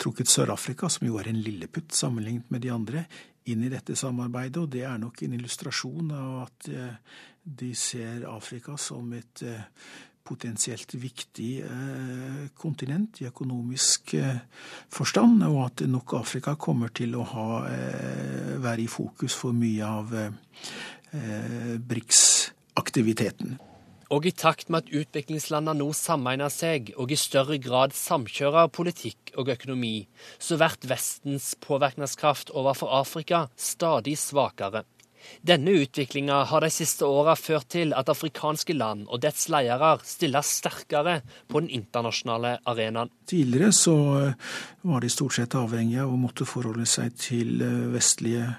trukket 0.00 0.28
Sør-Afrika, 0.28 0.88
som 0.92 1.06
jo 1.08 1.18
er 1.20 1.30
en 1.30 1.40
lilleputt 1.40 1.94
sammenlignet 1.96 2.50
med 2.52 2.60
de 2.64 2.72
andre, 2.74 3.04
inn 3.50 3.64
i 3.64 3.72
dette 3.72 3.96
samarbeidet. 3.98 4.60
Og 4.60 4.70
det 4.70 4.84
er 4.86 4.98
nok 5.00 5.22
en 5.24 5.36
illustrasjon 5.38 6.12
av 6.14 6.32
at 6.44 6.68
eh, 6.70 6.94
de 7.42 7.72
ser 7.74 8.26
Afrika 8.30 8.76
som 8.78 9.12
et 9.16 9.42
potensielt 10.22 10.94
viktig 10.94 11.64
kontinent 12.54 13.18
i 13.18 13.26
økonomisk 13.26 14.14
forstand, 14.94 15.42
og 15.48 15.58
at 15.64 15.82
nok 15.90 16.14
Afrika 16.20 16.54
kommer 16.54 16.94
til 16.94 17.16
å 17.18 17.24
ha, 17.26 17.46
være 18.62 18.84
i 18.84 18.86
fokus 18.86 19.34
for 19.34 19.50
mye 19.58 19.82
av 19.82 20.14
BRICS-aktiviteten. 21.90 23.58
Og 24.12 24.26
i 24.28 24.32
takt 24.36 24.68
med 24.68 24.84
at 24.84 24.92
utviklingslandene 24.92 25.78
nå 25.80 25.88
sammenligner 25.96 26.52
seg 26.52 26.92
og 27.00 27.12
i 27.14 27.16
større 27.16 27.56
grad 27.62 27.94
samkjører 27.96 28.68
politikk 28.74 29.32
og 29.40 29.48
økonomi, 29.54 30.06
så 30.36 30.58
blir 30.60 30.90
Vestens 30.90 31.54
påvirkningskraft 31.64 32.52
overfor 32.52 32.92
Afrika 33.00 33.46
stadig 33.56 34.18
svakere. 34.20 34.84
Denne 35.46 35.70
utviklinga 35.78 36.40
har 36.50 36.64
de 36.64 36.70
siste 36.74 37.06
åra 37.06 37.36
ført 37.38 37.68
til 37.72 37.94
at 37.96 38.10
afrikanske 38.10 38.74
land 38.74 39.06
og 39.06 39.22
dets 39.22 39.46
ledere 39.54 39.94
stiller 40.04 40.42
sterkere 40.44 41.20
på 41.48 41.62
den 41.62 41.70
internasjonale 41.70 42.56
arenaen. 42.68 43.12
Tidligere 43.30 43.70
så 43.72 43.94
var 44.82 45.00
de 45.00 45.12
stort 45.14 45.38
sett 45.38 45.54
avhengige 45.56 46.02
av 46.04 46.12
å 46.12 46.20
måtte 46.20 46.48
forholde 46.48 46.88
seg 46.90 47.14
til 47.22 47.62
vestlige 47.62 47.92
vestlige 47.94 48.50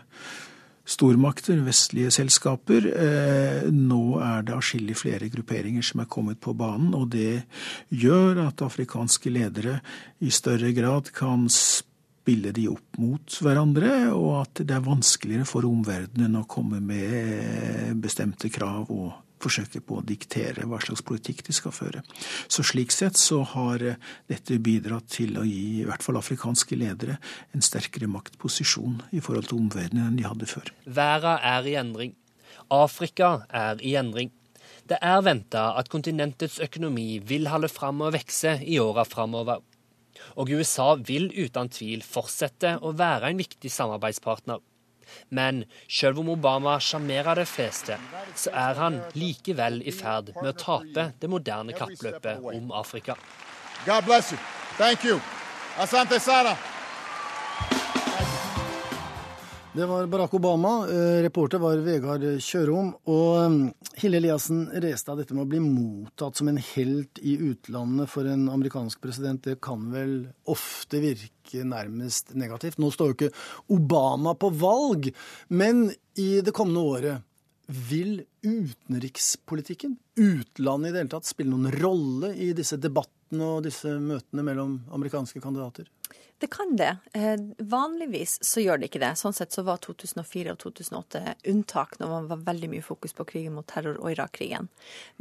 stormakter, 0.84 1.62
vestlige 1.64 2.12
selskaper. 2.12 2.88
Eh, 2.92 3.70
nå 3.72 4.20
er 4.24 4.44
det 4.44 4.56
atskillig 4.58 4.98
flere 5.00 5.30
grupperinger 5.32 5.86
som 5.86 6.04
er 6.04 6.12
kommet 6.12 6.42
på 6.44 6.56
banen, 6.58 6.92
og 6.98 7.10
det 7.16 7.46
gjør 7.90 8.44
at 8.50 8.66
afrikanske 8.66 9.32
ledere 9.32 9.80
i 10.20 10.32
større 10.34 10.74
grad 10.76 11.14
kan 11.16 11.48
spille 11.52 12.54
de 12.56 12.68
opp 12.72 13.00
mot 13.00 13.40
hverandre, 13.44 13.94
og 14.16 14.42
at 14.42 14.64
det 14.64 14.76
er 14.76 14.86
vanskeligere 14.86 15.48
for 15.48 15.68
omverdenen 15.68 16.40
å 16.40 16.48
komme 16.48 16.80
med 16.84 18.00
bestemte 18.04 18.52
krav 18.52 18.92
og 18.92 19.12
forsøke 19.44 19.82
på 19.84 20.00
å 20.00 20.06
diktere 20.08 20.66
hva 20.70 20.80
slags 20.84 21.04
politikk 21.06 21.44
de 21.48 21.56
skal 21.56 21.76
føre. 21.76 22.04
Så 22.48 22.66
slik 22.68 22.94
sett 22.96 23.20
så 23.20 23.42
har 23.54 23.84
eh, 23.84 24.00
dette 24.32 24.60
bidratt 24.64 25.10
til 25.18 25.38
å 25.40 25.46
gi 25.48 25.82
i 25.82 25.88
hvert 25.88 26.06
fall 26.06 26.20
afrikanske 26.20 26.78
ledere 26.80 27.20
en 27.54 27.66
sterkere 27.66 28.10
maktposisjon 28.12 29.02
i 29.12 29.24
forhold 29.24 29.52
til 29.52 29.62
omverdenen 29.62 30.12
enn 30.12 30.20
de 30.20 30.28
hadde 30.28 30.50
før. 30.50 30.72
Verden 30.86 31.44
er 31.54 31.70
i 31.70 31.76
endring. 31.80 32.16
Afrika 32.74 33.44
er 33.52 33.82
i 33.84 33.96
endring. 34.00 34.32
Det 34.90 34.98
er 35.00 35.22
venta 35.24 35.70
at 35.80 35.88
kontinentets 35.92 36.58
økonomi 36.64 37.22
vil 37.24 37.48
holde 37.52 37.70
fram 37.72 38.02
og 38.04 38.16
vokse 38.18 38.58
i 38.68 38.80
åra 38.84 39.06
framover. 39.08 39.62
Og 40.40 40.52
USA 40.52 40.94
vil 41.00 41.30
uten 41.32 41.72
tvil 41.72 42.04
fortsette 42.04 42.78
å 42.82 42.92
være 42.98 43.32
en 43.32 43.40
viktig 43.40 43.72
samarbeidspartner. 43.72 44.60
Men 45.30 45.64
selv 45.90 46.20
om 46.20 46.30
Obama 46.34 46.78
sjarmerer 46.80 47.42
de 47.42 47.46
fleste, 47.50 47.98
så 48.36 48.54
er 48.54 48.80
han 48.82 49.00
likevel 49.18 49.82
i 49.86 49.94
ferd 49.96 50.34
med 50.42 50.54
å 50.54 50.58
tape 50.58 51.10
det 51.20 51.32
moderne 51.32 51.76
kappløpet 51.78 52.44
om 52.54 52.72
Afrika. 52.76 53.18
God 53.86 54.06
bless 54.06 54.32
you. 54.32 54.40
Thank 54.78 55.04
you. 55.06 55.20
Asante 55.78 56.20
Sara. 56.20 56.56
Det 59.76 59.86
var 59.86 60.06
Barack 60.06 60.34
Obama. 60.34 60.90
Eh, 60.90 61.22
reporter 61.22 61.58
var 61.58 61.80
Vegard 61.82 62.22
Kjørom. 62.46 62.92
Og 63.10 63.30
eh, 63.42 63.56
Hille 64.04 64.20
Eliassen 64.20 64.68
Restad, 64.70 65.18
dette 65.18 65.34
med 65.34 65.48
å 65.48 65.50
bli 65.50 65.62
mottatt 65.66 66.38
som 66.38 66.52
en 66.52 66.60
helt 66.62 67.18
i 67.26 67.34
utlandet 67.42 68.12
for 68.12 68.30
en 68.30 68.44
amerikansk 68.54 69.02
president, 69.02 69.42
det 69.42 69.58
kan 69.66 69.88
vel 69.90 70.28
ofte 70.54 71.02
virke 71.02 71.66
nærmest 71.66 72.36
negativt. 72.38 72.78
Nå 72.78 72.92
står 72.94 73.10
jo 73.10 73.18
ikke 73.18 73.32
Obama 73.74 74.36
på 74.38 74.52
valg, 74.62 75.10
men 75.50 75.88
i 76.22 76.30
det 76.46 76.54
kommende 76.54 76.86
året 76.94 77.26
vil 77.90 78.20
utenrikspolitikken, 78.46 79.98
utlandet 80.22 80.92
i 80.92 80.94
det 80.94 81.02
hele 81.02 81.14
tatt, 81.16 81.34
spille 81.34 81.50
noen 81.50 81.74
rolle 81.82 82.36
i 82.38 82.52
disse 82.54 82.78
debattene 82.78 83.56
og 83.56 83.66
disse 83.66 83.98
møtene 83.98 84.46
mellom 84.46 84.84
amerikanske 84.94 85.42
kandidater? 85.42 85.90
Det 86.44 86.50
kan 86.52 86.76
det. 86.76 86.98
Eh, 87.14 87.40
vanligvis 87.58 88.44
så 88.44 88.60
gjør 88.60 88.82
det 88.82 88.90
ikke 88.90 89.00
det. 89.00 89.14
Sånn 89.16 89.32
sett 89.32 89.56
så 89.56 89.62
var 89.64 89.78
2004 89.80 90.52
og 90.52 90.58
2008 90.60 91.22
unntak 91.54 91.94
når 92.02 92.10
man 92.12 92.26
var 92.28 92.42
veldig 92.50 92.68
mye 92.74 92.84
fokus 92.84 93.16
på 93.16 93.24
krigen 93.30 93.56
mot 93.56 93.64
terror 93.72 93.96
og 94.02 94.10
Irak-krigen. 94.12 94.68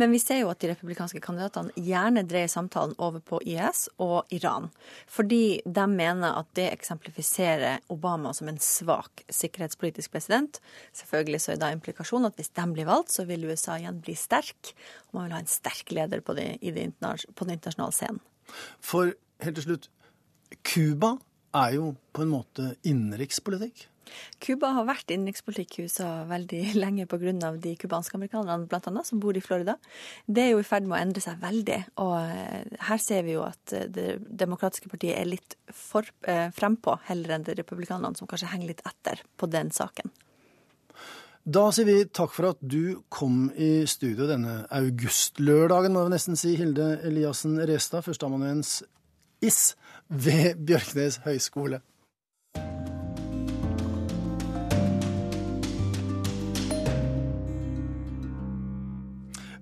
Men 0.03 0.11
vi 0.11 0.19
ser 0.19 0.41
jo 0.41 0.51
at 0.51 0.59
de 0.65 0.73
republikanske 0.73 1.23
kandidatene 1.23 1.71
gjerne 1.79 2.25
dreier 2.27 2.51
samtalen 2.51 2.97
over 2.99 3.23
på 3.23 3.39
IS 3.47 3.85
og 4.03 4.35
Iran. 4.35 4.67
Fordi 5.07 5.63
de 5.63 5.87
mener 5.95 6.41
at 6.41 6.51
det 6.59 6.67
eksemplifiserer 6.73 7.87
Obama 7.95 8.35
som 8.35 8.51
en 8.51 8.59
svak 8.59 9.23
sikkerhetspolitisk 9.31 10.19
president. 10.19 10.59
Selvfølgelig 11.05 11.45
så 11.47 11.55
er 11.55 11.63
da 11.63 11.71
implikasjonen 11.71 12.33
at 12.33 12.43
hvis 12.43 12.51
de 12.51 12.67
blir 12.75 12.91
valgt, 12.91 13.15
så 13.15 13.31
vil 13.31 13.47
USA 13.47 13.79
igjen 13.79 14.03
bli 14.03 14.19
sterk. 14.19 14.75
Og 15.07 15.21
man 15.21 15.31
vil 15.31 15.39
ha 15.39 15.47
en 15.47 15.55
sterk 15.55 15.95
leder 15.95 16.19
på, 16.19 16.35
det, 16.35 16.57
det 16.59 16.91
på 16.99 17.47
den 17.47 17.61
internasjonale 17.61 17.95
scenen. 17.95 18.25
For 18.83 19.15
helt 19.47 19.63
til 19.63 19.71
slutt, 19.71 19.93
Cuba 20.63 21.17
er 21.57 21.79
jo 21.79 21.95
på 22.13 22.25
en 22.25 22.33
måte 22.33 22.75
innenrikspolitikk? 22.89 23.89
Cuba 24.43 24.73
har 24.77 24.87
vært 24.89 25.13
innenrikspolitikk 25.15 25.79
i 25.79 25.85
USA 25.87 26.09
veldig 26.29 26.63
lenge 26.83 27.07
pga. 27.11 27.53
de 27.63 27.75
cubanske 27.81 28.19
amerikanerne 28.19 28.67
annet, 28.69 29.07
som 29.09 29.21
bor 29.23 29.37
i 29.37 29.45
Florida. 29.45 29.77
Det 30.27 30.43
er 30.45 30.51
jo 30.53 30.63
i 30.63 30.67
ferd 30.67 30.89
med 30.89 30.97
å 30.97 31.03
endre 31.03 31.23
seg 31.25 31.41
veldig. 31.43 31.79
Og 32.05 32.17
eh, 32.21 32.75
her 32.89 33.03
ser 33.03 33.25
vi 33.27 33.37
jo 33.37 33.47
at 33.47 33.77
eh, 33.77 33.89
Det 33.93 34.09
demokratiske 34.27 34.91
partiet 34.93 35.19
er 35.19 35.31
litt 35.31 35.57
for, 35.69 36.07
eh, 36.27 36.49
frempå 36.55 36.99
heller 37.09 37.37
enn 37.37 37.47
de 37.47 37.57
republikanerne, 37.63 38.19
som 38.19 38.31
kanskje 38.31 38.53
henger 38.53 38.73
litt 38.73 38.85
etter 38.89 39.23
på 39.37 39.49
den 39.51 39.73
saken. 39.75 40.13
Da 41.43 41.65
sier 41.75 41.89
vi 41.89 42.05
takk 42.07 42.31
for 42.37 42.53
at 42.53 42.61
du 42.63 43.03
kom 43.11 43.49
i 43.59 43.83
studio 43.91 44.29
denne 44.31 44.61
augustlørdagen, 44.71 45.95
må 45.95 46.05
vi 46.07 46.15
nesten 46.15 46.39
si, 46.39 46.55
Hilde 46.55 47.01
Eliassen 47.03 47.57
Restad, 47.67 48.05
førsteamanuens 48.07 48.85
IS 49.43 49.73
ved 50.13 50.61
Bjørknes 50.67 51.21
høgskole. 51.25 51.81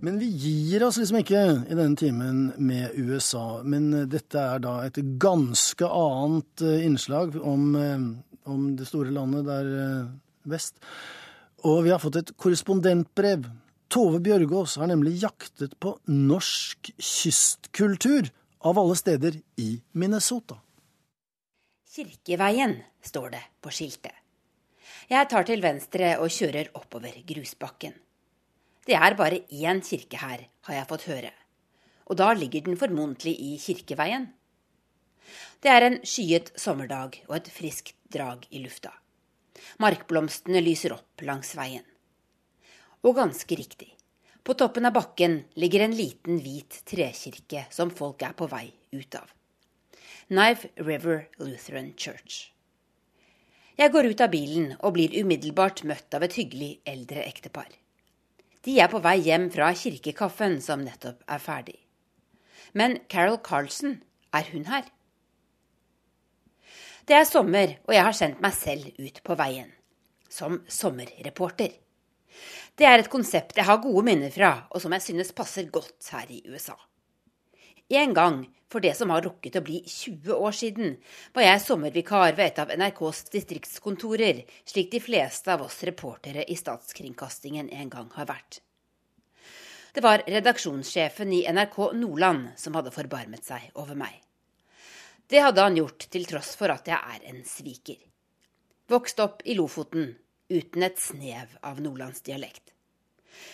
Men 0.00 0.16
vi 0.16 0.30
gir 0.32 0.82
oss 0.86 0.96
liksom 0.96 1.20
ikke 1.20 1.40
i 1.68 1.76
denne 1.76 1.98
timen 2.00 2.38
med 2.56 2.96
USA. 2.96 3.60
Men 3.62 3.90
dette 4.08 4.40
er 4.40 4.62
da 4.64 4.78
et 4.86 4.96
ganske 5.20 5.84
annet 5.84 6.64
eh, 6.64 6.86
innslag 6.86 7.36
om, 7.36 7.74
eh, 7.76 8.06
om 8.48 8.70
det 8.78 8.88
store 8.88 9.12
landet 9.12 9.44
der 9.44 9.68
eh, 9.82 10.06
vest. 10.48 10.80
Og 11.68 11.84
vi 11.84 11.92
har 11.92 12.00
fått 12.00 12.16
et 12.16 12.32
korrespondentbrev. 12.40 13.44
Tove 13.92 14.22
Bjørgaas 14.24 14.78
har 14.80 14.88
nemlig 14.88 15.18
jaktet 15.20 15.76
på 15.82 15.98
norsk 16.08 16.94
kystkultur 16.96 18.30
av 18.60 18.78
alle 18.78 18.96
steder 18.96 19.40
i 19.56 19.70
Minnesota. 19.92 20.58
Kirkeveien, 21.90 22.76
står 23.02 23.30
det 23.34 23.42
på 23.60 23.72
skiltet. 23.72 24.14
Jeg 25.10 25.28
tar 25.30 25.46
til 25.48 25.62
venstre 25.64 26.12
og 26.22 26.30
kjører 26.30 26.70
oppover 26.78 27.16
grusbakken. 27.26 27.94
Det 28.86 28.94
er 28.94 29.16
bare 29.18 29.42
én 29.50 29.80
kirke 29.84 30.20
her, 30.20 30.44
har 30.66 30.74
jeg 30.74 30.88
fått 30.90 31.06
høre. 31.10 31.32
Og 32.10 32.18
da 32.18 32.32
ligger 32.34 32.64
den 32.66 32.78
formodentlig 32.78 33.36
i 33.38 33.56
Kirkeveien. 33.58 34.28
Det 35.62 35.70
er 35.70 35.86
en 35.86 35.98
skyet 36.06 36.50
sommerdag 36.58 37.20
og 37.28 37.36
et 37.36 37.50
friskt 37.54 37.94
drag 38.12 38.46
i 38.50 38.62
lufta. 38.64 38.92
Markblomstene 39.82 40.62
lyser 40.64 40.94
opp 40.96 41.22
langs 41.26 41.52
veien. 41.58 41.84
Og 43.06 43.16
ganske 43.16 43.56
riktig, 43.56 43.92
på 44.42 44.54
toppen 44.54 44.86
av 44.88 44.94
bakken 44.96 45.42
ligger 45.60 45.84
en 45.84 45.96
liten, 45.96 46.38
hvit 46.40 46.80
trekirke 46.88 47.66
som 47.70 47.92
folk 47.92 48.22
er 48.24 48.36
på 48.36 48.48
vei 48.50 48.68
ut 48.96 49.18
av. 49.18 49.28
Knife 50.30 50.70
River 50.76 51.26
Lutheran 51.38 51.92
Church. 51.96 52.50
Jeg 53.80 53.92
går 53.92 54.10
ut 54.12 54.20
av 54.20 54.30
bilen 54.32 54.72
og 54.78 54.94
blir 54.96 55.14
umiddelbart 55.16 55.84
møtt 55.88 56.14
av 56.14 56.24
et 56.26 56.36
hyggelig 56.36 56.72
eldre 56.88 57.24
ektepar. 57.24 57.68
De 58.60 58.76
er 58.76 58.90
på 58.92 59.00
vei 59.00 59.16
hjem 59.24 59.48
fra 59.52 59.70
kirkekaffen 59.72 60.58
som 60.60 60.82
nettopp 60.84 61.22
er 61.24 61.40
ferdig. 61.40 61.78
Men 62.76 62.98
Carol 63.08 63.40
Carlson, 63.42 64.02
er 64.36 64.46
hun 64.52 64.66
her? 64.70 64.84
Det 67.08 67.16
er 67.16 67.24
sommer, 67.26 67.72
og 67.88 67.94
jeg 67.96 68.04
har 68.06 68.14
sendt 68.14 68.42
meg 68.44 68.54
selv 68.54 68.92
ut 69.00 69.22
på 69.26 69.34
veien. 69.34 69.72
Som 70.30 70.60
sommerreporter. 70.70 71.72
Det 72.78 72.86
er 72.88 73.02
et 73.02 73.10
konsept 73.12 73.58
jeg 73.58 73.68
har 73.68 73.82
gode 73.82 74.04
minner 74.06 74.32
fra, 74.32 74.52
og 74.70 74.82
som 74.82 74.92
jeg 74.96 75.04
synes 75.04 75.34
passer 75.36 75.68
godt 75.72 76.12
her 76.14 76.30
i 76.32 76.40
USA. 76.48 76.76
En 77.90 78.14
gang, 78.14 78.44
for 78.70 78.80
det 78.80 78.92
som 78.94 79.10
har 79.10 79.24
rukket 79.26 79.58
å 79.58 79.64
bli 79.66 79.80
20 79.82 80.30
år 80.36 80.54
siden, 80.54 80.92
var 81.34 81.42
jeg 81.42 81.62
sommervikar 81.64 82.36
ved 82.38 82.52
et 82.52 82.60
av 82.62 82.70
NRKs 82.70 83.24
distriktskontorer, 83.34 84.44
slik 84.62 84.92
de 84.92 85.00
fleste 85.02 85.50
av 85.50 85.64
oss 85.66 85.80
reportere 85.88 86.46
i 86.46 86.56
statskringkastingen 86.58 87.72
en 87.74 87.90
gang 87.90 88.10
har 88.14 88.30
vært. 88.30 88.60
Det 89.90 90.04
var 90.06 90.22
redaksjonssjefen 90.22 91.32
i 91.34 91.42
NRK 91.50 91.78
Nordland 91.98 92.52
som 92.62 92.78
hadde 92.78 92.94
forbarmet 92.94 93.42
seg 93.42 93.72
over 93.74 93.98
meg. 93.98 94.14
Det 95.26 95.42
hadde 95.42 95.62
han 95.66 95.78
gjort 95.78 96.06
til 96.10 96.30
tross 96.30 96.54
for 96.58 96.70
at 96.70 96.86
jeg 96.86 96.98
er 96.98 97.26
en 97.32 97.42
sviker. 97.46 97.98
Vokst 98.90 99.18
opp 99.22 99.42
i 99.46 99.54
Lofoten, 99.58 100.12
uten 100.50 100.84
et 100.86 100.98
snev 100.98 101.56
av 101.62 101.80
nordlandsdialekt. 101.82 102.74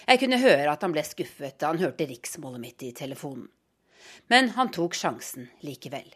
Jeg 0.06 0.20
kunne 0.22 0.40
høre 0.42 0.70
at 0.72 0.82
han 0.82 0.94
ble 0.94 1.04
skuffet 1.06 1.58
da 1.60 1.70
han 1.72 1.82
hørte 1.82 2.08
riksmålet 2.08 2.62
mitt 2.62 2.84
i 2.86 2.92
telefonen. 2.96 3.48
Men 4.32 4.52
han 4.56 4.70
tok 4.74 4.94
sjansen 4.96 5.48
likevel. 5.66 6.08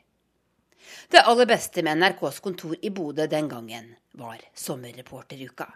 Det 1.10 1.22
aller 1.28 1.46
beste 1.46 1.84
med 1.86 2.00
NRKs 2.00 2.40
kontor 2.42 2.76
i 2.82 2.90
Bodø 2.94 3.26
den 3.30 3.48
gangen 3.50 3.92
var 4.18 4.40
sommerreporteruka. 4.54 5.68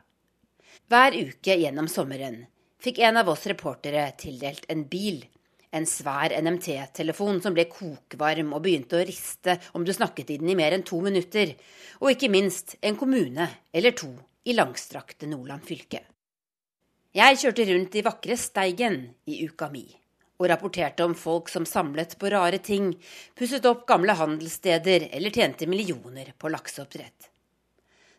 Hver 0.90 1.16
uke 1.18 1.56
gjennom 1.60 1.88
sommeren 1.90 2.44
fikk 2.82 3.00
en 3.04 3.20
av 3.20 3.30
oss 3.32 3.46
reportere 3.50 4.08
tildelt 4.20 4.66
en 4.72 4.84
bil, 4.90 5.22
en 5.74 5.86
svær 5.88 6.34
NMT-telefon 6.38 7.40
som 7.42 7.54
ble 7.56 7.66
kokvarm 7.70 8.52
og 8.54 8.62
begynte 8.64 9.00
å 9.00 9.06
riste 9.06 9.56
om 9.74 9.86
du 9.86 9.92
snakket 9.94 10.30
i 10.30 10.38
den 10.42 10.52
i 10.52 10.58
mer 10.58 10.76
enn 10.76 10.86
to 10.86 11.00
minutter, 11.02 11.54
og 12.00 12.14
ikke 12.14 12.30
minst 12.30 12.76
en 12.82 12.98
kommune 12.98 13.48
eller 13.74 13.96
to 13.98 14.12
i 14.44 14.52
langstrakte 14.52 15.26
Nordland 15.26 15.64
fylke. 15.64 16.02
Jeg 17.14 17.38
kjørte 17.40 17.64
rundt 17.68 17.94
i 17.94 18.02
vakre 18.04 18.36
Steigen 18.36 18.98
i 19.30 19.44
uka 19.46 19.70
mi 19.72 19.86
og 20.34 20.48
rapporterte 20.50 21.04
om 21.06 21.14
folk 21.14 21.48
som 21.48 21.62
samlet 21.68 22.16
på 22.18 22.30
rare 22.32 22.58
ting, 22.58 22.88
pusset 23.38 23.64
opp 23.70 23.84
gamle 23.86 24.16
handelssteder 24.18 25.06
eller 25.14 25.30
tjente 25.30 25.68
millioner 25.70 26.32
på 26.36 26.50
lakseoppdrett. 26.50 27.30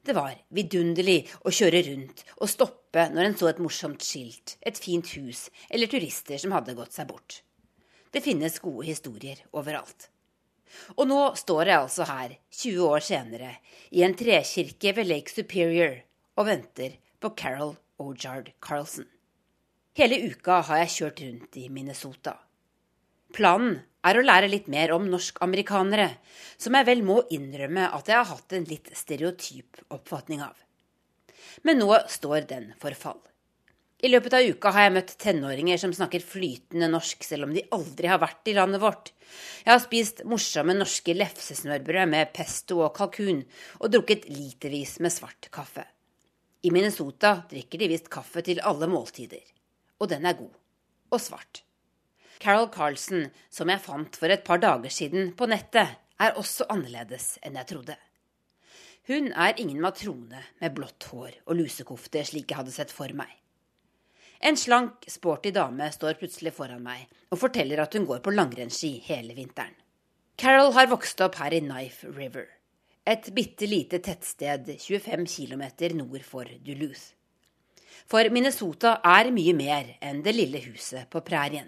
Det 0.05 0.15
var 0.15 0.31
vidunderlig 0.53 1.25
å 1.43 1.51
kjøre 1.51 1.81
rundt 1.89 2.23
og 2.37 2.49
stoppe 2.49 3.07
når 3.11 3.27
en 3.27 3.37
så 3.37 3.49
et 3.51 3.61
morsomt 3.61 4.05
skilt, 4.05 4.55
et 4.61 4.79
fint 4.79 5.11
hus 5.17 5.49
eller 5.67 5.91
turister 5.91 6.39
som 6.41 6.55
hadde 6.55 6.77
gått 6.77 6.95
seg 6.95 7.09
bort. 7.11 7.41
Det 8.15 8.23
finnes 8.23 8.61
gode 8.63 8.87
historier 8.87 9.43
overalt. 9.51 10.07
Og 10.95 11.07
nå 11.09 11.21
står 11.35 11.67
jeg 11.67 11.81
altså 11.81 12.07
her, 12.07 12.35
20 12.63 12.87
år 12.87 13.03
senere, 13.03 13.55
i 13.91 14.07
en 14.07 14.15
trekirke 14.15 14.95
ved 14.95 15.11
Lake 15.11 15.35
Superior 15.35 15.99
og 16.35 16.47
venter 16.49 16.97
på 17.19 17.31
Carol 17.39 17.75
Ojard 18.01 18.51
Carlson. 18.61 19.07
Hele 19.95 20.19
uka 20.27 20.59
har 20.67 20.83
jeg 20.83 20.93
kjørt 20.97 21.21
rundt 21.23 21.59
i 21.61 21.69
Minnesota. 21.71 22.35
Planen 23.35 23.77
er 24.05 24.19
å 24.19 24.23
lære 24.25 24.49
litt 24.51 24.67
mer 24.71 24.91
om 24.95 25.07
norsk-amerikanere, 25.09 26.09
som 26.59 26.75
jeg 26.75 26.87
vel 26.87 27.05
må 27.07 27.21
innrømme 27.33 27.87
at 27.95 28.11
jeg 28.11 28.19
har 28.19 28.27
hatt 28.29 28.55
en 28.57 28.67
litt 28.67 28.91
stereotyp 28.95 29.79
oppfatning 29.95 30.43
av. 30.45 30.59
Men 31.63 31.79
nå 31.79 31.95
står 32.11 32.45
den 32.51 32.69
for 32.81 32.95
fall. 32.99 33.21
I 34.03 34.11
løpet 34.11 34.35
av 34.35 34.43
uka 34.43 34.73
har 34.75 34.85
jeg 34.85 34.95
møtt 34.97 35.15
tenåringer 35.23 35.79
som 35.81 35.93
snakker 35.95 36.21
flytende 36.21 36.91
norsk, 36.91 37.23
selv 37.23 37.47
om 37.47 37.55
de 37.55 37.63
aldri 37.73 38.11
har 38.11 38.19
vært 38.21 38.51
i 38.51 38.57
landet 38.57 38.83
vårt. 38.83 39.13
Jeg 39.63 39.71
har 39.71 39.81
spist 39.81 40.21
morsomme 40.27 40.75
norske 40.75 41.15
lefsesmørbrød 41.15 42.11
med 42.11 42.35
pesto 42.35 42.83
og 42.83 42.93
kalkun, 42.99 43.45
og 43.79 43.95
drukket 43.95 44.27
litervis 44.29 44.99
med 44.99 45.15
svart 45.15 45.49
kaffe. 45.55 45.87
I 46.65 46.71
Minnesota 46.73 47.43
drikker 47.49 47.77
de 47.77 47.87
visst 47.91 48.07
kaffe 48.09 48.41
til 48.45 48.61
alle 48.65 48.87
måltider. 48.89 49.43
Og 50.01 50.09
den 50.09 50.25
er 50.25 50.37
god. 50.39 50.53
Og 51.13 51.21
svart. 51.21 51.61
Carol 52.41 52.71
Carlsen, 52.73 53.27
som 53.53 53.69
jeg 53.69 53.83
fant 53.83 54.17
for 54.17 54.33
et 54.33 54.43
par 54.47 54.57
dager 54.63 54.89
siden 54.89 55.35
på 55.37 55.45
nettet, 55.51 55.93
er 56.17 56.39
også 56.39 56.65
annerledes 56.73 57.35
enn 57.45 57.59
jeg 57.59 57.69
trodde. 57.69 57.97
Hun 59.05 59.29
er 59.29 59.61
ingen 59.61 59.83
matrone 59.83 60.41
med 60.63 60.73
blått 60.73 61.05
hår 61.11 61.37
og 61.45 61.59
lusekofte 61.59 62.25
slik 62.25 62.49
jeg 62.49 62.63
hadde 62.63 62.73
sett 62.73 62.93
for 62.95 63.13
meg. 63.13 63.29
En 64.41 64.57
slank, 64.57 65.05
sporty 65.07 65.53
dame 65.53 65.91
står 65.93 66.17
plutselig 66.17 66.55
foran 66.57 66.81
meg 66.83 67.05
og 67.29 67.43
forteller 67.45 67.83
at 67.83 67.93
hun 67.93 68.09
går 68.09 68.25
på 68.25 68.33
langrennsski 68.33 68.95
hele 69.05 69.37
vinteren. 69.37 69.75
Carol 70.41 70.73
har 70.73 70.89
vokst 70.89 71.21
opp 71.21 71.37
her 71.43 71.53
i 71.53 71.61
Knife 71.61 72.09
River 72.17 72.54
et 73.05 73.27
bitte 73.33 73.67
lite 73.69 73.99
tettsted 74.01 74.71
25 74.81 75.27
km 75.29 75.63
nord 75.93 76.23
for 76.25 76.49
Duluth. 76.65 77.13
For 78.09 78.29
Minnesota 78.33 78.99
er 79.05 79.29
mye 79.33 79.53
mer 79.53 79.91
enn 80.01 80.23
det 80.25 80.33
lille 80.33 80.61
huset 80.65 81.05
på 81.09 81.21
prærien. 81.25 81.67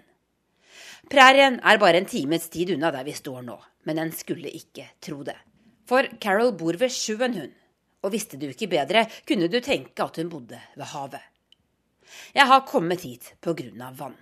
Prærien 1.08 1.60
er 1.62 1.78
bare 1.78 2.00
en 2.02 2.08
times 2.10 2.48
tid 2.50 2.72
unna 2.74 2.90
der 2.94 3.06
vi 3.06 3.14
står 3.14 3.44
nå, 3.46 3.56
men 3.86 4.00
en 4.02 4.10
skulle 4.12 4.50
ikke 4.50 4.88
tro 5.00 5.22
det. 5.26 5.36
For 5.86 6.10
Carol 6.20 6.52
bor 6.58 6.76
ved 6.76 6.90
sjøen, 6.92 7.38
hun. 7.38 7.52
Og 8.02 8.12
visste 8.12 8.38
du 8.38 8.48
ikke 8.50 8.68
bedre, 8.70 9.06
kunne 9.26 9.48
du 9.50 9.60
tenke 9.62 10.04
at 10.04 10.18
hun 10.18 10.30
bodde 10.30 10.58
ved 10.76 10.90
havet. 10.90 11.22
Jeg 12.34 12.46
har 12.50 12.66
kommet 12.66 13.06
hit 13.06 13.34
på 13.40 13.54
grunn 13.54 13.82
av 13.82 13.98
vann. 13.98 14.18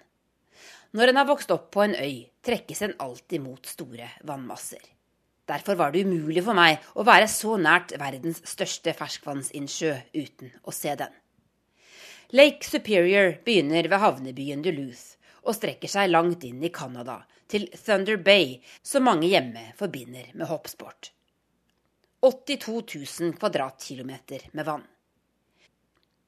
Når 0.97 1.12
en 1.12 1.21
har 1.21 1.29
vokst 1.29 1.51
opp 1.53 1.71
på 1.75 1.85
en 1.85 1.97
øy, 1.97 2.27
trekkes 2.45 2.85
en 2.85 2.95
alltid 3.03 3.43
mot 3.45 3.67
store 3.69 4.09
vannmasser. 4.25 4.95
Derfor 5.47 5.78
var 5.78 5.92
det 5.94 6.03
umulig 6.07 6.42
for 6.42 6.59
meg 6.59 6.82
å 6.99 7.05
være 7.07 7.28
så 7.30 7.55
nært 7.61 7.94
verdens 8.01 8.40
største 8.49 8.94
ferskvannsinnsjø 8.99 9.92
uten 10.16 10.51
å 10.66 10.74
se 10.74 10.94
den. 10.99 11.12
Lake 12.34 12.66
Superior 12.66 13.36
begynner 13.47 13.86
ved 13.86 14.03
havnebyen 14.03 14.64
Duluth 14.64 15.14
og 15.47 15.55
strekker 15.55 15.90
seg 15.90 16.11
langt 16.11 16.42
inn 16.47 16.64
i 16.66 16.72
Canada, 16.74 17.20
til 17.47 17.68
Thunder 17.78 18.18
Bay, 18.18 18.57
som 18.82 19.07
mange 19.07 19.28
hjemme 19.30 19.68
forbinder 19.78 20.32
med 20.34 20.51
hoppsport. 20.51 21.12
82 22.26 22.82
000 23.20 23.36
kvadratkilometer 23.38 24.49
med 24.59 24.66
vann. 24.66 24.82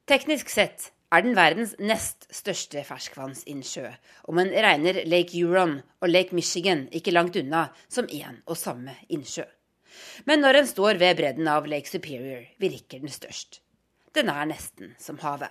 Teknisk 0.07 0.53
sett 0.53 0.93
er 1.09 1.23
den 1.25 1.37
verdens 1.37 1.75
nest 1.81 2.27
største 2.35 2.83
ferskvannsinnsjø, 2.85 3.87
om 4.29 4.39
en 4.43 4.51
regner 4.53 5.05
Lake 5.09 5.39
Huron 5.39 5.79
og 6.03 6.11
Lake 6.11 6.37
Michigan 6.37 6.89
ikke 6.93 7.15
langt 7.15 7.37
unna 7.41 7.69
som 7.89 8.11
én 8.13 8.43
og 8.47 8.57
samme 8.61 8.97
innsjø. 9.09 9.47
Men 10.29 10.41
når 10.45 10.55
en 10.61 10.69
står 10.69 11.01
ved 11.01 11.17
bredden 11.19 11.49
av 11.49 11.67
Lake 11.67 11.91
Superior, 11.91 12.45
virker 12.61 13.01
den 13.01 13.13
størst. 13.13 13.61
Den 14.15 14.29
er 14.33 14.47
nesten 14.51 14.95
som 15.01 15.19
havet. 15.23 15.51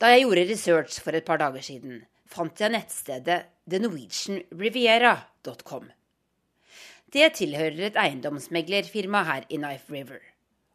Da 0.00 0.06
jeg 0.12 0.22
gjorde 0.26 0.48
research 0.50 1.00
for 1.00 1.12
et 1.16 1.24
par 1.24 1.38
dager 1.40 1.62
siden, 1.64 2.02
fant 2.28 2.60
jeg 2.60 2.70
nettstedet 2.74 3.42
thenorwegianriviera.com. 3.70 5.86
Det 7.14 7.34
tilhører 7.38 7.86
et 7.86 8.00
eiendomsmeglerfirma 8.02 9.20
her 9.30 9.42
i 9.48 9.56
Knife 9.56 9.92
River. 9.94 10.20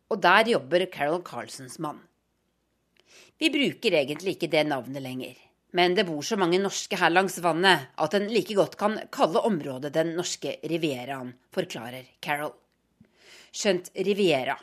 Og 0.09 0.23
der 0.23 0.49
jobber 0.55 0.85
Carol 0.91 1.23
Carlsons 1.23 1.79
mann. 1.79 1.99
Vi 3.41 3.49
bruker 3.49 3.95
egentlig 3.97 4.35
ikke 4.35 4.51
det 4.53 4.67
navnet 4.69 5.01
lenger, 5.01 5.37
men 5.73 5.95
det 5.97 6.03
bor 6.05 6.21
så 6.21 6.37
mange 6.37 6.59
norske 6.61 6.97
her 7.01 7.09
langs 7.09 7.39
vannet 7.41 7.87
at 8.05 8.13
en 8.13 8.27
like 8.29 8.53
godt 8.53 8.77
kan 8.77 8.99
kalle 9.09 9.41
området 9.49 9.89
den 9.95 10.11
norske 10.13 10.59
rivieraen, 10.69 11.31
forklarer 11.49 12.05
Carol. 12.21 12.53
Skjønt 13.49 13.89
riviera. 14.05 14.59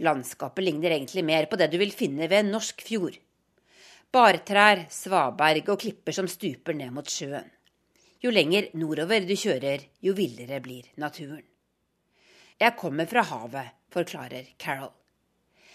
Landskapet 0.00 0.64
ligner 0.64 0.96
egentlig 0.96 1.26
mer 1.28 1.44
på 1.50 1.60
det 1.60 1.68
du 1.68 1.76
vil 1.76 1.92
finne 1.92 2.24
ved 2.24 2.46
en 2.46 2.54
norsk 2.56 2.80
fjord. 2.88 3.20
Bartrær, 4.16 4.86
svaberg 4.88 5.68
og 5.74 5.84
klipper 5.84 6.16
som 6.16 6.28
stuper 6.30 6.72
ned 6.72 6.96
mot 6.96 7.12
sjøen. 7.12 7.52
Jo 8.24 8.32
lenger 8.32 8.72
nordover 8.80 9.28
du 9.28 9.36
kjører, 9.36 9.90
jo 10.00 10.16
villere 10.16 10.64
blir 10.64 10.88
naturen. 10.96 11.44
Jeg 12.56 12.80
kommer 12.80 13.04
fra 13.04 13.28
havet, 13.28 13.74
forklarer 13.92 14.54
Carol. 14.56 14.94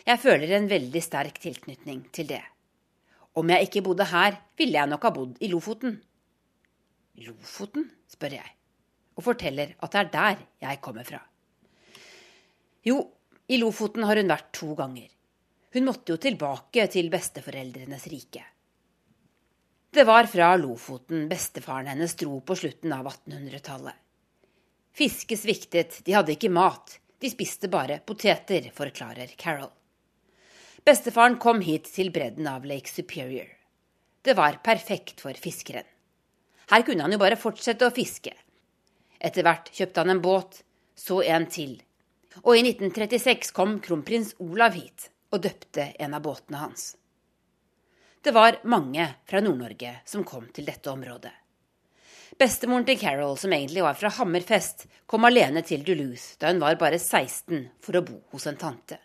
Jeg 0.06 0.18
føler 0.22 0.56
en 0.58 0.70
veldig 0.70 1.02
sterk 1.04 1.38
tilknytning 1.42 2.08
til 2.16 2.32
det. 2.32 2.42
Om 3.38 3.52
jeg 3.54 3.68
ikke 3.68 3.84
bodde 3.86 4.08
her, 4.10 4.38
ville 4.58 4.80
jeg 4.80 4.90
nok 4.90 5.06
ha 5.08 5.12
bodd 5.16 5.38
i 5.40 5.50
Lofoten. 5.52 6.00
Lofoten? 7.22 7.86
spør 8.12 8.34
jeg, 8.36 8.54
og 9.16 9.24
forteller 9.24 9.76
at 9.80 9.94
det 9.94 10.00
er 10.02 10.10
der 10.12 10.42
jeg 10.66 10.82
kommer 10.84 11.08
fra. 11.08 11.22
Jo, 12.84 12.98
i 13.48 13.60
Lofoten 13.62 14.04
har 14.10 14.20
hun 14.20 14.32
vært 14.32 14.50
to 14.58 14.74
ganger. 14.76 15.08
Hun 15.72 15.88
måtte 15.88 16.12
jo 16.12 16.20
tilbake 16.20 16.88
til 16.92 17.08
besteforeldrenes 17.14 18.08
rike. 18.12 18.44
Det 19.92 20.04
var 20.08 20.28
fra 20.32 20.54
Lofoten 20.60 21.28
bestefaren 21.32 21.92
hennes 21.92 22.16
dro 22.20 22.40
på 22.44 22.56
slutten 22.58 22.94
av 22.96 23.08
1800-tallet. 23.12 23.96
Fiske 24.92 25.38
sviktet, 25.40 26.02
de 26.04 26.16
hadde 26.18 26.36
ikke 26.36 26.52
mat, 26.52 26.98
de 27.22 27.32
spiste 27.32 27.70
bare 27.72 28.02
poteter, 28.04 28.72
forklarer 28.76 29.38
Carol. 29.40 29.72
Bestefaren 30.82 31.36
kom 31.38 31.60
hit 31.62 31.92
til 31.94 32.08
bredden 32.10 32.48
av 32.50 32.64
Lake 32.66 32.90
Superior. 32.90 33.46
Det 34.26 34.34
var 34.34 34.56
perfekt 34.66 35.20
for 35.22 35.38
fiskeren. 35.38 35.86
Her 36.72 36.82
kunne 36.88 37.06
han 37.06 37.14
jo 37.14 37.20
bare 37.22 37.38
fortsette 37.38 37.86
å 37.86 37.94
fiske. 37.94 38.32
Etter 39.22 39.46
hvert 39.46 39.70
kjøpte 39.78 40.02
han 40.02 40.14
en 40.16 40.22
båt, 40.24 40.64
så 40.98 41.20
en 41.22 41.46
til. 41.54 41.76
Og 42.42 42.58
i 42.58 42.64
1936 42.64 43.54
kom 43.54 43.76
kronprins 43.84 44.34
Olav 44.42 44.74
hit 44.80 45.12
og 45.30 45.44
døpte 45.46 45.92
en 46.02 46.18
av 46.18 46.26
båtene 46.26 46.64
hans. 46.64 46.88
Det 48.22 48.34
var 48.34 48.58
mange 48.66 49.06
fra 49.30 49.44
Nord-Norge 49.46 49.94
som 50.10 50.26
kom 50.26 50.50
til 50.50 50.66
dette 50.66 50.90
området. 50.90 51.36
Bestemoren 52.42 52.88
til 52.90 52.98
Carol, 52.98 53.38
som 53.38 53.54
egentlig 53.54 53.86
var 53.86 54.02
fra 54.02 54.10
Hammerfest, 54.18 54.88
kom 55.06 55.30
alene 55.30 55.62
til 55.68 55.86
Duluth 55.86 56.42
da 56.42 56.50
hun 56.50 56.64
var 56.64 56.82
bare 56.82 56.98
16 56.98 57.68
for 57.86 58.02
å 58.02 58.06
bo 58.08 58.18
hos 58.34 58.50
en 58.50 58.58
tante. 58.58 58.98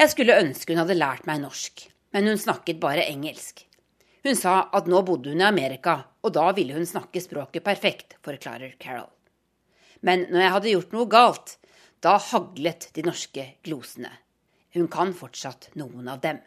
Jeg 0.00 0.14
skulle 0.14 0.38
ønske 0.40 0.72
hun 0.72 0.80
hadde 0.80 0.96
lært 0.96 1.26
meg 1.28 1.42
norsk, 1.42 1.82
men 2.16 2.30
hun 2.30 2.38
snakket 2.40 2.78
bare 2.80 3.04
engelsk. 3.10 3.66
Hun 4.24 4.36
sa 4.36 4.70
at 4.72 4.86
nå 4.88 5.02
bodde 5.04 5.34
hun 5.34 5.42
i 5.42 5.44
Amerika, 5.44 5.98
og 6.24 6.32
da 6.32 6.46
ville 6.56 6.72
hun 6.72 6.88
snakke 6.88 7.20
språket 7.20 7.64
perfekt, 7.66 8.16
forklarer 8.24 8.78
Carol. 8.80 9.10
Men 10.00 10.24
når 10.30 10.40
jeg 10.40 10.54
hadde 10.54 10.72
gjort 10.72 10.94
noe 10.96 11.08
galt, 11.12 11.52
da 12.00 12.14
haglet 12.30 12.86
de 12.96 13.04
norske 13.04 13.44
glosene. 13.66 14.12
Hun 14.72 14.88
kan 14.88 15.12
fortsatt 15.16 15.68
noen 15.76 16.08
av 16.08 16.22
dem. 16.24 16.38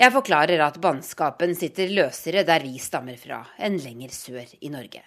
Jeg 0.00 0.10
forklarer 0.10 0.64
at 0.64 0.80
bannskapen 0.82 1.54
sitter 1.54 1.92
løsere 1.94 2.42
der 2.48 2.64
vi 2.66 2.80
stammer 2.82 3.20
fra, 3.22 3.44
enn 3.54 3.78
lenger 3.84 4.10
sør 4.16 4.50
i 4.58 4.72
Norge. 4.72 5.04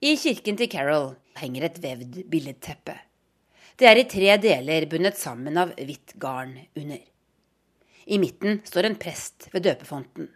I 0.00 0.14
kirken 0.16 0.56
til 0.56 0.72
Carol 0.72 1.10
henger 1.42 1.68
et 1.68 1.82
vevd 1.82 2.22
billedteppe. 2.32 2.96
Det 3.76 3.84
er 3.84 3.98
i 4.00 4.06
tre 4.08 4.36
deler 4.40 4.86
bundet 4.88 5.18
sammen 5.20 5.58
av 5.60 5.74
hvitt 5.76 6.14
garn 6.16 6.54
under. 6.80 7.00
I 8.06 8.18
midten 8.22 8.62
står 8.64 8.88
en 8.88 8.94
prest 8.96 9.50
ved 9.52 9.66
døpefonten. 9.66 10.30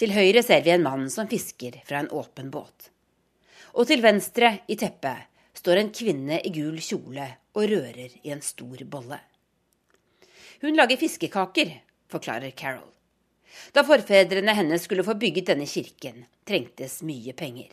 Til 0.00 0.14
høyre 0.16 0.40
ser 0.44 0.62
vi 0.64 0.72
en 0.72 0.84
mann 0.86 1.04
som 1.12 1.28
fisker 1.28 1.76
fra 1.84 2.00
en 2.00 2.08
åpen 2.16 2.48
båt. 2.54 2.88
Og 3.76 3.84
til 3.90 4.00
venstre 4.00 4.54
i 4.72 4.78
teppet 4.80 5.28
står 5.60 5.82
en 5.82 5.92
kvinne 5.92 6.38
i 6.40 6.52
gul 6.54 6.80
kjole 6.80 7.26
og 7.52 7.68
rører 7.74 8.16
i 8.22 8.32
en 8.32 8.40
stor 8.44 8.86
bolle. 8.88 9.20
Hun 10.64 10.80
lager 10.80 10.96
fiskekaker, 10.96 11.74
forklarer 12.08 12.56
Carol. 12.56 12.88
Da 13.76 13.84
forfedrene 13.84 14.56
hennes 14.56 14.88
skulle 14.88 15.04
få 15.04 15.18
bygget 15.20 15.52
denne 15.52 15.68
kirken, 15.68 16.24
trengtes 16.48 17.02
mye 17.04 17.36
penger. 17.36 17.68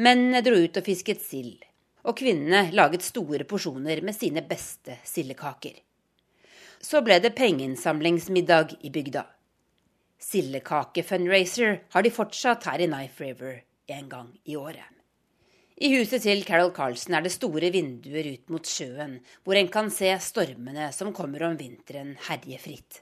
Mennene 0.00 0.40
dro 0.40 0.56
ut 0.56 0.80
og 0.80 0.88
fisket 0.88 1.20
sild, 1.20 1.60
og 2.04 2.16
kvinnene 2.20 2.68
laget 2.76 3.04
store 3.04 3.46
porsjoner 3.48 4.02
med 4.04 4.16
sine 4.16 4.44
beste 4.46 4.98
sildekaker. 5.08 5.76
Så 6.84 7.00
ble 7.04 7.16
det 7.24 7.32
pengeinnsamlingsmiddag 7.36 8.76
i 8.84 8.90
bygda. 8.92 9.24
Sildekake-fundraiser 10.20 11.78
har 11.94 12.04
de 12.04 12.12
fortsatt 12.12 12.66
her 12.68 12.84
i 12.84 12.88
Knife 12.90 13.24
River 13.24 13.62
en 13.92 14.08
gang 14.08 14.28
i 14.44 14.56
året. 14.56 14.90
I 15.74 15.90
huset 15.96 16.22
til 16.22 16.44
Carol 16.46 16.70
Carlsen 16.76 17.16
er 17.18 17.24
det 17.24 17.32
store 17.34 17.72
vinduer 17.74 18.28
ut 18.36 18.52
mot 18.52 18.68
sjøen, 18.68 19.16
hvor 19.42 19.58
en 19.58 19.70
kan 19.72 19.88
se 19.90 20.12
stormene 20.22 20.92
som 20.94 21.10
kommer 21.16 21.42
om 21.48 21.56
vinteren 21.58 22.12
herje 22.28 22.60
fritt. 22.62 23.00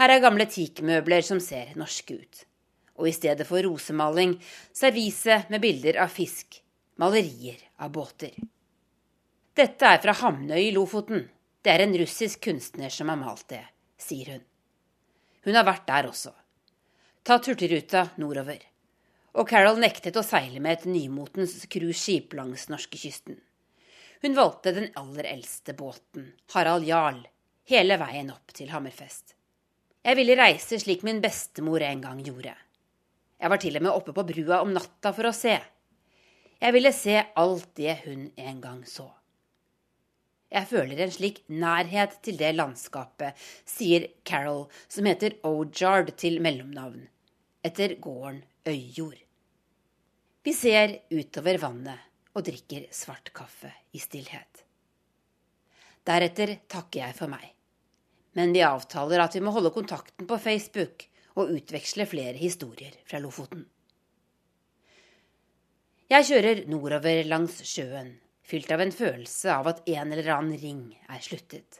Her 0.00 0.16
er 0.16 0.24
gamle 0.24 0.48
teakmøbler 0.50 1.22
som 1.22 1.38
ser 1.38 1.76
norske 1.78 2.16
ut. 2.18 2.42
Og 2.98 3.06
i 3.08 3.14
stedet 3.14 3.46
for 3.46 3.62
rosemaling, 3.62 4.34
servise 4.74 5.44
med 5.52 5.62
bilder 5.62 6.00
av 6.02 6.10
fisk, 6.12 6.58
malerier 7.00 7.56
av 7.76 7.90
båter. 7.90 8.34
Dette 9.56 9.88
er 9.88 10.00
fra 10.02 10.12
Hamnøy 10.18 10.66
i 10.66 10.72
Lofoten. 10.76 11.22
Det 11.64 11.72
er 11.72 11.86
en 11.86 11.94
russisk 11.96 12.42
kunstner 12.44 12.92
som 12.92 13.08
har 13.08 13.16
malt 13.16 13.46
det, 13.48 13.62
sier 13.96 14.34
hun. 14.34 14.42
Hun 15.46 15.56
har 15.56 15.64
vært 15.64 15.86
der 15.88 16.10
også. 16.10 16.34
Tatt 17.24 17.48
hurtigruta 17.48 18.04
nordover. 18.20 18.60
Og 19.32 19.48
Carol 19.48 19.80
nektet 19.80 20.18
å 20.20 20.26
seile 20.26 20.60
med 20.60 20.76
et 20.76 20.86
nymotens 20.92 21.56
cruiseskip 21.72 22.36
langs 22.36 22.68
norskekysten. 22.68 23.40
Hun 24.20 24.36
valgte 24.36 24.76
den 24.76 24.92
aller 25.00 25.32
eldste 25.32 25.72
båten, 25.72 26.34
Harald 26.52 26.84
Jarl, 26.84 27.24
hele 27.72 27.96
veien 27.96 28.28
opp 28.34 28.52
til 28.52 28.74
Hammerfest. 28.74 29.38
Jeg 30.04 30.20
ville 30.20 30.36
reise 30.36 30.76
slik 30.84 31.06
min 31.08 31.24
bestemor 31.24 31.80
en 31.80 32.04
gang 32.04 32.20
gjorde. 32.28 32.52
Jeg 33.40 33.56
var 33.56 33.64
til 33.64 33.80
og 33.80 33.88
med 33.88 33.94
oppe 33.94 34.12
på 34.12 34.28
brua 34.34 34.60
om 34.60 34.76
natta 34.76 35.16
for 35.16 35.32
å 35.32 35.36
se. 35.36 35.56
Jeg 36.60 36.76
ville 36.76 36.92
se 36.92 37.16
alt 37.40 37.70
det 37.78 37.94
hun 38.04 38.28
en 38.36 38.60
gang 38.60 38.84
så. 38.88 39.06
Jeg 40.50 40.66
føler 40.66 40.98
en 41.00 41.12
slik 41.14 41.44
nærhet 41.48 42.18
til 42.26 42.36
det 42.36 42.50
landskapet, 42.56 43.38
sier 43.64 44.08
Carol, 44.26 44.66
som 44.90 45.06
heter 45.06 45.38
Ojard 45.46 46.10
til 46.20 46.40
mellomnavn, 46.42 47.06
etter 47.64 47.94
gården 48.02 48.42
Øyjord. 48.68 49.20
Vi 50.44 50.52
ser 50.56 50.98
utover 51.12 51.60
vannet 51.62 52.10
og 52.34 52.44
drikker 52.44 52.90
svart 52.92 53.32
kaffe 53.36 53.70
i 53.96 54.02
stillhet. 54.02 54.64
Deretter 56.06 56.56
takker 56.68 57.04
jeg 57.06 57.16
for 57.16 57.30
meg. 57.30 57.44
Men 58.36 58.52
vi 58.54 58.62
avtaler 58.64 59.22
at 59.22 59.34
vi 59.36 59.42
må 59.44 59.52
holde 59.54 59.72
kontakten 59.74 60.28
på 60.28 60.38
Facebook 60.38 61.06
og 61.38 61.52
utveksle 61.56 62.06
flere 62.10 62.36
historier 62.38 62.94
fra 63.06 63.20
Lofoten. 63.22 63.64
Jeg 66.10 66.26
kjører 66.26 66.64
nordover 66.66 67.20
langs 67.30 67.60
sjøen, 67.70 68.08
fylt 68.42 68.72
av 68.74 68.80
en 68.82 68.90
følelse 68.90 69.52
av 69.54 69.68
at 69.70 69.84
en 69.92 70.10
eller 70.10 70.30
annen 70.34 70.58
ring 70.58 70.80
er 71.06 71.20
sluttet. 71.22 71.78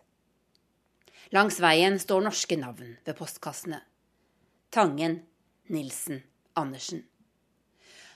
Langs 1.35 1.59
veien 1.59 1.99
står 1.99 2.23
norske 2.29 2.55
navn 2.61 2.93
ved 3.03 3.19
postkassene. 3.19 3.81
Tangen, 4.71 5.17
Nilsen, 5.75 6.23
Andersen. 6.55 7.03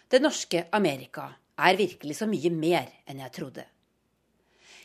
Det 0.07 0.23
norske 0.23 0.69
Amerika 0.79 1.33
er 1.59 1.81
virkelig 1.83 2.21
så 2.21 2.31
mye 2.31 2.55
mer 2.55 2.95
enn 3.11 3.27
jeg 3.27 3.35
trodde. 3.35 3.67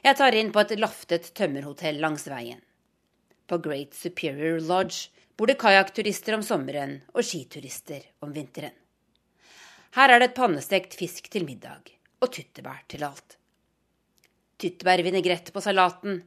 Jeg 0.02 0.18
tar 0.18 0.34
inn 0.34 0.50
på 0.50 0.66
et 0.66 0.78
laftet 0.82 1.30
tømmerhotell 1.38 2.02
langs 2.02 2.26
veien. 2.26 2.66
På 3.46 3.62
Great 3.62 3.94
Superior 3.94 4.58
Lodge 4.66 5.14
bor 5.38 5.46
det 5.46 5.62
kajakkturister 5.62 6.42
om 6.42 6.42
sommeren 6.42 7.04
og 7.14 7.22
skiturister 7.22 8.16
om 8.26 8.34
vinteren. 8.34 8.74
Her 9.98 10.14
er 10.14 10.22
det 10.22 10.30
et 10.30 10.38
pannestekt 10.38 10.94
fisk 10.98 11.32
til 11.34 11.48
middag 11.48 11.90
og 12.22 12.30
tyttebær 12.36 12.84
til 12.92 13.06
alt. 13.08 13.38
Tyttebærvinegrett 14.62 15.50
på 15.56 15.64
salaten, 15.64 16.20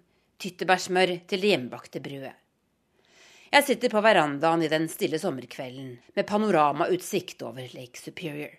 tyttebærsmør 0.42 1.12
til 1.30 1.44
det 1.44 1.52
hjemmebakte 1.52 2.00
brødet. 2.02 2.34
Jeg 3.52 3.66
sitter 3.68 3.92
på 3.92 4.00
verandaen 4.00 4.64
i 4.64 4.70
den 4.72 4.88
stille 4.88 5.20
sommerkvelden 5.20 5.92
med 6.16 6.26
panoramautsikt 6.26 7.44
over 7.44 7.68
Lake 7.76 8.00
Superior. 8.00 8.56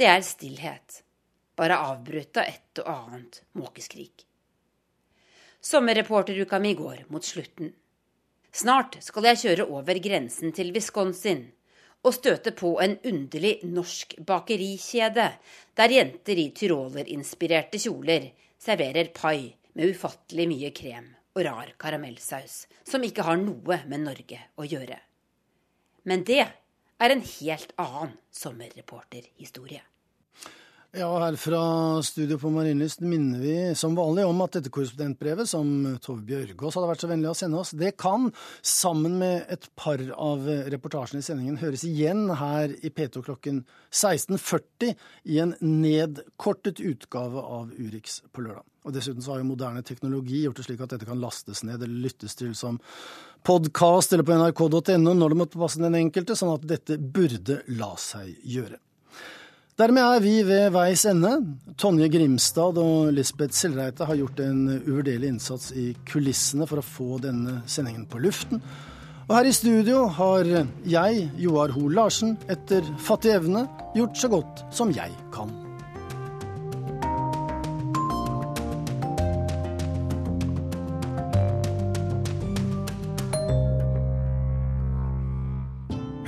Det 0.00 0.08
er 0.08 0.24
stillhet, 0.24 1.02
bare 1.54 1.76
avbrutt 1.92 2.40
av 2.40 2.48
et 2.48 2.82
og 2.82 2.88
annet 2.88 3.42
måkeskrik. 3.60 4.24
Sommerreporteruka 5.60 6.58
mi 6.58 6.72
går 6.74 7.04
mot 7.12 7.24
slutten. 7.24 7.74
Snart 8.50 8.96
skal 9.04 9.28
jeg 9.28 9.42
kjøre 9.44 9.68
over 9.68 10.00
grensen 10.02 10.56
til 10.56 10.72
Wisconsin 10.74 11.50
og 12.00 12.14
støte 12.16 12.52
på 12.56 12.74
en 12.80 12.96
underlig 13.04 13.58
norsk 13.68 14.16
bakerikjede 14.26 15.26
der 15.76 15.94
jenter 15.94 16.40
i 16.40 16.48
tyrolerinspirerte 16.56 17.80
kjoler 17.82 18.30
serverer 18.60 19.12
pai 19.16 19.50
med 19.76 19.92
ufattelig 19.92 20.48
mye 20.50 20.72
krem 20.76 21.10
og 21.36 21.44
rar 21.46 21.74
karamellsaus 21.80 22.64
som 22.88 23.04
ikke 23.06 23.26
har 23.26 23.38
noe 23.40 23.82
med 23.86 24.04
Norge 24.06 24.40
å 24.56 24.66
gjøre. 24.66 24.98
Men 26.08 26.24
det 26.26 26.42
er 26.42 27.12
en 27.12 27.22
helt 27.22 27.72
annen 27.80 28.16
sommerreporterhistorie. 28.34 29.82
Ja, 30.90 31.06
her 31.22 31.36
fra 31.38 31.58
studio 32.02 32.34
på 32.42 32.50
Marienlyst 32.50 32.98
minner 33.06 33.38
vi 33.38 33.74
som 33.78 33.92
vanlig 33.94 34.24
om 34.26 34.40
at 34.42 34.56
dette 34.56 34.72
korrespondentbrevet 34.74 35.46
som 35.46 35.68
Tove 36.02 36.24
Bjørgaas 36.26 36.74
hadde 36.74 36.88
vært 36.90 37.04
så 37.04 37.10
vennlig 37.12 37.28
å 37.30 37.34
sende 37.38 37.60
oss, 37.60 37.70
det 37.78 37.92
kan, 38.02 38.26
sammen 38.66 39.14
med 39.20 39.44
et 39.54 39.68
par 39.78 40.02
av 40.16 40.48
reportasjene 40.74 41.22
i 41.22 41.28
sendingen, 41.28 41.60
høres 41.62 41.86
igjen 41.86 42.24
her 42.40 42.74
i 42.74 42.90
P2 42.90 43.22
klokken 43.28 43.62
16.40 43.94 44.98
i 45.30 45.38
en 45.44 45.54
nedkortet 45.62 46.82
utgave 46.82 47.38
av 47.38 47.70
Urix 47.78 48.24
på 48.34 48.48
lørdag. 48.48 48.66
Og 48.82 48.98
Dessuten 48.98 49.22
så 49.22 49.36
har 49.36 49.44
jo 49.44 49.50
moderne 49.52 49.86
teknologi 49.86 50.42
gjort 50.42 50.58
det 50.58 50.66
slik 50.72 50.82
at 50.82 50.96
dette 50.96 51.06
kan 51.06 51.22
lastes 51.22 51.62
ned 51.62 51.78
eller 51.78 52.02
lyttes 52.10 52.34
til 52.34 52.50
som 52.58 52.82
podkast 53.46 54.10
eller 54.10 54.26
på 54.26 54.42
nrk.no 54.42 55.14
når 55.14 55.36
det 55.36 55.42
måtte 55.46 55.62
passe 55.62 55.78
den 55.78 56.02
enkelte, 56.02 56.34
sånn 56.34 56.56
at 56.58 56.66
dette 56.66 56.98
burde 56.98 57.62
la 57.78 57.94
seg 57.94 58.34
gjøre. 58.42 58.82
Dermed 59.80 60.02
er 60.02 60.20
vi 60.20 60.32
ved 60.44 60.74
veis 60.74 61.06
ende. 61.08 61.30
Tonje 61.80 62.10
Grimstad 62.12 62.76
og 62.82 63.14
Lisbeth 63.16 63.56
Sildreite 63.56 64.04
har 64.04 64.18
gjort 64.18 64.42
en 64.44 64.66
uvurderlig 64.74 65.30
innsats 65.32 65.70
i 65.72 65.86
kulissene 66.10 66.66
for 66.68 66.82
å 66.82 66.84
få 66.84 67.16
denne 67.24 67.62
sendingen 67.64 68.04
på 68.10 68.20
luften. 68.20 68.60
Og 69.24 69.32
her 69.38 69.48
i 69.48 69.54
studio 69.56 70.02
har 70.18 70.44
jeg, 70.84 71.24
Joar 71.40 71.72
Hoel 71.72 71.96
Larsen, 71.96 72.36
etter 72.52 72.84
fattig 73.00 73.32
evne 73.38 73.64
gjort 73.96 74.20
så 74.20 74.28
godt 74.36 74.64
som 74.68 74.92
jeg 74.92 75.16
kan. 75.32 75.59